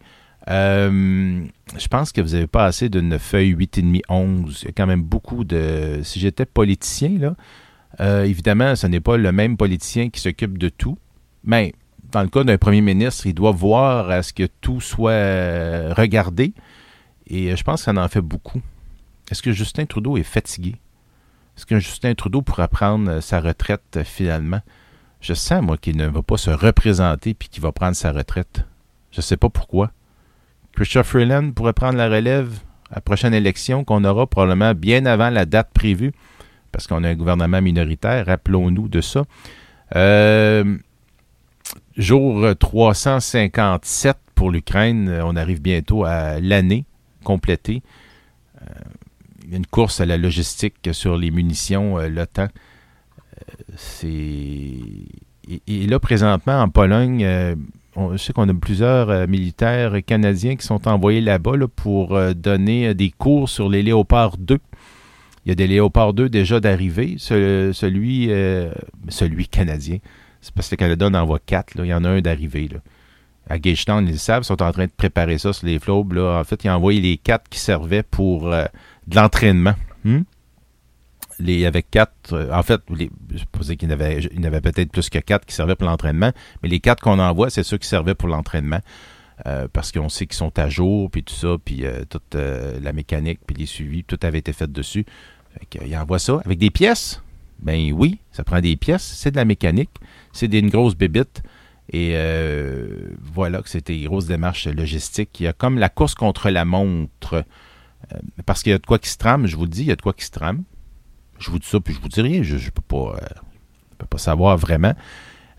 [0.49, 1.43] euh,
[1.77, 4.59] je pense que vous n'avez pas assez d'une feuille 8,5, 11.
[4.61, 5.99] Il y a quand même beaucoup de...
[6.03, 10.97] Si j'étais politicien, là, évidemment, ce n'est pas le même politicien qui s'occupe de tout,
[11.43, 11.73] mais
[12.13, 15.93] dans le cas d'un premier ministre, il doit voir à ce que tout soit euh,
[15.97, 16.53] regardé.
[17.27, 18.61] Et euh, je pense que ça en fait beaucoup.
[19.29, 20.75] Est-ce que Justin Trudeau est fatigué?
[21.57, 24.61] Est-ce que Justin Trudeau pourra prendre euh, sa retraite finalement?
[25.21, 28.65] Je sens, moi, qu'il ne va pas se représenter puis qu'il va prendre sa retraite.
[29.11, 29.91] Je ne sais pas pourquoi.
[30.73, 32.59] Christophe Freeland pourrait prendre la relève
[32.91, 36.11] à la prochaine élection qu'on aura probablement bien avant la date prévue
[36.71, 38.25] parce qu'on a un gouvernement minoritaire.
[38.25, 39.23] Rappelons-nous de ça.
[39.95, 40.77] Euh,
[41.97, 45.09] jour 357 pour l'Ukraine.
[45.09, 46.85] Euh, On arrive bientôt à l'année
[47.23, 47.81] complétée.
[48.61, 48.65] Euh,
[49.51, 52.47] une course à la logistique sur les munitions, euh, l'OTAN.
[53.75, 54.07] C'est.
[55.67, 57.27] Et, là, présentement, en Pologne,
[57.97, 62.93] on, je sais qu'on a plusieurs militaires canadiens qui sont envoyés là-bas là, pour donner
[62.93, 64.57] des cours sur les Léopards 2.
[65.45, 67.15] Il y a des Léopards 2 déjà d'arrivée.
[67.17, 68.29] Ce- celui,
[69.09, 69.97] celui canadien,
[70.43, 71.75] c'est parce que le Canada en envoie quatre.
[71.75, 71.85] là.
[71.85, 72.67] Il y en a un d'arrivée.
[72.67, 72.79] là.
[73.49, 76.13] À Gagetown, ils le savent, ils sont en train de préparer ça sur les flobes.
[76.13, 76.39] Là.
[76.39, 78.65] En fait, ils ont envoyé les quatre qui servaient pour euh,
[79.07, 79.73] de l'entraînement.
[80.03, 80.21] Hmm?
[81.39, 82.33] Les, il y avait quatre.
[82.33, 84.59] euh, en fait, les, je pas dire qu'il y en avait, il y en avait
[84.61, 86.31] peut-être plus que quatre qui servaient pour l'entraînement,
[86.61, 88.79] mais les quatre qu'on envoie, c'est ceux qui servaient pour l'entraînement.
[89.47, 93.39] Euh, parce qu'on sait qu'ils sont à jour, puis tout ça, puis toute la mécanique,
[93.47, 95.05] puis les suivis, tout avait été fait dessus.
[95.71, 97.21] Fait il envoie ça avec des pièces.
[97.63, 99.91] Ben oui, ça prend des pièces, c'est de la mécanique,
[100.33, 101.41] c'est une grosse bébite.
[101.89, 105.39] Et euh, voilà que c'était une grosse démarche logistique.
[105.39, 107.45] Il y a comme la course contre la montre.
[108.13, 109.87] Euh, parce qu'il y a de quoi qui se trame, je vous le dis, il
[109.87, 110.63] y a de quoi qui se trame.
[111.39, 112.43] Je vous dis ça, puis je vous dis rien.
[112.43, 113.27] Je ne peux, pas, euh,
[113.97, 114.93] peux pas savoir vraiment.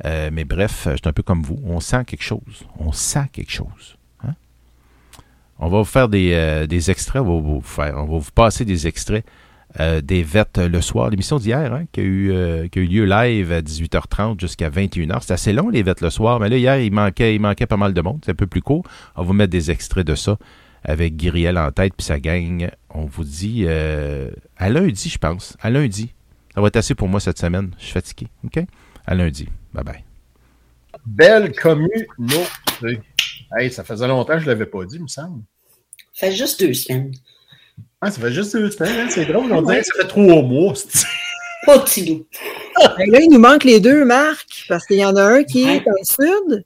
[0.05, 1.59] Mais bref, je suis un peu comme vous.
[1.65, 2.67] On sent quelque chose.
[2.79, 3.97] On sent quelque chose.
[4.23, 4.35] hein?
[5.59, 7.23] On va vous faire des, extraits.
[7.23, 9.25] On va vous passer des extraits
[9.81, 11.11] euh, des vêtes le soir.
[11.11, 14.71] L'émission d'hier, hein, qui, a eu, euh, qui a eu lieu live à 18h30 jusqu'à
[14.71, 15.19] 21h.
[15.23, 16.39] C'est assez long, les vêtes le soir.
[16.41, 18.21] Mais là, hier, il manquait, il manquait pas mal de monde.
[18.25, 18.85] C'est un peu plus court.
[19.17, 20.39] On va vous mettre des extraits de ça
[20.85, 22.71] avec Guiriel en tête puis sa gang.
[22.91, 25.57] On vous dit euh, à lundi, je pense.
[25.61, 26.15] À lundi.
[26.55, 27.71] Ça va être assez pour moi cette semaine.
[27.79, 28.29] Je suis fatigué.
[28.45, 28.65] OK?
[29.07, 29.49] À lundi.
[29.73, 30.05] Bye bye.
[31.05, 33.01] Belle communauté.
[33.57, 35.43] Hey, ça faisait longtemps que je ne l'avais pas dit, il me semble.
[36.13, 37.13] Ça fait juste deux semaines.
[38.07, 39.51] Ah, ça fait juste deux semaines, hein, c'est drôle.
[39.51, 40.75] On dirait que ça fait trois mois.
[41.67, 42.27] Pas petit loup.
[42.99, 45.63] Ben là, il nous manque les deux, Marc, parce qu'il y en a un qui
[45.63, 46.65] est dans le sud,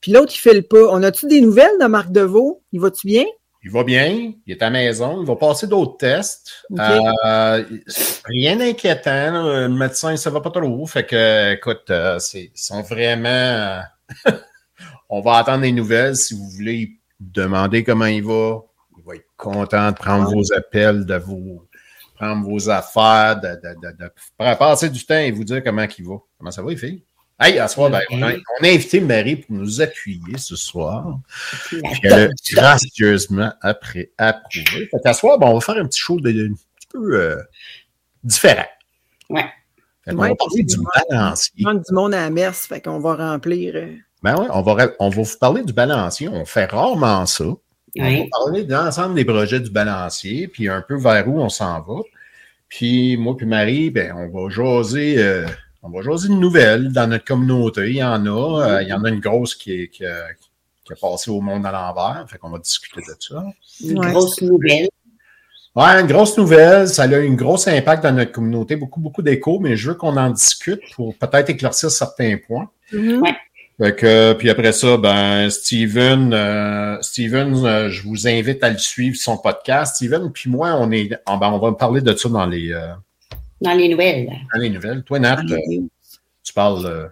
[0.00, 0.86] puis l'autre, il fait le pas.
[0.90, 2.62] On a-tu des nouvelles de Marc Deveau?
[2.70, 3.24] Il va-tu bien?
[3.64, 6.52] Il va bien, il est à la maison, il va passer d'autres tests.
[6.78, 7.64] Euh,
[8.26, 9.66] rien d'inquiétant, là.
[9.66, 10.86] le médecin, ça va pas trop.
[10.86, 13.28] Fait que, écoute, euh, c'est, ils sont vraiment.
[13.28, 13.80] euh,
[15.08, 16.14] On va attendre les nouvelles.
[16.14, 18.60] Si vous voulez demander comment il va,
[19.06, 21.62] va être content de prendre vos appels, de vous
[22.14, 26.04] prendre vos affaires, de, de, de, de passer du temps et vous dire comment il
[26.06, 26.14] va.
[26.38, 27.04] Comment ça va, les filles?
[27.38, 30.56] Hey, à ce soir, ben, on, a, on a invité Marie pour nous appuyer ce
[30.56, 31.18] soir.
[31.66, 34.88] Puis elle a gracieusement après approuvé.
[34.90, 37.36] Fait qu'à soir, ben, on va faire un petit show de, un petit peu euh,
[38.24, 38.64] différent.
[39.28, 39.44] Ouais.
[40.06, 40.76] Fait Ouais, va parler du
[41.10, 41.64] balancier.
[41.64, 43.74] Manque du monde à la messe, fait qu'on va remplir.
[43.76, 46.28] euh, Ben ouais, on va, on va vous parler du balancier.
[46.28, 47.44] On fait rarement ça.
[47.98, 51.48] On va parler de l'ensemble des projets du balancier, puis un peu vers où on
[51.48, 52.00] s'en va.
[52.68, 55.46] Puis moi puis Marie, ben, on va jaser, euh,
[55.82, 57.90] on va jaser une nouvelle dans notre communauté.
[57.90, 58.62] Il y en a.
[58.68, 60.26] euh, il y en a une grosse qui, est, qui, a,
[60.84, 62.26] qui a passé au monde à l'envers.
[62.28, 63.44] Fait qu'on va discuter de ça.
[63.84, 64.10] Une Ouais.
[64.10, 64.88] grosse nouvelle.
[65.76, 66.88] Ouais, une grosse nouvelle.
[66.88, 68.76] Ça a eu un gros impact dans notre communauté.
[68.76, 72.68] Beaucoup, beaucoup d'échos, mais je veux qu'on en discute pour peut-être éclaircir certains points.
[72.92, 73.36] Ouais.
[73.78, 78.78] Fait que, puis après ça, ben, Steven, euh, Steven, euh, je vous invite à le
[78.78, 79.96] suivre, son podcast.
[79.96, 82.88] Steven, puis moi, on est, ah, ben, on va parler de ça dans les, euh,
[83.60, 84.30] Dans les nouvelles.
[84.54, 85.02] dans les nouvelles.
[85.02, 85.58] Toi, Nat, euh,
[86.42, 87.06] tu parles, euh,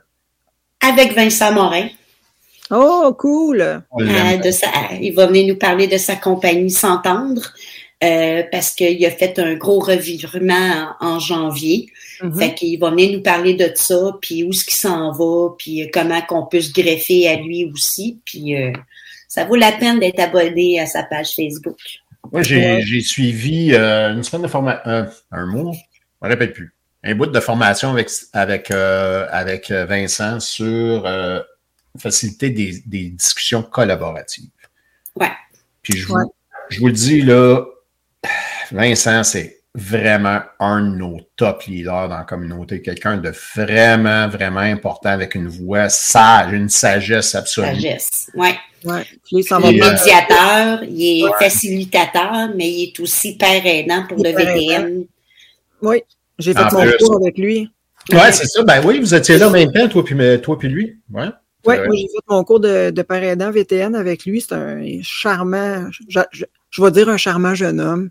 [0.80, 1.88] Avec Vincent Morin.
[2.70, 3.60] Oh, cool!
[3.60, 7.42] Euh, de sa- il va venir nous parler de sa compagnie S'entendre.
[8.05, 11.88] Euh, parce qu'il a fait un gros revirement en, en janvier.
[12.22, 12.38] Mhm.
[12.38, 15.90] Fait qu'il va venir nous parler de ça, puis où est-ce qu'il s'en va, puis
[15.92, 18.20] comment qu'on peut se greffer à lui aussi.
[18.24, 18.72] Puis euh,
[19.28, 21.78] ça vaut la peine d'être abonné à sa page Facebook.
[22.32, 22.82] Moi, j'ai Ouais.
[22.84, 24.80] j'ai suivi euh, une semaine de formation,
[25.30, 30.40] un mois, je me répète plus, un bout de formation avec, avec, euh, avec Vincent
[30.40, 31.40] sur euh,
[31.98, 34.48] faciliter des, des discussions collaboratives.
[35.16, 35.30] Ouais.
[35.82, 36.16] Puis je vous,
[36.70, 37.62] je vous le dis, là,
[38.74, 44.60] Vincent, c'est vraiment un de nos top leaders dans la communauté, quelqu'un de vraiment, vraiment
[44.60, 47.66] important avec une voix sage, une sagesse absolue.
[47.68, 48.30] Sagesse.
[48.34, 48.54] Ouais.
[48.84, 49.04] Ouais.
[49.32, 51.30] Il est médiateur, il est Ouais.
[51.38, 55.04] facilitateur, mais il est aussi père aidant pour le VTM.
[55.82, 56.02] Oui,
[56.38, 56.96] j'ai fait En mon plus.
[56.98, 57.70] cours avec lui.
[58.12, 58.62] Ouais, c'est ça.
[58.62, 60.98] Ben oui, vous étiez là en même temps, toi puis, toi puis lui.
[61.12, 61.28] Ouais.
[61.66, 64.42] Oui, Euh, moi, j'ai fait mon cours de, de père aidant VTN avec lui.
[64.42, 66.44] C'est un charmant, je, je,
[66.74, 68.10] je vais dire un charmant jeune homme.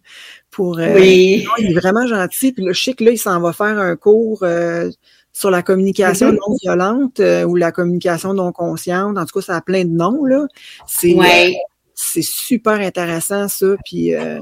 [0.50, 1.44] Pour, euh, Oui.
[1.46, 2.54] non, il est vraiment gentil.
[2.54, 4.90] Puis là, je sais que là, il s'en va faire un cours euh,
[5.34, 6.36] sur la communication Mhm.
[6.48, 9.18] non violente euh, ou la communication non consciente.
[9.18, 10.24] En tout cas, ça a plein de noms.
[10.26, 10.46] là.
[10.88, 11.50] C'est Ouais.
[11.50, 11.60] euh,
[11.94, 13.66] c'est super intéressant, ça.
[13.84, 14.40] Puis, euh,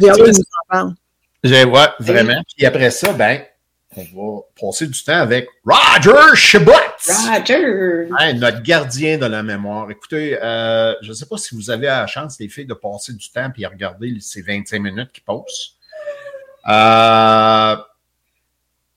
[0.00, 0.92] j'ai hâte de nous en parler.
[1.44, 2.42] J'ai, ouais, vraiment.
[2.56, 3.40] Puis après ça, ben,
[3.96, 4.02] on
[4.36, 6.72] va passer du temps avec Roger Chabot.
[7.06, 8.08] Roger!
[8.18, 9.90] Hein, notre gardien de la mémoire.
[9.90, 13.12] Écoutez, euh, je ne sais pas si vous avez la chance, les filles, de passer
[13.12, 15.76] du temps et regarder ces 25 minutes qui passent.
[16.66, 17.76] Euh,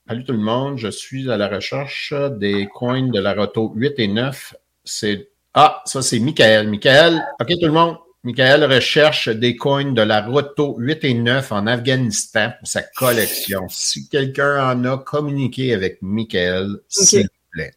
[0.07, 3.93] salut tout le monde, je suis à la recherche des coins de la roto 8
[3.97, 4.55] et 9.
[4.83, 6.69] C'est Ah, ça c'est Michael.
[6.69, 7.97] Michael, OK tout le monde.
[8.27, 13.67] Michael recherche des coins de la Roto 8 et 9 en Afghanistan pour sa collection.
[13.69, 17.73] Si quelqu'un en a communiqué avec Michael, s'il vous plaît.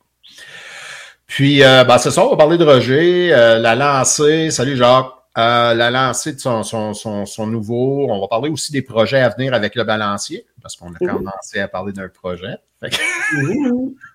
[1.28, 4.50] Puis, euh, ben, c'est ça, on va parler de Roger, euh, la lancée.
[4.50, 5.06] Salut Jacques.
[5.38, 8.08] Euh, la lancée de son, son, son, son nouveau.
[8.10, 11.10] On va parler aussi des projets à venir avec le balancier, parce qu'on a Mhm.
[11.18, 12.56] commencé à parler d'un projet.
[12.80, 12.96] Fait que-.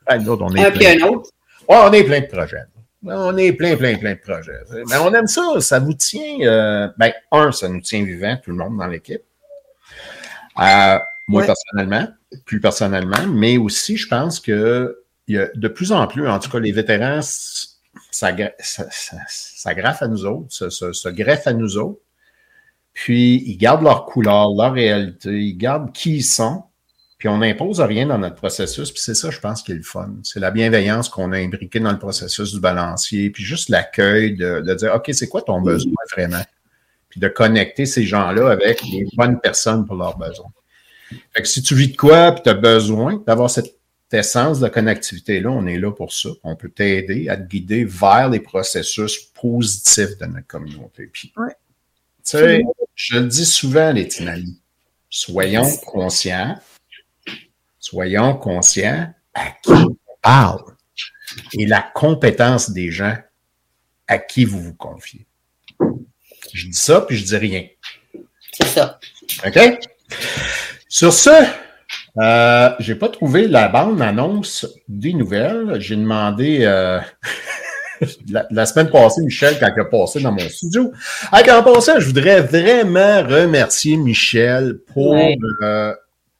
[0.05, 1.07] Ah, nous autres, on est Un puis plein.
[1.07, 1.29] autre.
[1.69, 2.63] Ouais, on est plein de projets.
[3.05, 4.59] On est plein, plein, plein de projets.
[4.89, 5.59] Mais on aime ça.
[5.59, 6.39] Ça vous tient.
[6.41, 9.21] euh, ben, un, ça nous tient vivant, tout le monde dans l'équipe.
[10.59, 11.45] Euh, moi, Ouais.
[11.47, 12.07] personnellement,
[12.45, 16.37] plus personnellement, mais aussi, je pense que il y a de plus en plus, en
[16.39, 21.11] tout cas, les vétérans, ça, ça, ça- ça graffe à nous autres, ça, ça- ça
[21.11, 21.99] greffe à nous autres.
[22.93, 26.63] Puis, ils gardent leur couleur, leur réalité, ils gardent qui ils sont.
[27.17, 29.83] Puis on n'impose rien dans notre processus, puis c'est ça, je pense, qui est le
[29.83, 30.15] fun.
[30.23, 34.59] C'est la bienveillance qu'on a imbriquée dans le processus du balancier, puis juste l'accueil de,
[34.61, 36.43] de dire, OK, c'est quoi ton besoin vraiment?
[37.09, 40.51] Puis de connecter ces gens-là avec les bonnes personnes pour leurs besoins.
[41.33, 43.77] Fait que si tu vis de quoi, puis tu as besoin d'avoir cette
[44.11, 46.29] essence de connectivité-là, on est là pour ça.
[46.43, 51.09] On peut t'aider à te guider vers les processus positifs de notre communauté.
[51.11, 51.53] Puis, Ouais.
[52.23, 52.61] tu sais,
[52.95, 54.59] je le dis souvent, les Tinali,
[55.09, 56.57] soyons conscients
[57.85, 60.63] soyons conscients à qui on parle
[61.53, 63.15] et la compétence des gens
[64.07, 65.27] à qui vous vous confiez.
[66.53, 67.67] Je dis ça, puis je dis rien.
[68.53, 68.99] C'est ça.
[69.45, 69.79] OK?
[70.87, 71.29] Sur ce,
[72.17, 75.79] euh, j'ai pas trouvé la bande annonce des nouvelles.
[75.79, 76.99] J'ai demandé euh,
[78.29, 80.91] la, la semaine passée, Michel, quand il a passé dans mon studio.
[81.31, 85.37] Ah, en passant, je voudrais vraiment remercier Michel pour, Ouais.
[85.61, 85.93] euh,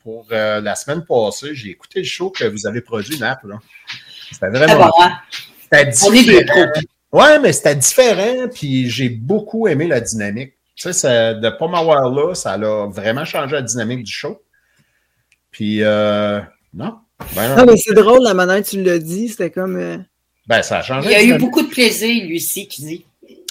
[0.06, 1.56] pour euh, la semaine passée.
[1.56, 3.39] J'ai écouté le show que vous avez produit, Nap.
[4.32, 4.86] C'était vraiment.
[4.86, 5.14] bon, hein?
[5.64, 6.72] C'était différent.
[7.12, 10.53] Ouais, mais c'était différent, puis j'ai beaucoup aimé la dynamique.
[10.76, 14.43] Tu sais, de pas m'avoir là, ça a vraiment changé la dynamique du show.
[15.49, 16.39] Puis, euh,
[16.74, 16.99] non.
[17.36, 19.30] Ben, Ah, mais c'est drôle la manière que tu l'as dit.
[19.30, 19.78] C'était comme.
[19.78, 19.97] euh,
[20.45, 21.10] ben, ça a changé.
[21.10, 23.06] Il a la eu beaucoup de plaisir, lui aussi, qui dit.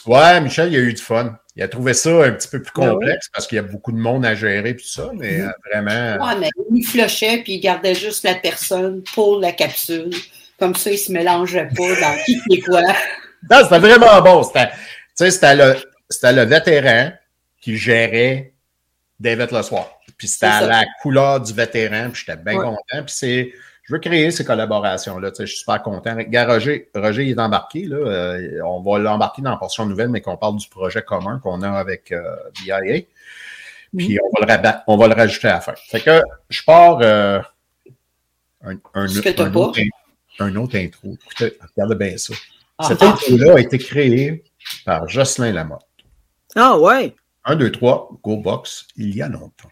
[0.06, 1.38] Ouais, Michel, il a eu du fun.
[1.56, 3.92] Il a trouvé ça un petit peu plus Ah complexe parce qu'il y a beaucoup
[3.92, 6.26] de monde à gérer et tout ça, mais euh, vraiment.
[6.26, 10.10] Ouais, mais il flochait puis il gardait juste la personne pour la capsule.
[10.58, 12.82] Comme ça, il se mélangeait pas dans qui et quoi.
[13.50, 14.42] Non, c'était vraiment bon.
[14.42, 14.74] C'était, tu
[15.16, 15.76] sais, c'était le,
[16.08, 17.12] c'était le vétéran
[17.60, 18.54] qui gérait
[19.20, 19.98] David le soir.
[20.16, 22.64] Puis c'était la couleur du vétéran, puis j'étais bien Ouais.
[22.64, 23.04] content.
[23.04, 23.52] Puis c'est,
[23.84, 25.30] je veux créer ces collaborations-là.
[25.38, 26.16] Je suis super content.
[26.16, 27.84] Regarde, Roger, Roger il est embarqué.
[27.84, 31.38] Là, Euh, on va l'embarquer dans la portion nouvelle, mais qu'on parle du projet commun
[31.38, 32.22] qu'on a avec euh,
[32.62, 33.02] BIA.
[33.96, 35.74] Puis on, va le rabat- on va le rajouter à la fin.
[35.88, 37.40] Fait que je pars euh,
[38.62, 38.74] un,
[39.54, 39.78] autre,
[40.40, 41.16] un autre intro.
[41.22, 42.34] Écoutez, regardez bien ça.
[42.78, 43.10] Ah, Cette ah.
[43.10, 44.42] intro-là a été créée
[44.86, 45.86] par Jocelyn Lamotte.
[46.56, 47.14] Ah, ouais.
[47.44, 49.68] 1, 2, 3, Go Box, il y a longtemps.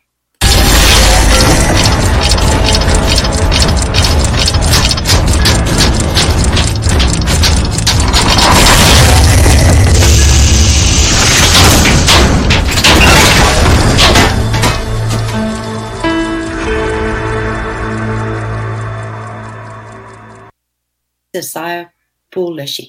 [21.35, 21.89] Nécessaire
[22.30, 22.87] pour le chien.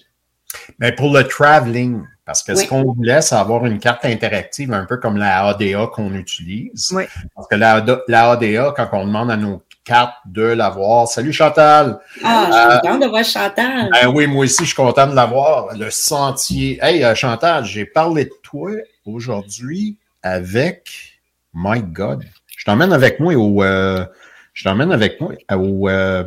[0.80, 2.64] Mais pour le traveling, parce que Oui.
[2.64, 6.91] ce qu'on voulait, c'est avoir une carte interactive, un peu comme la ADA qu'on utilise.
[6.94, 7.04] Oui.
[7.36, 11.34] Parce que la, ADA la ADA, quand on demande à nos cartes de l'avoir, salut
[11.34, 12.00] Chantal!
[12.24, 13.89] Ah, je Euh, suis contente de voir Chantal.
[13.91, 15.76] Ben oui, moi aussi, je suis content de l'avoir.
[15.76, 16.80] Le sentier.
[16.82, 18.72] Hey, euh, Chantal, j'ai parlé de toi
[19.06, 21.20] aujourd'hui avec
[21.54, 22.24] My God.
[22.56, 23.64] Je t'emmène avec moi au.
[23.64, 24.06] euh,
[24.54, 26.24] je t'emmène avec moi au, euh,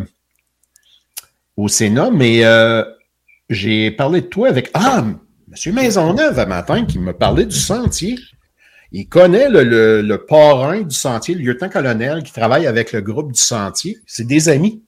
[1.57, 2.85] au Sénat, mais euh,
[3.49, 4.71] j'ai parlé de toi avec.
[4.75, 5.75] Ah, M.
[5.75, 8.17] Maisonneuve, un matin, qui m'a parlé du sentier.
[8.93, 13.33] Il connaît le, le, le parrain du sentier, le lieutenant-colonel qui travaille avec le groupe
[13.33, 13.99] du sentier.
[14.07, 14.83] C'est des amis.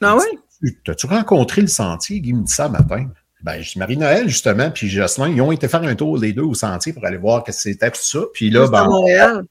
[0.00, 0.24] Ah oui?
[0.60, 2.20] Tu- T'as-tu rencontré le sentier?
[2.20, 3.08] Guy me dit ça matin.
[3.42, 6.54] Ben, je Marie-Noël, justement, puis Jocelyn, ils ont été faire un tour, les deux, au
[6.54, 8.20] sentier pour aller voir qu'est-ce que c'était, tout ça.
[8.32, 9.44] Puis là, à ben, Montréal.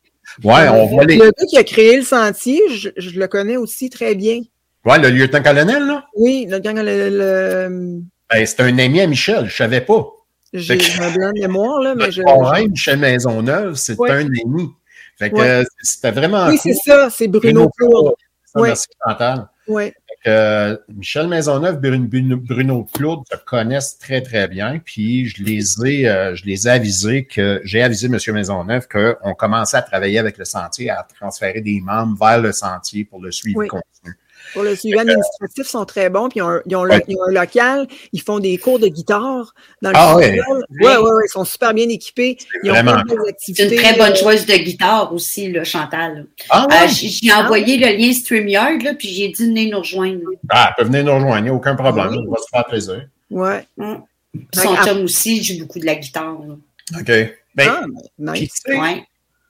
[0.44, 1.16] ouais, on voit les.
[1.18, 4.42] Le gars qui a créé le sentier, je, je le connais aussi très bien.
[4.86, 9.48] Ouais, le lieutenant-colonel, là, Oui, le, gang- le, le- ben, c'est un ami à Michel,
[9.50, 10.06] je savais pas.
[10.54, 12.22] j'ai un blanc de mémoire, là, mais je.
[12.70, 14.12] Michel Maisonneuve, c'est Ouais.
[14.12, 14.70] un ami.
[15.18, 15.48] Fait que Ouais.
[15.50, 18.14] euh, c'était vraiment Oui, c'est ça, c'est Bruno Claude.
[18.56, 19.48] Merci, Chantal.
[19.68, 19.92] Oui.
[20.28, 24.80] Euh, Michel Maisonneuve, Bruno, Bruno- Claude se connaissent très, très bien.
[24.84, 28.18] Puis je les ai, euh, je les ai avisés que j'ai avisé M.
[28.34, 33.06] Maisonneuve qu'on commençait à travailler avec le sentier, à transférer des membres vers le sentier
[33.06, 33.68] pour le suivi Oui.
[33.68, 34.18] continu.
[34.54, 36.30] Pour le suivi administratif, ils sont très bons.
[36.30, 37.04] Puis ils ont, un- ils ont le- Ouais.
[37.08, 37.88] ils ont un local.
[38.14, 40.40] Ils font des cours de guitare dans le Ah ouais.
[40.40, 42.38] Ouais, ouais, ouais, Ils sont super bien équipés.
[42.64, 45.52] Ils ont vraiment plein de belles C'est une très bonne euh, joueuse de guitare aussi,
[45.52, 46.28] là, Chantal.
[46.50, 46.68] Ah?
[46.72, 50.22] Euh, j'ai envoyé le lien StreamYard, là, puis j'ai dit venez nous rejoindre.
[50.50, 52.08] Ah, elle peut venir nous rejoindre, il n'y a aucun problème.
[52.12, 52.18] Oui.
[52.28, 53.08] On va se faire plaisir.
[53.32, 53.66] Ouais.
[53.80, 54.04] Hum.
[54.34, 54.86] Puis Son Ah.
[54.86, 56.38] chum aussi joue beaucoup de la guitare.
[56.48, 56.56] là.
[57.00, 57.12] OK.
[57.56, 57.86] Ben, Ah,
[58.20, 58.62] nice.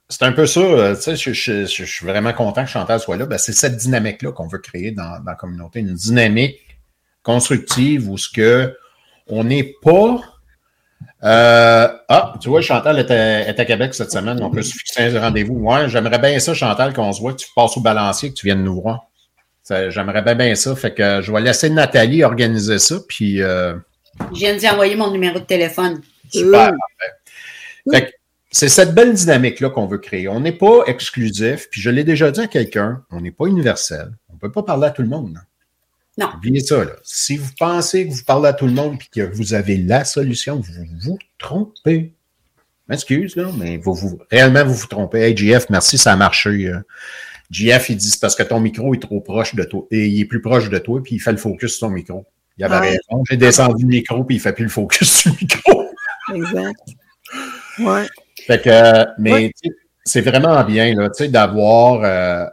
[0.08, 2.70] C'est un peu ça, euh, tu sais, je, je- je- je suis vraiment content que
[2.70, 3.26] Chantal soit là.
[3.26, 6.78] Ben, c'est cette dynamique-là qu'on veut créer dans, dans la communauté, une dynamique
[7.24, 8.76] constructive où ce que
[9.26, 10.20] on n'est pas.
[11.24, 14.40] euh, ah, tu vois, Chantal est à, est à Québec cette semaine.
[14.42, 15.54] On peut se fixer un rendez-vous.
[15.54, 18.46] Ouais, j'aimerais bien ça, Chantal, qu'on se voit, que tu passes au balancier, que tu
[18.46, 19.06] viennes nous voir.
[19.64, 20.76] Ça, J'aimerais bien, bien ça.
[20.76, 22.96] Fait que euh, je vais laisser Nathalie organiser ça.
[23.08, 23.74] Puis, euh,
[24.32, 26.00] Je viens d'y envoyer mon numéro de téléphone.
[26.30, 26.70] Super.
[26.70, 27.90] Parfait.
[27.90, 28.12] Fait que
[28.50, 30.28] c'est cette belle dynamique-là qu'on veut créer.
[30.28, 34.12] On n'est pas exclusif, puis je l'ai déjà dit à quelqu'un, on n'est pas universel.
[34.30, 35.34] On ne peut pas parler à tout le monde.
[35.34, 35.40] là.
[36.18, 36.30] Non.
[36.36, 36.82] Oubliez ça.
[36.84, 36.92] Là.
[37.02, 40.04] Si vous pensez que vous parlez à tout le monde et que vous avez la
[40.04, 42.14] solution, vous vous trompez.
[42.88, 45.18] M'excuse, mais vous, vous, réellement, vous vous trompez.
[45.20, 46.68] Hey, GF, merci, ça a marché.
[46.68, 46.78] euh.
[47.50, 49.86] GF, il dit c'est parce que ton micro est trop proche de toi.
[49.90, 52.24] Et il est plus proche de toi, puis il fait le focus sur ton micro.
[52.58, 52.80] Il avait Ah.
[52.80, 53.24] raison.
[53.28, 55.90] J'ai descendu le micro, puis il fait plus le focus sur le micro.
[56.34, 56.80] Exact.
[57.80, 58.06] Ouais.
[58.46, 59.52] Fait que, mais Ouais.
[60.04, 62.46] c'est vraiment bien là, tu sais, d'avoir, euh,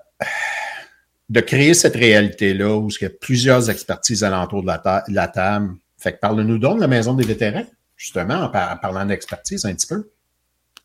[1.29, 5.13] de créer cette réalité-là où il y a plusieurs expertises alentour de la, ta- de
[5.13, 5.75] la table.
[5.97, 7.65] Fait que parle-nous donc de la Maison des vétérans,
[7.95, 10.09] justement, en, par- en parlant d'expertise un petit peu.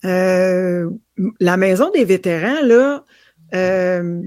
[0.04, 0.88] Euh,
[1.40, 3.04] la maison des vétérans, là,
[3.54, 4.22] euh,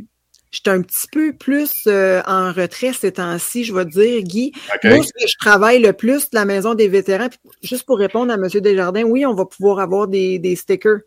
[0.52, 4.52] j'étais un petit peu plus euh, en retrait ces temps-ci, je vais te dire, Guy.
[4.76, 4.84] OK.
[4.84, 7.30] Moi, ce que je travaille le plus, la maison des vétérans,
[7.64, 8.48] juste pour répondre à M.
[8.62, 11.00] Desjardins, oui, on va pouvoir avoir des, des stickers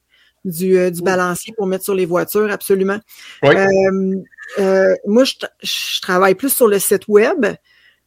[0.45, 2.99] du, euh, du balancier pour mettre sur les voitures, absolument.
[3.42, 3.55] Oui.
[3.57, 4.16] Euh,
[4.59, 7.47] euh, moi, je, je travaille plus sur le site web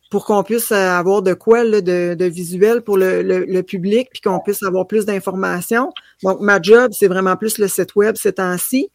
[0.09, 3.63] pour qu'on puisse euh, avoir de quoi là, de, de visuel pour le, le- le
[3.63, 5.91] public, puis qu'on puisse avoir plus d'informations.
[6.23, 8.89] Donc, ma job, c'est vraiment plus le site web ces temps-ci.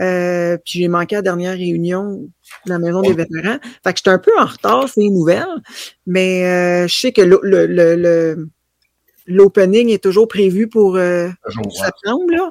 [0.00, 2.28] Euh, puis j'ai manqué à la dernière réunion
[2.66, 3.58] de la Maison des vétérans.
[3.84, 5.46] Fait que j'étais un peu en retard, c'est une nouvelle,
[6.06, 8.48] mais euh, je sais que le- le- le- le-
[9.26, 11.28] l'opening est toujours prévu pour euh,
[11.70, 12.24] septembre.
[12.30, 12.50] Là.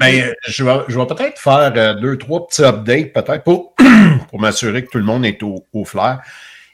[0.00, 3.74] Mais je vais, je vais peut-être faire deux, trois petits updates, peut-être, pour,
[4.30, 6.20] pour m'assurer que tout le monde est au, au flair.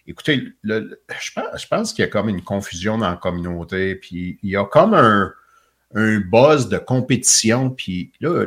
[0.07, 3.17] Écoutez, le- le- je pense, je pense qu'il y a comme une confusion dans la
[3.17, 5.33] communauté, puis il y a comme un,
[5.95, 8.45] un buzz de compétition, puis là,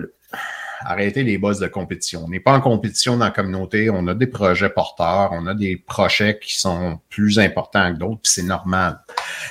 [0.82, 2.24] arrêtez les buzz de compétition.
[2.26, 5.54] On n'est pas en compétition dans la communauté, on a des projets porteurs, on a
[5.54, 9.00] des projets qui sont plus importants que d'autres, puis c'est normal.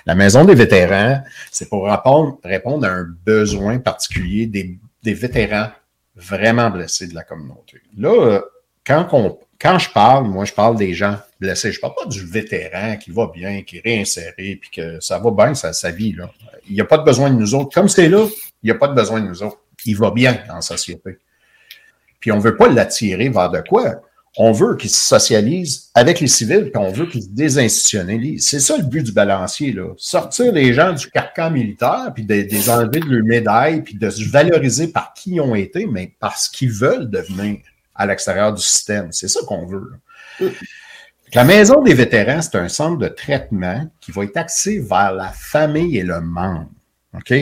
[0.07, 4.79] La Maison des vétérans, c'est pour répondre, à un besoin particulier des,
[5.15, 5.71] vétérans
[6.17, 7.81] vraiment blessés de la communauté.
[7.97, 8.41] Là,
[8.85, 11.73] quand, je parle, moi, je parle des gens blessés.
[11.73, 15.31] Je parle pas du vétéran qui va bien, qui est réinséré, puis que ça va
[15.31, 16.17] bien, sa, sa vie.
[16.69, 17.75] Il n'y a pas de besoin de nous autres.
[17.75, 18.27] Comme c'est là,
[18.63, 19.59] il n'y a pas de besoin de nous autres.
[19.87, 21.19] Il va bien la société.
[22.21, 24.03] Puis on ne veut pas l'attirer vers de quoi?
[24.39, 28.47] On veut qu'il se socialise avec les civils, puis on veut qu'il se désinstitutionnalise.
[28.47, 29.95] C'est ça le but du balancier, là.
[29.97, 33.95] Sortir les gens du carcan militaire, puis de, de les enlever de leur médaille, puis
[33.95, 37.61] de se valoriser par qui ils ont été, mais parce qu'ils veulent devenir
[37.95, 39.11] à l'extérieur du système.
[39.11, 39.93] C'est ça qu'on veut.
[41.33, 45.29] La Maison des vétérans, c'est un centre de traitement qui va être axé vers la
[45.29, 46.71] famille et le membre.
[47.15, 47.35] OK?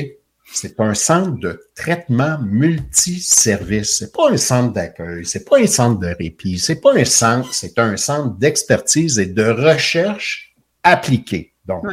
[0.54, 3.98] C'est un centre de traitement multiservice.
[3.98, 7.52] C'est pas un centre d'accueil, c'est pas un centre de répit, c'est pas un centre,
[7.52, 11.54] c'est un centre d'expertise et de recherche appliquée.
[11.66, 11.84] Donc,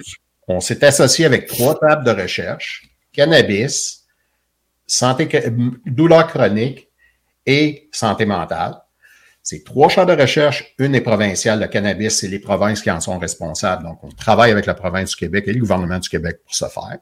[0.47, 4.05] on s'est associé avec trois tables de recherche, cannabis,
[4.86, 5.28] santé,
[5.88, 6.88] douleur chronique
[7.47, 8.76] et santé mentale.
[9.41, 10.76] C'est trois champs de recherche.
[10.78, 13.84] Une est provinciale, le cannabis, c'est les provinces qui en sont responsables.
[13.84, 16.66] Donc, on travaille avec la province du Québec et le gouvernement du Québec pour ce
[16.66, 16.99] faire.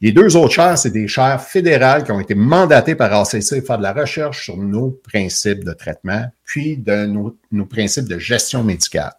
[0.00, 3.66] Les deux autres chaires, c'est des chaires fédérales qui ont été mandatées par ACC pour
[3.66, 8.62] faire de la recherche sur nos principes de traitement, puis de nos, principes de gestion
[8.62, 9.14] médicale.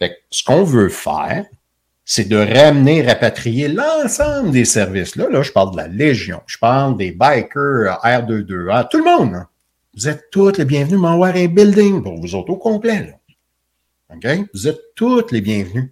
[0.00, 1.44] Fait que ce qu'on veut faire,
[2.04, 5.14] c'est de ramener, rapatrier l'ensemble des services.
[5.14, 9.44] Là, là, je parle de la Légion, je parle des bikers R22A, tout le monde.
[9.96, 13.14] Vous êtes toutes les bienvenus m'envoyer un building pour vous autres au complet.
[14.12, 14.26] OK?
[14.52, 15.90] Vous êtes toutes les bienvenus.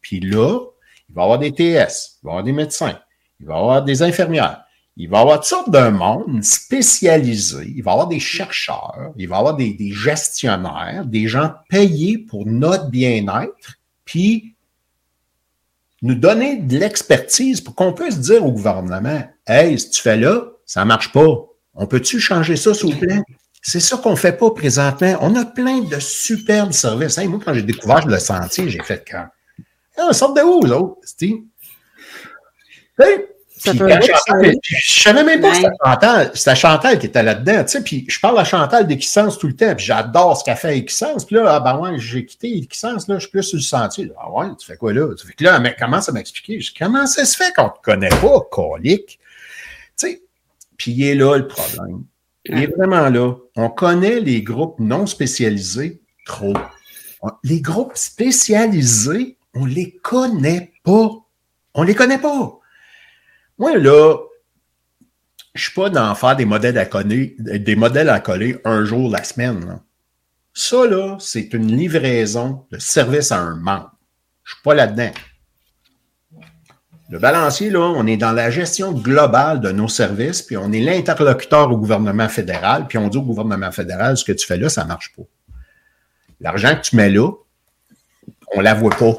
[0.00, 0.60] Puis là,
[1.08, 2.98] il va y avoir des TS, il va y avoir des médecins,
[3.40, 4.64] il va y avoir des infirmières,
[4.96, 9.12] il va y avoir toutes sortes de monde spécialisé, il va y avoir des chercheurs,
[9.16, 14.54] il va y avoir des, gestionnaires, des gens payés pour notre bien-être, puis
[16.02, 20.42] nous donner de l'expertise pour qu'on puisse dire au gouvernement, hey, si tu fais là,
[20.66, 21.46] ça ne marche pas.
[21.74, 23.22] On peut-tu changer ça, s'il vous plaît?
[23.62, 25.16] C'est ça qu'on ne fait pas présentement.
[25.22, 27.18] On a plein de superbes services.
[27.18, 29.26] Moi, quand j'ai découvert le sentier, j'ai fait quand?
[29.96, 30.98] Ah, sorte de où, vous autres,
[32.98, 33.26] Hey,
[33.62, 37.22] puis, quand Chantal, puis je savais même pas que c'était Chantal, c'était Chantal qui était
[37.22, 40.44] là-dedans, tu sais, puis je parle à Chantal d'Equissence tout le temps, puis j'adore ce
[40.44, 43.42] qu'elle fait Equissence, puis là, ah ben ouais, j'ai quitté Equissence, là, je suis plus
[43.42, 44.10] sur le sentier.
[44.18, 45.14] Ah ouais, tu fais quoi là?
[45.14, 47.80] Tu fais que là, commence à m'expliquer, je dis, comment ça se fait qu'on te
[47.82, 49.18] connaît pas, colique?
[49.96, 50.22] Tu sais,
[50.76, 52.04] puis il est là le problème.
[52.46, 53.34] Il est vraiment là.
[53.56, 56.52] On connaît les groupes non spécialisés trop.
[57.42, 61.10] Les groupes spécialisés, on les connaît pas.
[61.72, 62.58] On les connaît pas.
[63.58, 64.16] Moi, là,
[65.54, 69.10] je suis pas d'en faire des modèles à coller, des modèles à coller un jour
[69.10, 69.80] la semaine.
[70.52, 73.92] Ça, là, c'est une livraison de service à un membre.
[74.42, 75.12] Je suis pas là-dedans.
[77.10, 80.80] Le balancier, là, on est dans la gestion globale de nos services, puis on est
[80.80, 84.68] l'interlocuteur au gouvernement fédéral, puis on dit au gouvernement fédéral, ce que tu fais là,
[84.68, 85.22] ça ne marche pas.
[86.40, 87.30] L'argent que tu mets là,
[88.54, 89.16] on ne la voit pas.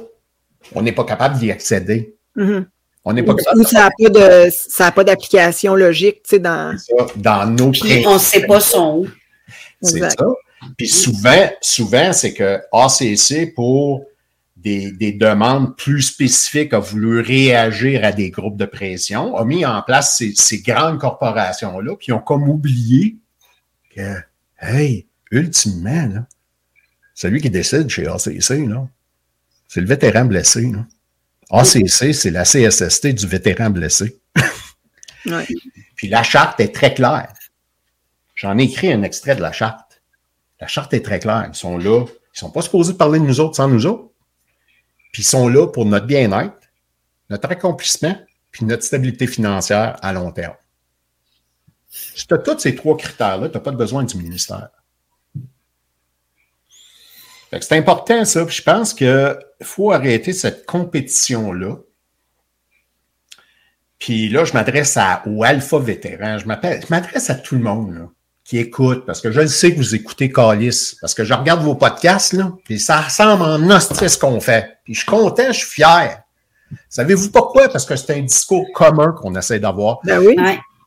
[0.74, 2.16] On n'est pas capable d'y accéder.
[2.36, 2.66] Mhm.
[3.06, 6.40] On n'est pas Ou ça n'a pas de- ça a pas d'application logique, tu sais,
[6.40, 6.76] dans.
[7.16, 9.08] dans nos Puis on ne sait pas son où.
[9.82, 10.26] C'est ça.
[10.78, 14.06] Puis souvent, souvent c'est que ACC, pour
[14.58, 19.64] des, des demandes plus spécifiques, a voulu réagir à des groupes de pression, a mis
[19.64, 23.18] en place ces, ces grandes corporations-là, puis ils ont comme oublié
[23.96, 24.16] que,
[24.60, 26.26] hey, ultimement, là,
[27.14, 28.88] celui qui décide chez ACC, là,
[29.68, 30.62] c'est le vétéran blessé.
[30.64, 30.86] Là.
[31.52, 34.20] ACC, c'est la CSST du vétéran blessé.
[35.28, 35.48] Ouais.
[35.96, 37.34] Puis la charte est très claire.
[38.36, 40.00] J'en ai écrit un extrait de la charte.
[40.60, 41.46] La charte est très claire.
[41.52, 42.06] Ils sont là.
[42.06, 44.12] Ils sont pas supposés parler de nous autres sans nous autres.
[45.12, 46.60] Puis ils sont là pour notre bien-être,
[47.32, 48.16] notre accomplissement,
[48.52, 50.54] puis notre stabilité financière à long terme.
[51.90, 54.70] Si tu as tous ces trois critères-là, tu n'as pas de besoin du ministère.
[57.62, 58.46] C'est important, ça.
[58.46, 61.78] Puis je pense qu'il faut arrêter cette compétition-là.
[64.00, 66.38] Puis là, je m'adresse à- aux alpha vétérans.
[66.38, 68.10] Je m'appelle- je m'adresse à tout le monde là,
[68.44, 71.62] qui écoute, parce que je le sais que vous écoutez Calis, parce que je regarde
[71.64, 74.78] vos podcasts, là, puis ça ressemble en hostie ce qu'on fait.
[74.84, 76.22] Puis je suis content, je suis fier.
[76.90, 77.70] Savez-vous pourquoi?
[77.70, 80.00] Parce que c'est un discours commun qu'on essaie d'avoir.
[80.04, 80.36] Ben oui.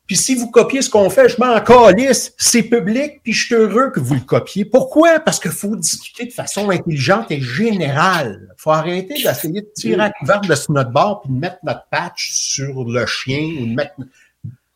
[0.09, 3.53] Puis si vous copiez ce qu'on fait, je m'en calisse, c'est public, puis je suis
[3.53, 4.65] heureux que vous le copiez.
[4.65, 5.19] Pourquoi?
[5.19, 8.49] Parce qu'il faut discuter de façon intelligente et générale.
[8.57, 11.85] Faut arrêter d'essayer de tirer à couvert de sur notre bord puis de mettre notre
[11.91, 13.93] patch sur le chien ou de mettre.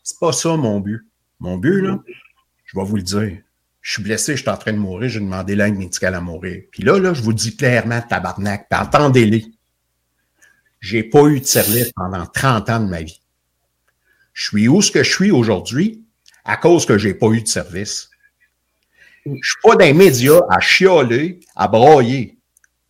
[0.04, 1.04] C'est pas ça mon but.
[1.40, 1.98] Mon but, là,
[2.66, 3.40] je vais vous le dire.
[3.82, 6.62] Je suis blessé, je suis en train de mourir, j'ai demandé l'aide médicale à mourir.
[6.72, 9.48] Puis là, là, je vous dis clairement, tabarnak, entendez-les.
[10.80, 13.23] J'ai pas eu de service pendant 30 ans de ma vie.
[14.34, 16.04] Je suis où ce que je suis aujourd'hui
[16.46, 18.10] à cause que j'ai pas eu de service.
[19.26, 22.38] Je suis pas dans les médias à chialer, à broyer.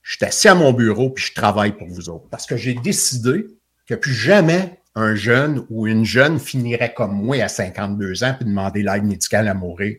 [0.02, 2.28] Je suis assis à mon bureau puis je travaille pour vous autres.
[2.30, 3.48] Parce que j'ai décidé
[3.88, 8.46] que plus jamais un jeune ou une jeune finirait comme moi à 52 ans puis
[8.46, 9.98] demander l'aide médicale à mourir.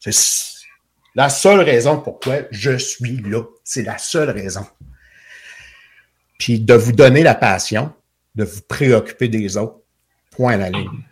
[0.00, 0.12] C'est
[1.14, 3.42] la seule raison pourquoi je suis là.
[3.62, 4.66] C'est la seule raison.
[6.38, 7.92] Puis de vous donner la passion,
[8.34, 9.80] de vous préoccuper des autres.
[10.36, 11.02] Point à la ligne.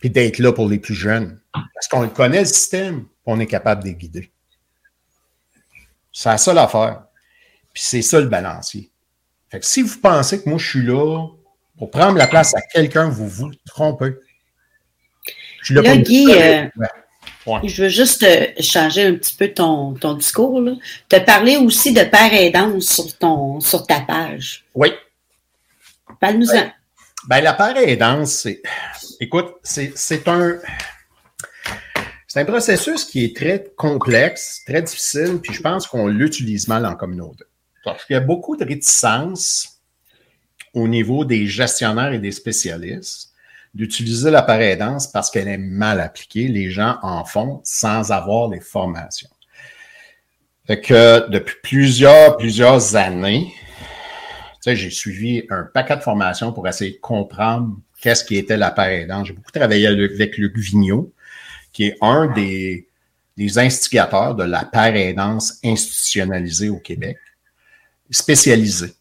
[0.00, 1.40] Puis d'être là pour les plus jeunes.
[1.52, 4.30] Parce qu'on connaît, le système, on est capable de les guider.
[6.12, 7.04] C'est la seule affaire.
[7.72, 8.90] Puis c'est ça le balancier.
[9.50, 11.26] Fait que si vous pensez que moi, je suis là
[11.78, 14.14] pour prendre la place à quelqu'un, vous vous trompez.
[15.60, 16.66] Je suis là Là, pour- Guy, euh,
[17.46, 17.60] Ouais.
[17.68, 20.60] Je veux juste euh, changer un petit peu ton, ton discours.
[21.08, 24.64] Tu as parlé aussi de père aidance sur, ton, sur ta page.
[24.74, 24.92] Oui.
[26.20, 26.70] Parle-nous-en.
[27.28, 28.62] Ben, la c'est.
[29.20, 30.58] Écoute, c'est un.
[32.26, 36.86] C'est un processus qui est très complexe, très difficile, puis je pense qu'on l'utilise mal
[36.86, 37.44] en communauté.
[37.82, 39.80] Parce qu'il y a beaucoup de réticence
[40.72, 43.30] au niveau des gestionnaires et des spécialistes
[43.74, 46.48] d'utiliser la parce qu'elle est mal appliquée.
[46.48, 49.30] Les gens en font sans avoir les formations.
[50.66, 53.52] Fait que depuis plusieurs, plusieurs années,
[54.60, 58.70] sais, j'ai suivi un paquet de formations pour essayer de comprendre qu'est-ce qui était la
[58.70, 59.26] part aidante.
[59.26, 61.12] J'ai beaucoup travaillé avec Luc Vigneault,
[61.72, 62.86] qui est un des,
[63.36, 67.16] des instigateurs de la part aidance institutionnalisée au Québec,
[68.10, 68.92] spécialisée.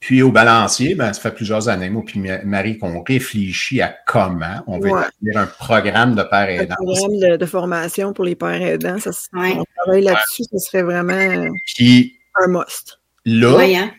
[0.00, 4.60] Puis au balancier, ben, ça fait plusieurs années, moi puis Marie, qu'on réfléchit à comment
[4.66, 5.02] on veut Ouais.
[5.22, 6.76] établir un programme de part Un aidance.
[6.76, 10.82] programme de, de formation pour les pères aidants, ça, se- on travaille là-dessus, ce serait
[10.82, 12.98] vraiment Puis un must.
[13.24, 13.90] là, Voyons.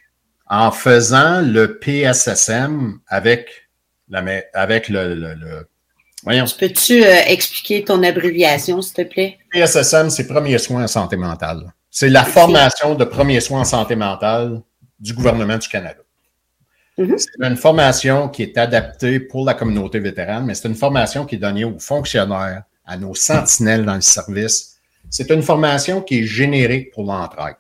[0.56, 3.50] En faisant le PSSM avec,
[4.08, 4.24] la,
[4.54, 5.68] avec le, le- le-
[6.24, 9.40] voyons, Peux-tu euh, expliquer ton abréviation, s'il te plaît?
[9.52, 11.74] PSSM, c'est premiers soins en santé mentale.
[11.90, 14.62] C'est la formation de premiers soins en santé mentale
[15.00, 16.00] du gouvernement du Canada.
[16.98, 21.36] C'est une formation qui est adaptée pour la communauté vétérane, mais c'est une formation qui
[21.36, 24.76] est donnée aux fonctionnaires, à nos sentinelles dans le service.
[25.10, 27.56] C'est une formation qui est générique pour l'entraide.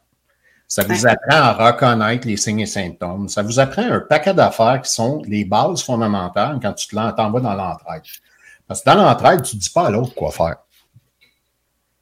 [0.76, 3.30] Ça vous apprend à reconnaître les signes et symptômes.
[3.30, 7.39] Ça vous apprend un paquet d'affaires qui sont les bases fondamentales quand tu t'en vas
[7.39, 8.01] dans l'entraide.
[8.67, 10.55] Parce que dans l'entraide, tu ne dis pas à l'autre quoi faire.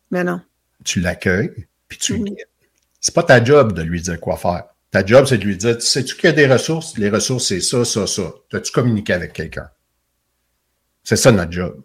[0.09, 0.39] Mais non.
[0.85, 2.45] Tu l'accueilles, puis tu guides.
[3.01, 4.63] C'est pas ta job de lui dire quoi faire.
[4.89, 6.97] Ta job, c'est de lui dire, tu sais-tu qu'il y a des ressources?
[6.97, 8.31] Les ressources, c'est ça, ça, ça.
[8.53, 9.69] As-tu communiqué avec quelqu'un?
[11.03, 11.81] C'est ça notre job.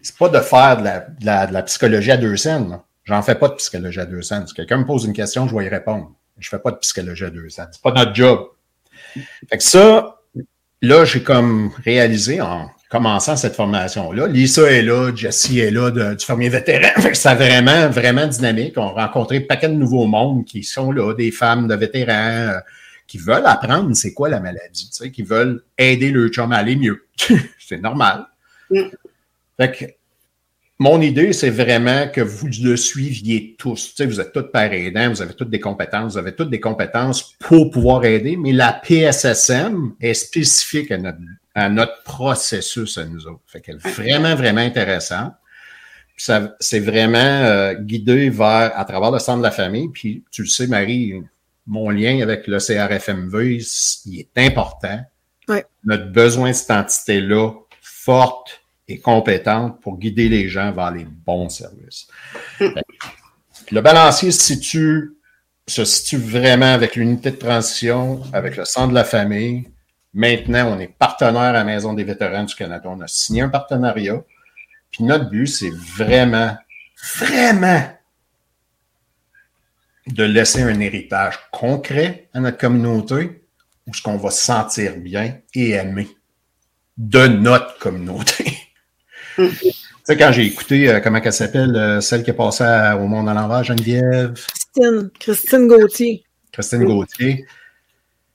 [0.00, 2.70] C'est pas de faire de la, de la- de la psychologie à deux scènes.
[2.70, 2.84] là.
[3.04, 4.46] J'en fais pas de psychologie à deux scènes.
[4.46, 6.12] Si quelqu'un me pose une question, je vais y répondre.
[6.38, 7.68] Je fais pas de psychologie à deux scènes.
[7.72, 8.48] C'est pas notre job.
[9.48, 10.20] Fait que ça,
[10.82, 14.26] là, j'ai comme réalisé en commençant cette formation-là.
[14.26, 16.88] Lisa est là, Jessie est là de- du fermier vétéran.
[17.00, 18.74] Fait que c'est vraiment, vraiment dynamique.
[18.78, 22.52] On a rencontré un paquet de nouveaux mondes qui sont là, des femmes de vétérans
[22.54, 22.58] euh,
[23.06, 26.56] qui veulent apprendre c'est quoi la maladie, tu sais, qui veulent aider leur chum à
[26.56, 27.04] aller mieux.
[27.58, 28.26] c'est normal.
[29.56, 29.84] Fait que
[30.78, 33.90] mon idée, c'est vraiment que vous le suiviez tous.
[33.90, 36.50] Tu sais, vous êtes tous par aidants, vous avez toutes des compétences, vous avez toutes
[36.50, 41.18] des compétences pour pouvoir aider, mais la PSSM est spécifique à notre,
[41.54, 43.42] à notre processus à nous autres.
[43.46, 45.30] Fait qu'elle est vraiment, vraiment intéressant.
[46.16, 49.88] Puis ça, c'est vraiment euh, guidé vers, à travers le centre de la famille.
[49.92, 51.14] Puis tu le sais, Marie,
[51.68, 53.62] mon lien avec le CRFMV,
[54.06, 55.00] il est important.
[55.48, 55.64] Ouais.
[55.84, 61.48] Notre besoin de cette entité-là, forte et compétente pour guider les gens vers les bons
[61.48, 62.08] services.
[63.70, 65.12] Le balancier se situe,
[65.66, 69.68] se situe vraiment avec l'unité de transition, avec le centre de la famille.
[70.12, 72.88] Maintenant, on est partenaire à la Maison des vétérans du Canada.
[72.88, 74.22] On a signé un partenariat.
[74.90, 76.54] Puis notre but, c'est vraiment,
[77.18, 77.90] vraiment
[80.06, 83.44] de laisser un héritage concret à notre communauté
[83.86, 86.08] où ce qu'on va se sentir bien et aimé
[86.96, 88.63] de notre communauté.
[89.36, 89.70] Tu
[90.04, 93.06] sais, quand j'ai écouté, euh, comment elle s'appelle, euh, celle qui est passée à- au
[93.06, 96.24] monde à l'envers, Geneviève, Christine, Christine Gauthier.
[96.52, 97.46] Christine Gauthier,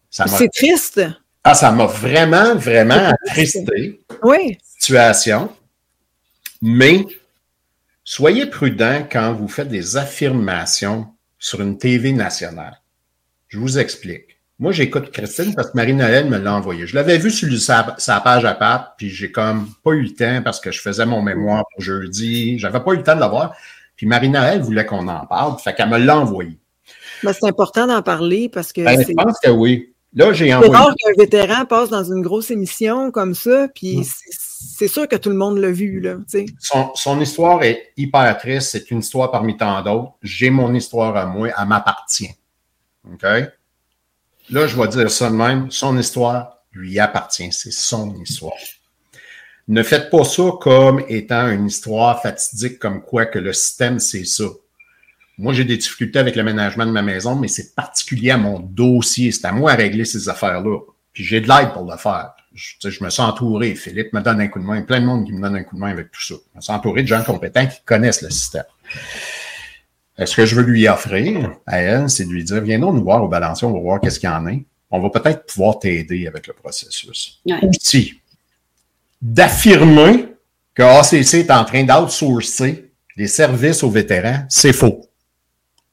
[0.10, 1.02] C'est triste.
[1.44, 4.02] ah, ça m'a vraiment, vraiment attristé.
[4.24, 4.58] Oui.
[4.80, 5.52] situation.
[6.62, 7.06] Mais
[8.04, 11.08] soyez prudent quand vous faites des affirmations
[11.38, 12.82] sur une TV nationale.
[13.48, 14.39] Je vous explique.
[14.60, 16.86] Moi, j'écoute Christine parce que Marie-Noël me l'a envoyé.
[16.86, 20.14] Je l'avais vu sur sa, sa page à part, puis j'ai comme pas eu le
[20.14, 22.60] temps parce que je faisais mon mémoire pour jeudi.
[22.60, 23.54] J'avais pas eu le temps de le voir.
[23.96, 26.58] Puis Marie-Noël voulait qu'on en parle, fait qu'elle me l'a envoyé.
[27.24, 29.94] Ben, c'est important d'en parler parce que Ben, c'est je pense que oui.
[30.14, 30.74] Là, j'ai c'est envoyé.
[30.74, 34.04] rare qu'un vétéran passe dans une grosse émission comme ça, puis Mm.
[34.04, 34.38] c'est-
[34.78, 36.16] c'est sûr que tout le monde l'a vu, là.
[36.60, 38.70] Son, son histoire est hyper triste.
[38.72, 40.14] C'est une histoire parmi tant d'autres.
[40.24, 41.50] J'ai mon histoire à moi.
[41.58, 42.32] Elle m'appartient.
[43.10, 43.26] OK?
[44.52, 45.70] Là, je vais dire ça de même.
[45.70, 47.52] Son histoire lui appartient.
[47.52, 48.54] C'est son histoire.
[49.68, 54.26] Ne faites pas ça comme étant une histoire fatidique comme quoi que le système, c'est
[54.26, 54.46] ça.
[55.38, 59.32] Moi, j'ai des difficultés avec l'aménagement de ma maison, mais c'est particulier à mon dossier.
[59.32, 60.80] C'est à moi à régler ces affaires-là.
[61.14, 62.32] Puis j'ai de l'aide pour le faire.
[62.54, 63.76] Je, je me suis entouré.
[63.76, 64.82] Philippe me donne un coup de main.
[64.82, 66.36] Plein de monde qui me donne un coup de main avec tout ça.
[66.54, 68.66] Je me suis entouré de gens compétents qui connaissent le système.
[70.26, 73.04] Ce que je veux lui offrir à elle, c'est de lui dire, viens donc nous
[73.04, 74.52] voir au balancier, on va voir qu'est-ce qu'il y en a.
[74.92, 77.42] On va peut-être pouvoir t'aider avec le processus.
[77.46, 77.62] Ouais.
[79.22, 80.28] D'affirmer
[80.74, 85.06] que ACC est en train d'outsourcer les services aux vétérans, c'est faux.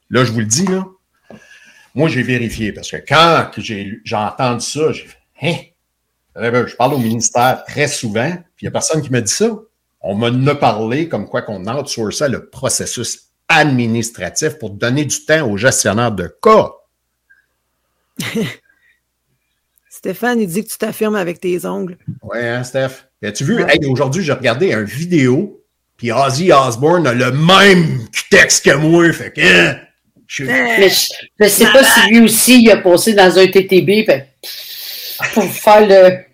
[0.09, 0.85] Là, je vous le dis, là.
[1.93, 5.55] Moi, j'ai vérifié parce que quand j'ai entendu ça, j'ai fait, hein?
[6.35, 9.49] Je parle au ministère très souvent, puis il n'y a personne qui me dit ça.
[10.01, 15.49] On m'en a parlé comme quoi qu'on outsourçait le processus administratif pour donner du temps
[15.49, 16.71] aux gestionnaires de cas.
[19.89, 21.97] Stéphane, il dit que tu t'affirmes avec tes ongles.
[22.21, 23.05] Ouais, hein, Steph?
[23.23, 23.63] As-tu vu?
[23.67, 25.63] Hey, aujourd'hui, j'ai regardé une vidéo,
[25.97, 29.11] puis Ozzy Osbourne a le même texte que moi.
[29.11, 29.79] Fait que, hein,
[30.27, 31.07] je Mais je,
[31.39, 34.29] je sais pas si lui aussi il a passé dans un TTB fait,
[35.33, 36.25] pour faire le.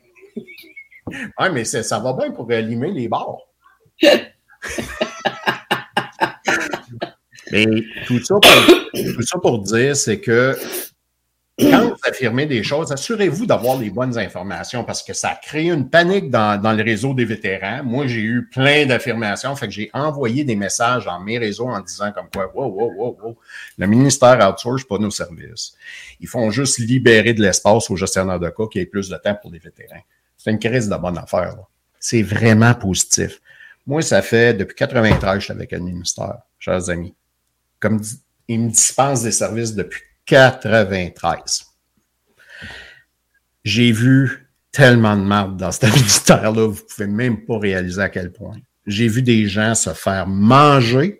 [1.40, 3.38] Ouais, mais ça va bien pour euh, limer les bars.
[8.07, 10.57] tout ça pour, tout ça pour dire, c'est que
[11.59, 15.69] quand vous affirmez des choses, assurez-vous d'avoir les bonnes informations parce que ça a créé
[15.69, 17.84] une panique dans, dans le réseau des vétérans.
[17.84, 21.80] Moi, j'ai eu plein d'affirmations, fait que j'ai envoyé des messages dans mes réseaux en
[21.80, 23.38] disant comme quoi, wow, wow, wow, wow,
[23.77, 25.75] le ministère outsource pas nos services.
[26.19, 29.38] Ils font juste libérer de l'espace aux gestionnaires de cas qui aient plus de temps
[29.39, 30.01] pour les vétérans.
[30.35, 31.55] C'est une crise de bonne affaire.
[31.99, 33.39] C'est vraiment positif.
[33.85, 37.13] Moi, ça fait depuis 93 que je suis avec le ministère, chers amis.
[37.84, 37.99] Comme
[38.47, 41.65] ils me dispensent des services depuis 93.
[43.65, 48.31] J'ai vu tellement de marde dans ce ministère-là, vous pouvez même pas réaliser à quel
[48.31, 48.55] point.
[48.88, 51.19] J'ai vu des gens se faire manger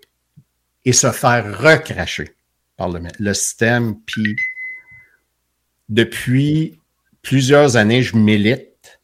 [0.86, 2.34] et se faire recracher
[2.78, 4.00] par le, système.
[4.06, 4.38] Puis,
[5.90, 6.80] depuis
[7.22, 9.02] plusieurs années, je milite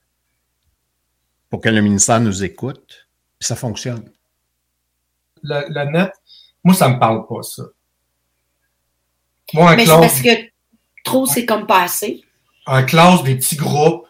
[1.50, 4.10] pour que le ministère nous écoute, puis ça fonctionne.
[6.64, 7.64] Moi, ça me parle pas, ça.
[9.54, 10.30] Moi, en Mais c'est classe, parce que
[11.04, 12.24] trop, c'est comme passé.
[12.66, 14.06] en classe, des petits groupes,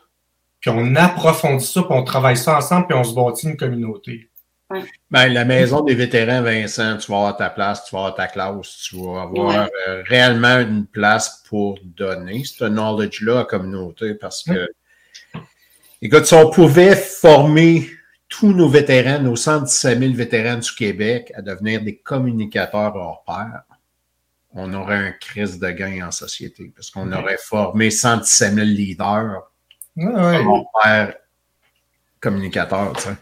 [0.59, 4.25] puis on approfondit ça, puis on travaille ça ensemble, puis on se bâtit une communauté.
[5.09, 8.27] Ben, la maison des vétérans, Vincent, tu vas avoir ta place, tu vas avoir ta
[8.27, 9.71] classe, tu vas avoir Ouais.
[9.87, 14.69] euh, réellement une place pour donner ce knowledge-là à la communauté parce que,
[16.03, 17.89] écoute, si on pouvait former
[18.29, 23.63] tous nos vétérans, nos 117 000 vétérans du Québec à devenir des communicateurs hors pair,
[24.53, 29.41] on aurait un crise de gain en société parce qu'on aurait formé 117 000 leaders
[29.97, 30.45] Ouais, ouais.
[30.45, 31.15] hors pair
[32.21, 33.15] communicateurs, tu sais.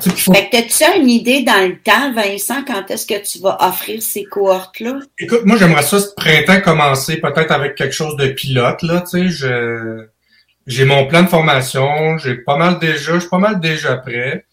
[0.00, 4.00] Fait que t'as-tu une idée dans le temps, Vincent, quand est-ce que tu vas offrir
[4.02, 5.00] ces cohortes-là?
[5.18, 9.08] Écoute, moi, j'aimerais ça, ce printemps, commencer peut-être avec quelque chose de pilote, là, tu
[9.08, 10.06] sais, je,
[10.66, 14.46] j'ai mon plan de formation, j'ai pas mal déjà, je suis pas mal déjà prêt.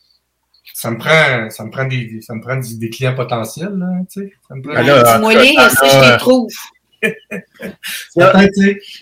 [0.79, 3.87] Ça me prend, ça me prend des, ça me prend des, des clients potentiels, là,
[4.13, 4.33] tu sais.
[4.47, 6.51] Ça me prend- là, Dis-moi les, cas, je euh, les trouve.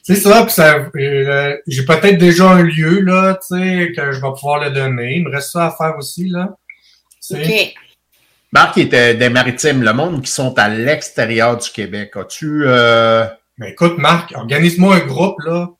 [0.03, 4.21] C'est ça, puis ça, euh, j'ai peut-être déjà un lieu, là, tu sais, que je
[4.21, 5.17] vais pouvoir le donner.
[5.17, 6.55] Il me reste ça à faire aussi, là.
[7.29, 7.73] OK.
[8.53, 12.13] Marc il était des maritimes, le monde qui sont à l'extérieur du Québec.
[12.15, 12.61] As-tu.
[12.65, 13.25] euh,
[13.57, 15.71] Ben écoute, Marc, organise-moi un groupe, là.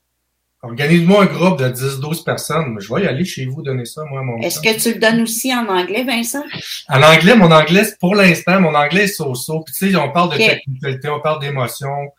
[0.66, 2.76] Organise-moi un groupe de 10-12 personnes.
[2.80, 5.00] Je vais y aller chez vous donner ça, moi, à mon Est-ce que tu le
[5.00, 6.42] donnes aussi en anglais, Vincent?
[6.88, 9.60] En anglais, mon anglais, pour l'instant, mon anglais est so-so.
[9.60, 10.48] Puis tu sais, on parle de Ok.
[10.48, 12.10] technicalité, on parle d'émotion.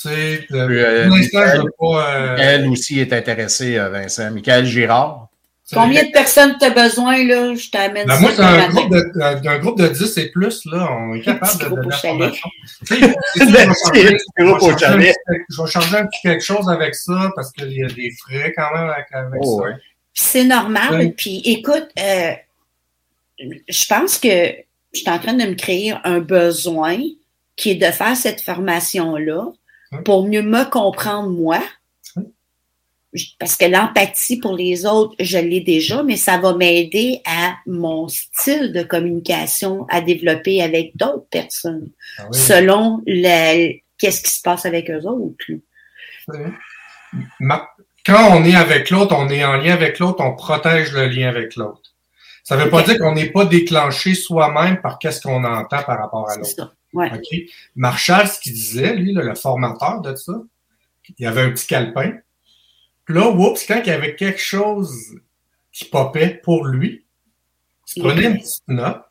[0.00, 2.14] Tu sais, euh, pour l'instant, je veux pas...
[2.14, 4.30] euh, Michael aussi est intéressé, euh, Vincent.
[4.30, 5.29] Michael Girard.
[5.72, 7.54] Combien de personnes tu as besoin, là?
[7.54, 8.20] Je t'amène Ben, ça.
[8.20, 11.20] moi, c'est un groupe, de, euh, d'un groupe de 10 et plus, là, on est
[11.20, 12.32] capable de groupe au chalet.
[12.90, 15.16] je vais changer- Petit groupe je au vais changer chalet.
[15.28, 17.88] un petit- je vais changer un petit quelque chose avec ça parce qu'il y a
[17.88, 19.64] des frais quand même avec, avec Oh, ça.
[19.68, 19.74] ouais.
[20.14, 20.88] C'est normal.
[20.98, 21.10] Oui.
[21.16, 22.32] Puis écoute, euh,
[23.38, 24.28] je pense que
[24.92, 26.96] je suis en train de me créer un besoin
[27.56, 29.46] qui est de faire cette formation-là
[30.04, 31.60] pour mieux me comprendre moi.
[33.40, 38.06] Parce que l'empathie pour les autres, je l'ai déjà, mais ça va m'aider à mon
[38.06, 42.38] style de communication à développer avec d'autres personnes, Ah oui.
[42.38, 45.44] selon le, qu'est-ce qui se passe avec eux autres.
[48.06, 51.28] Quand on est avec l'autre, on est en lien avec l'autre, on protège le lien
[51.28, 51.94] avec l'autre.
[52.44, 56.30] Ça veut pas dire qu'on n'est pas déclenché soi-même par qu'est-ce qu'on entend par rapport
[56.30, 56.48] à l'autre.
[56.48, 56.72] ça.
[56.92, 57.10] Ouais.
[57.76, 60.32] Marshall, ce qu'il disait, lui, le formateur de ça,
[61.18, 62.14] il avait un petit calepin.
[63.10, 64.94] Puis là, oups, quand il y avait quelque chose
[65.72, 67.04] qui popait pour lui,
[67.96, 69.04] il prenait une petite note,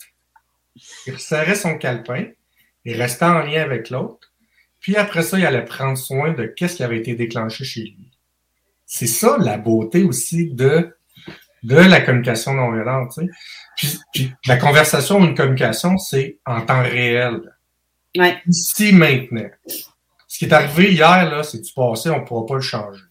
[1.06, 2.28] il resserrait son calepin,
[2.86, 4.32] il restait en lien avec l'autre,
[4.80, 8.10] puis après ça, il allait prendre soin de qu'est-ce qui avait été déclenché chez lui.
[8.86, 10.96] C'est ça la beauté aussi de,
[11.64, 13.12] de la communication non violente.
[13.14, 13.32] tu sais.
[13.76, 17.42] Puis, puis la conversation ou une communication, c'est en temps réel.
[18.16, 18.42] Ouais.
[18.48, 19.50] Ici, maintenant.
[19.68, 23.02] Ce qui est arrivé hier, là, c'est du passé, on ne pourra pas le changer.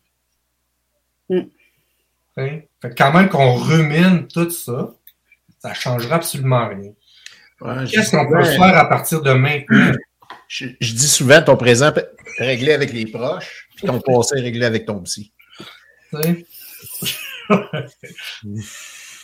[1.28, 1.40] Mm.
[2.36, 2.60] Hein?
[2.80, 4.94] Fait que quand même qu'on rumine tout ça,
[5.58, 6.92] ça ne changera absolument rien.
[7.60, 9.92] Ouais, Qu'est-ce qu'on peut faire à partir de maintenant?
[10.46, 11.92] Je, je dis souvent, ton présent
[12.38, 15.32] réglé avec les proches, puis ton passé est réglé avec ton psy.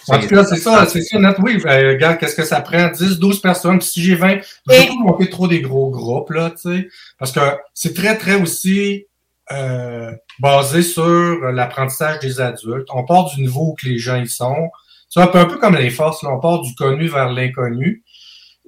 [0.09, 1.37] En tout cas, c'est ça, c'est ça, Nat.
[1.39, 2.89] Oui, ben, regarde, qu'est-ce que ça prend?
[2.89, 3.79] 10, 12 personnes.
[3.79, 6.89] Puis si j'ai 20, je ne pas monter trop des gros groupes, là, tu sais.
[7.19, 7.41] Parce que
[7.73, 9.07] c'est très, très aussi
[9.53, 12.89] euh, basé sur l'apprentissage des adultes.
[12.93, 14.71] On part du niveau où que les gens y sont.
[15.09, 16.31] C'est un peu, un peu comme les forces, là.
[16.31, 18.03] On part du connu vers l'inconnu.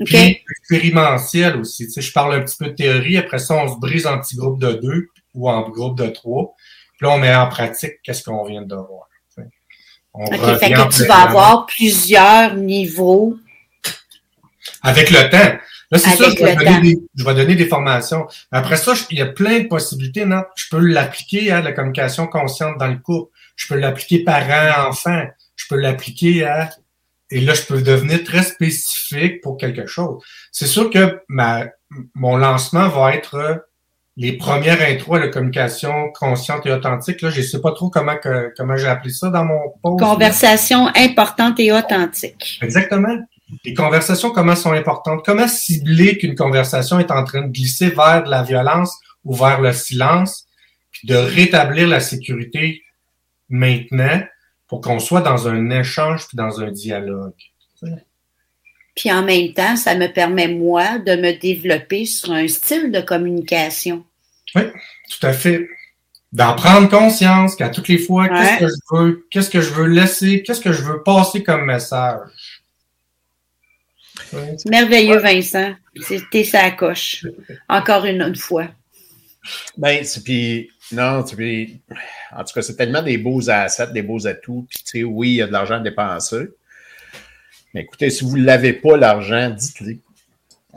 [0.05, 1.87] Puis expérimentiel aussi.
[1.87, 3.17] Tu sais, je parle un petit peu de théorie.
[3.17, 6.55] Après ça, on se brise en petits groupes de deux ou en groupes de trois.
[6.99, 9.09] Puis là, on met en pratique qu'est-ce qu'on vient de voir.
[9.35, 9.49] tu sais.
[10.13, 13.37] On OK, revient fait que tu vas avoir plusieurs niveaux.
[14.83, 15.59] Avec le temps.
[15.91, 18.27] Là, c'est ça, je vais, donner des, je vais donner des formations.
[18.51, 20.25] Après ça, je- il y a plein de possibilités.
[20.25, 20.43] Non?
[20.57, 23.31] Je peux l'appliquer à la communication consciente dans le couple.
[23.55, 25.27] Je peux l'appliquer parent-enfant.
[25.55, 26.71] Je peux l'appliquer à...
[27.31, 30.23] Et là, je peux devenir très spécifique pour quelque chose.
[30.53, 31.67] C'est sûr que ma,
[32.15, 33.55] mon lancement va être euh,
[34.17, 37.23] les premières intros à la communication consciente et authentique.
[37.23, 39.99] Là, je sais pas trop comment que, comment j'ai appelé ça dans mon post.
[39.99, 42.59] Conversation importante et authentique.
[42.63, 43.19] Exactement.
[43.65, 45.25] Les conversations, comment sont importantes?
[45.25, 49.61] Comment cibler qu'une conversation est en train de glisser vers de la violence ou vers
[49.61, 50.47] le silence,
[50.91, 52.83] puis de rétablir la sécurité
[53.49, 54.23] maintenant
[54.67, 57.35] pour qu'on soit dans un échange puis dans un dialogue?
[58.97, 63.01] Puis en même temps, ça me permet, moi, de me développer sur un style de
[63.01, 64.05] communication.
[64.55, 64.63] Oui,
[65.11, 65.69] tout à fait.
[66.33, 69.87] D'en prendre conscience qu'à toutes les fois, qu'est-ce que je veux, qu'est-ce que je veux
[69.87, 72.21] laisser, qu'est-ce que je veux passer comme message.
[74.37, 74.57] Ouais.
[74.67, 75.75] Merveilleux, Vincent.
[76.31, 77.27] T'es sa coche.
[77.69, 78.69] Encore une autre fois.
[79.77, 81.81] Ben, puis non, puis
[82.33, 84.67] en tout cas, c'est tellement des beaux assets, des beaux atouts.
[84.69, 86.49] Puis tu sais, oui, il y a de l'argent à dépenser.
[87.75, 89.99] Mais écoutez, si vous ne l'avez pas, l'argent, dites-le.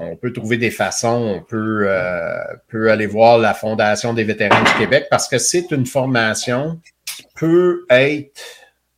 [0.01, 4.63] On peut trouver des façons, on peut, euh, peut aller voir la Fondation des vétérans
[4.63, 8.41] du Québec parce que c'est une formation qui peut être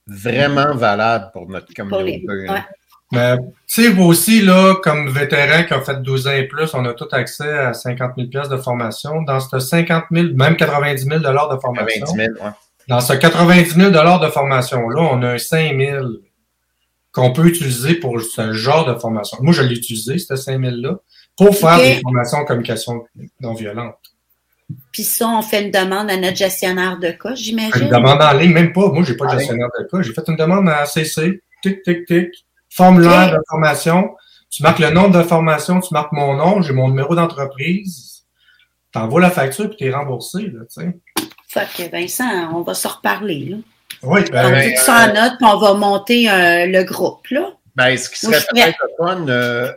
[0.05, 2.23] vraiment valable pour notre communauté.
[3.11, 6.73] Mais, tu sais, vous aussi, là, comme vétéran qui a fait 12 ans et plus,
[6.73, 9.21] on a tout accès à 50 000 pièces de formation.
[9.23, 11.23] Dans ce 50 000, même 90 000 de
[11.59, 12.05] formation.
[12.05, 12.51] 90 000, ouais.
[12.87, 16.07] Dans ce 90 000 de formation-là, on a un 5 000
[17.11, 19.37] qu'on peut utiliser pour ce genre de formation.
[19.41, 20.95] Moi, je l'ai utilisé, ce 5 000-là,
[21.37, 23.03] pour faire des formations en communication
[23.39, 23.95] non violente.
[24.91, 27.83] Puis ça, on fait une demande à notre gestionnaire de cas, j'imagine.
[27.83, 28.87] Une demande en ligne, même pas.
[28.87, 30.01] Moi, j'ai pas de Ah, gestionnaire de cas.
[30.01, 31.41] J'ai fait une demande à CC.
[31.61, 32.45] Tic, tic, tic.
[32.71, 33.37] Formulaire Ok.
[33.37, 34.15] de formation.
[34.49, 38.23] Tu marques le nombre de formation, tu marques mon nom, j'ai mon numéro d'entreprise.
[38.91, 40.97] T'envoies la facture puis t'es remboursé, là, tu sais.
[41.47, 43.45] Fait que Vincent, on va se reparler.
[43.49, 43.57] Là.
[44.03, 47.27] Oui, on ben, dit tout ça en note, puis on va monter euh, le groupe.
[47.29, 47.49] Là.
[47.75, 49.71] Ben, ce qui Moi, serait peut-être le fun, euh,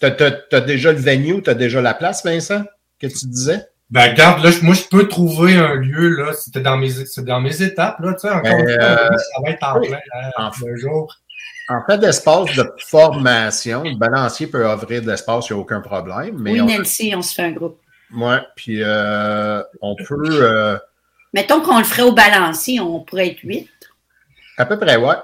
[0.00, 2.62] t'as- t'as t'as déjà le venue, t'as déjà la place, Vincent,
[3.00, 3.64] que tu disais?
[3.90, 7.40] Ben, regarde, là, moi, je peux trouver un lieu, là, c'était dans mes, c'est dans
[7.40, 9.88] mes étapes, là, tu sais, encore Ben, une fois, euh, ça va être en oui.
[9.88, 9.98] plein,
[10.38, 11.16] hein, un jour.
[11.70, 15.80] En fait d'espace de formation, le balancier peut offrir de l'espace, il n'y a aucun
[15.80, 16.36] problème.
[16.38, 17.80] Mais oui, on, Nancy, on se fait un groupe.
[18.12, 20.76] ouais, puis euh, on peut euh,
[21.32, 23.70] Mettons qu'on le ferait au balancier, on pourrait être huit.
[24.58, 25.14] à peu près, ouais.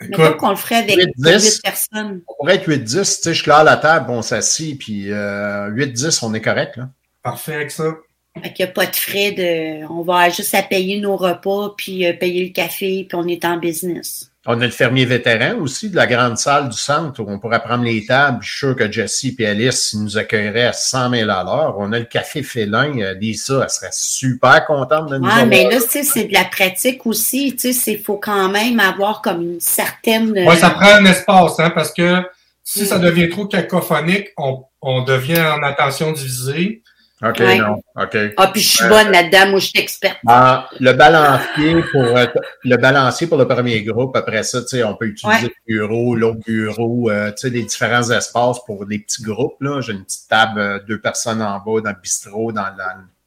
[0.00, 1.54] Mettons qu'on le ferait avec huit, dix.
[1.54, 2.22] huit personnes.
[2.28, 6.24] On pourrait être 8-10, tu sais, je claire la table, on s'assit, puis euh, 8-10,
[6.24, 6.88] on est correct, là.
[7.22, 7.96] Parfait avec ça.
[8.40, 9.86] Fait qu'il n'y a pas de frais de.
[9.90, 13.44] On va juste à payer nos repas, puis euh, payer le café, puis on est
[13.44, 14.30] en business.
[14.46, 17.62] On a le fermier vétéran aussi de la grande salle du centre où on pourrait
[17.62, 18.40] prendre les tables.
[18.42, 21.76] Je suis sûr que Jessie et Alice nous accueilleraient à 100 000 à l'heure.
[21.78, 22.92] On a le café félin.
[22.98, 25.46] euh, Lisa, elle serait super contente de nous avoir.
[25.46, 27.56] mais là, tu sais, c'est de la pratique aussi.
[27.56, 30.36] Tu sais, il faut quand même avoir comme une certaine.
[30.36, 32.22] euh, Ouais, ça prend un espace, hein, parce que
[32.62, 36.82] si ça devient trop cacophonique, on, on devient en attention divisée.
[37.26, 37.58] OK, Ouais.
[37.58, 37.74] non.
[37.96, 38.16] OK.
[38.36, 39.50] Ah, puis je suis Euh, bonne là-dedans.
[39.50, 40.18] Moi, je suis experte.
[40.26, 42.26] Ah, le balancier pour euh,
[42.64, 44.14] le balancier pour le premier groupe.
[44.16, 45.52] Après ça, tu sais, on peut utiliser Ouais.
[45.66, 49.56] le bureau, l'autre bureau, euh, tu sais, les différents espaces pour les petits groupes.
[49.60, 52.66] Là, j'ai une petite table, euh, deux personnes en bas dans le bistrot, dans,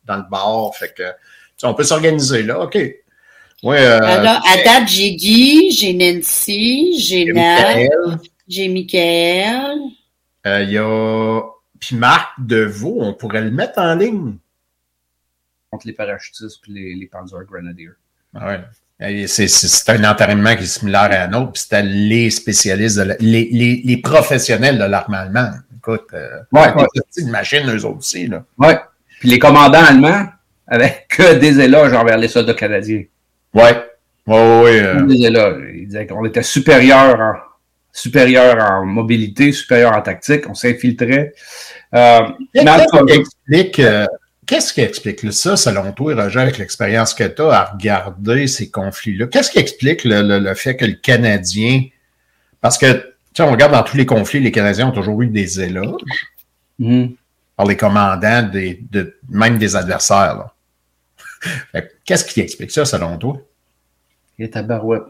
[0.06, 0.76] dans le bar.
[0.76, 1.10] Fait que, tu
[1.58, 2.60] sais, on peut s'organiser là.
[2.62, 2.76] OK.
[3.64, 3.80] Ouais.
[3.80, 7.88] euh, Alors, à date, j'ai Guy, j'ai Nancy, j'ai Nat,
[8.48, 9.80] j'ai Michael.
[10.46, 11.42] euh, Il y a
[11.80, 14.36] puis Marc Deveau, on pourrait le mettre en ligne.
[15.72, 17.90] Contre les parachutistes puis les, les Panzer Grenadiers.
[18.34, 18.62] Ouais.
[19.00, 23.04] Et C'est un entraînement qui est similaire à un autre, puis c'était les spécialistes, de
[23.04, 25.62] la- les, les, les professionnels de l'arme allemande.
[25.78, 26.86] écoute, euh, Ouais, ouais.
[27.06, 28.28] petites machines, eux autres aussi.
[28.28, 28.44] Là.
[28.58, 28.80] Ouais.
[29.20, 30.26] Puis les commandants allemands
[30.68, 33.04] avaient que des éloges envers les soldats canadiens.
[33.54, 33.86] Ouais.
[34.26, 34.82] Ouais, ouais.
[34.82, 35.70] euh, Que Des éloges.
[35.76, 37.34] Ils disaient qu'on était supérieur en,
[37.98, 40.48] supérieur en mobilité, supérieur en tactique.
[40.48, 41.34] On s'infiltrait.
[41.96, 42.20] Euh,
[42.54, 44.06] Qu'est-ce qui explique, euh,
[44.46, 48.70] qu'est-ce qui explique ça, selon toi, Roger, avec l'expérience que tu as à regarder ces
[48.70, 49.26] conflits-là?
[49.28, 51.86] Qu'est-ce qui explique le, le- le fait que le Canadien.
[52.62, 53.02] Parce que, tu
[53.34, 56.02] sais, on regarde dans tous les conflits, les Canadiens ont toujours eu des éloges
[56.80, 57.16] Mhm.
[57.56, 60.50] par les commandants, des, de, même des adversaires.
[62.06, 63.38] Qu'est-ce qui explique ça, selon toi?
[64.38, 65.02] Et tabarouette.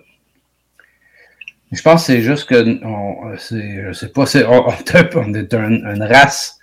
[1.72, 5.04] Je pense que c'est juste que, on, c'est, je sais pas, c'est, on, est un
[5.04, 6.58] peu- on est un- une race,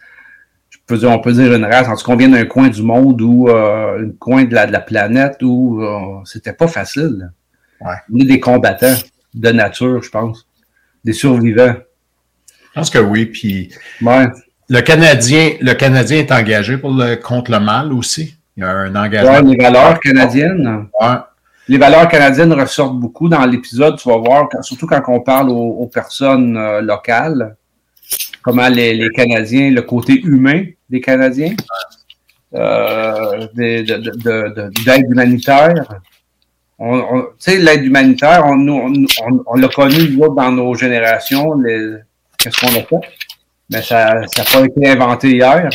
[0.70, 2.68] je peux dire, on peut dire une race, en tout cas, on vient d'un coin
[2.68, 6.68] du monde ou euh, un coin de la, de la planète où euh, c'était pas
[6.68, 7.30] facile.
[7.80, 7.94] Ouais.
[8.12, 8.94] On est des combattants
[9.34, 10.46] de nature, je pense.
[11.04, 11.74] Des survivants.
[12.48, 13.26] Je pense que oui.
[13.26, 13.70] Puis
[14.00, 14.26] Ouais.
[14.70, 18.36] le Canadien, le Canadien est engagé pour le, contre le mal aussi.
[18.56, 19.32] Il y a un engagement.
[19.48, 20.86] Ouais, les valeurs canadiennes.
[21.00, 21.08] Ouais.
[21.68, 25.48] Les valeurs canadiennes ressortent beaucoup dans l'épisode, tu vas voir, quand- surtout quand on parle
[25.50, 27.56] aux, aux personnes euh, locales,
[28.42, 31.54] comment les, les Canadiens, le côté humain des Canadiens,
[32.54, 35.74] euh, des- de- de- de- de- d'aide humanitaire.
[36.78, 39.06] On, on- tu sais, l'aide humanitaire, on,
[39.46, 41.52] on, l'a connu, nous autres, dans nos générations,
[42.38, 43.08] qu'est-ce qu'on a fait?
[43.70, 45.68] Mais ça n'a pas été inventé hier.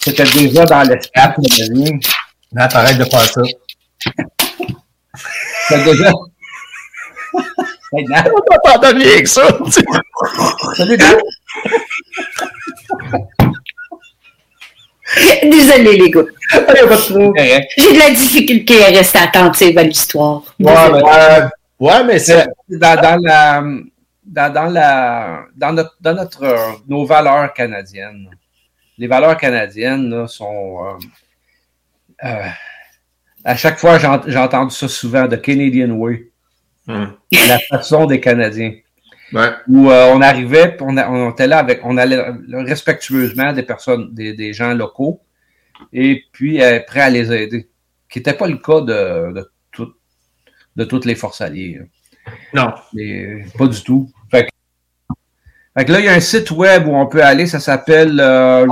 [0.00, 1.98] C'était déjà dans l'espace canadien.
[2.52, 3.42] Nat, arrête de faire ça.
[5.68, 6.12] C'était déjà...
[7.92, 8.24] Hey, Nat.
[8.32, 9.46] On n'entend rien que ça.
[10.76, 11.16] Salut, Nat.
[15.42, 16.22] Désolé, les gars.
[16.52, 20.42] J'ai de la difficulté à rester attentive à l'histoire.
[20.60, 21.50] Ouais, ben,
[21.80, 22.46] Ouais, mais c'est.
[22.68, 23.62] dans, dans la
[24.24, 28.28] dans, dans la dans notre dans notre euh, nos valeurs canadiennes.
[28.98, 32.48] Les valeurs canadiennes là, sont euh, euh,
[33.44, 36.30] à chaque fois j'ai ent- j'ai entendu ça souvent de Canadian Way.
[36.86, 38.74] La façon des Canadiens.
[39.32, 39.50] Ouais.
[39.68, 42.18] Où euh, on arrivait, on, a- on était là avec, on allait
[42.50, 45.20] respectueusement des personnes, des, des gens locaux,
[45.92, 47.68] et puis euh, prêt à les aider.
[48.08, 49.92] Qui n'était pas le cas de, de, tout-
[50.76, 51.80] de toutes les forces alliées.
[52.54, 52.72] Non.
[52.94, 54.10] Mais, pas du tout.
[54.30, 54.48] Fait que,
[55.76, 58.18] fait que là, il y a un site web où on peut aller, ça s'appelle
[58.20, 58.66] euh,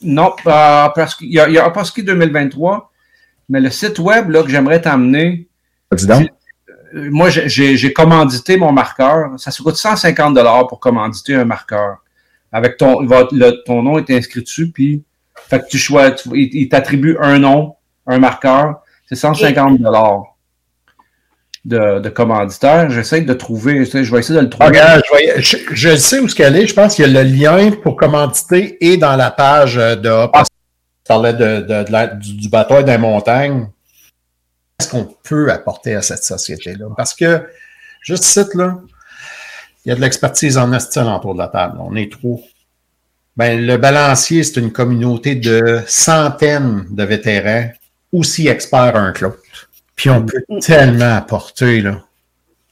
[0.00, 2.87] Non, parce qu'il y y a Opaski 2023,
[3.48, 5.48] mais le site web là, que j'aimerais t'emmener,
[6.20, 6.30] donc.
[6.94, 9.30] euh, moi, j'ai- commandité mon marqueur.
[9.38, 11.98] Ça se coûte 150 dollars pour commanditer un marqueur.
[12.52, 15.02] Avec ton, le- ton nom est inscrit dessus, puis
[15.48, 17.74] fait que tu choisis, tu- il, il t'attribue un nom,
[18.06, 18.80] un marqueur.
[19.06, 20.22] C'est 150 dollars
[21.64, 22.90] de, de commanditaire.
[22.90, 24.66] J'essaie de trouver, je vais essayer de le trouver.
[24.68, 26.66] Regarde, je, vais- je, je sais où ce qu'elle est.
[26.66, 30.08] Je pense qu'il y a le lien pour commanditer et dans la page euh, de.
[31.08, 33.68] Parlais de, de- de la- du, du bataille des montagnes.
[34.78, 36.86] Qu'est-ce qu'on peut apporter à cette société-là?
[36.96, 37.48] Parce que,
[38.02, 38.78] juste ici, là,
[39.84, 41.78] il y a de l'expertise en estime autour de la table.
[41.80, 42.42] On est trop.
[43.36, 47.70] Ben, le balancier, c'est une communauté de centaines de vétérans,
[48.12, 49.38] aussi experts un que l'autre.
[49.96, 52.02] Puis on peut tellement apporter, là,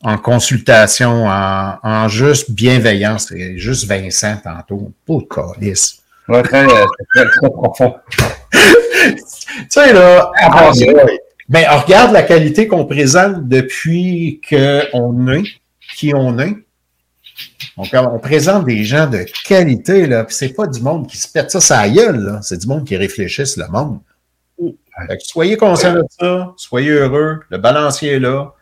[0.02, 3.28] en consultation, en, en juste bienveillance.
[3.28, 4.92] C'est juste Vincent tantôt.
[5.06, 6.02] Pas de calice.
[6.28, 7.94] Ouais, très, très, très profond.
[8.18, 9.16] tu
[9.68, 10.72] sais, là, Ah, ah,
[11.48, 15.44] ben, on regarde la qualité qu'on présente depuis qu'on est,
[15.96, 16.56] qui on est.
[17.76, 21.28] Donc, on présente des gens de qualité, là, puis c'est pas du monde qui se
[21.28, 22.40] pète ça sa gueule, là.
[22.42, 24.00] C'est du monde qui réfléchisse le monde.
[24.58, 28.54] Fait que soyez conscients de ça, soyez heureux, le balancier est là.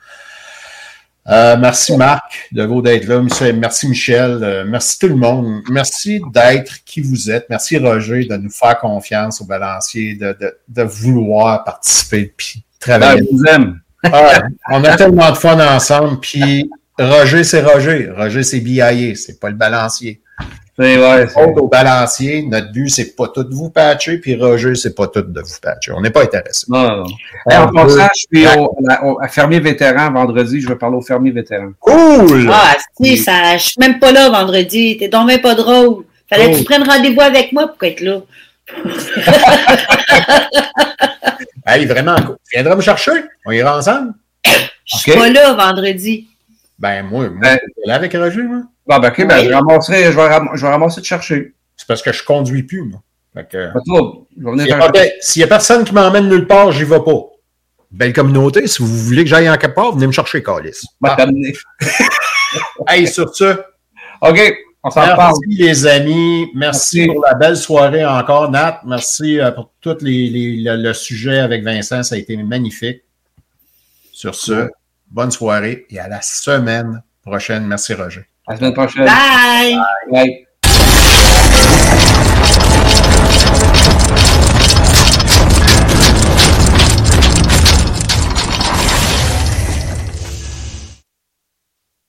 [1.26, 3.20] Euh, merci Marc de vous d'être là.
[3.20, 4.40] Monsieur- Merci Michel.
[4.42, 5.62] Euh, merci tout le monde.
[5.70, 7.46] Merci d'être qui vous êtes.
[7.48, 13.22] Merci Roger de nous faire confiance au balancier, de, de, de vouloir participer puis travailler.
[13.22, 13.80] Ah, je vous aime.
[14.04, 16.20] Ouais, on a tellement de fun ensemble.
[16.20, 18.10] Puis Roger, c'est Roger.
[18.14, 19.14] Roger, c'est BIA.
[19.14, 20.20] C'est pas le balancier.
[20.76, 21.26] C'est ouais,
[21.56, 25.22] au balancier, notre but, c'est pas tout de vous patcher, puis Roger, c'est pas tout
[25.22, 25.92] de vous patcher.
[25.92, 26.66] On n'est pas intéressé.
[26.68, 27.04] Non, non.
[27.48, 30.60] Hey, en passant, je suis au, à- au- à fermier vétéran vendredi.
[30.60, 31.70] Je vais parler au fermier vétéran.
[31.78, 32.50] Cool!
[32.52, 34.96] Ah, si, ça, je suis même pas là vendredi.
[34.96, 36.04] T'es donc même pas drôle.
[36.28, 36.58] Fallait que Oh.
[36.58, 38.20] tu prennes rendez-vous avec moi pour être là.
[41.66, 42.36] Hey, vraiment, cool.
[42.44, 43.12] tu viendras me chercher?
[43.46, 44.12] On ira ensemble?
[44.84, 46.26] Je suis pas là vendredi.
[46.78, 48.62] Ben, moi, moi, je suis là avec Roger, moi.
[48.86, 51.54] Bon, ben, ok, ben, je ramasserai, je vais, ram- je vais ramasser de chercher.
[51.76, 53.02] C'est parce que je conduis plus, moi.
[53.34, 54.26] Fait que, Pas de trouble.
[54.38, 57.20] Je vais venir s'il y a personne qui m'emmène nulle part, j'y vais pas.
[57.90, 60.80] Belle communauté, si vous voulez que j'aille en quelque part, venez me chercher, Calis.
[61.16, 61.52] T'amener.
[62.86, 63.66] Hey, sur ça,
[64.20, 64.54] OK.
[64.84, 65.34] On s'en Merci parle.
[65.48, 66.50] les amis.
[66.54, 67.06] Merci, Merci.
[67.06, 68.80] pour la belle soirée encore, Nat.
[68.84, 72.02] Merci euh, pour tout les, les- le, le sujet avec Vincent.
[72.02, 73.02] Ça a été magnifique.
[74.12, 74.68] Sur ce,
[75.10, 77.66] bonne soirée et à la semaine prochaine.
[77.66, 78.26] Merci, Roger.
[78.48, 79.06] La semaine prochaine.
[79.06, 79.78] Bye!
[80.10, 80.46] Bye.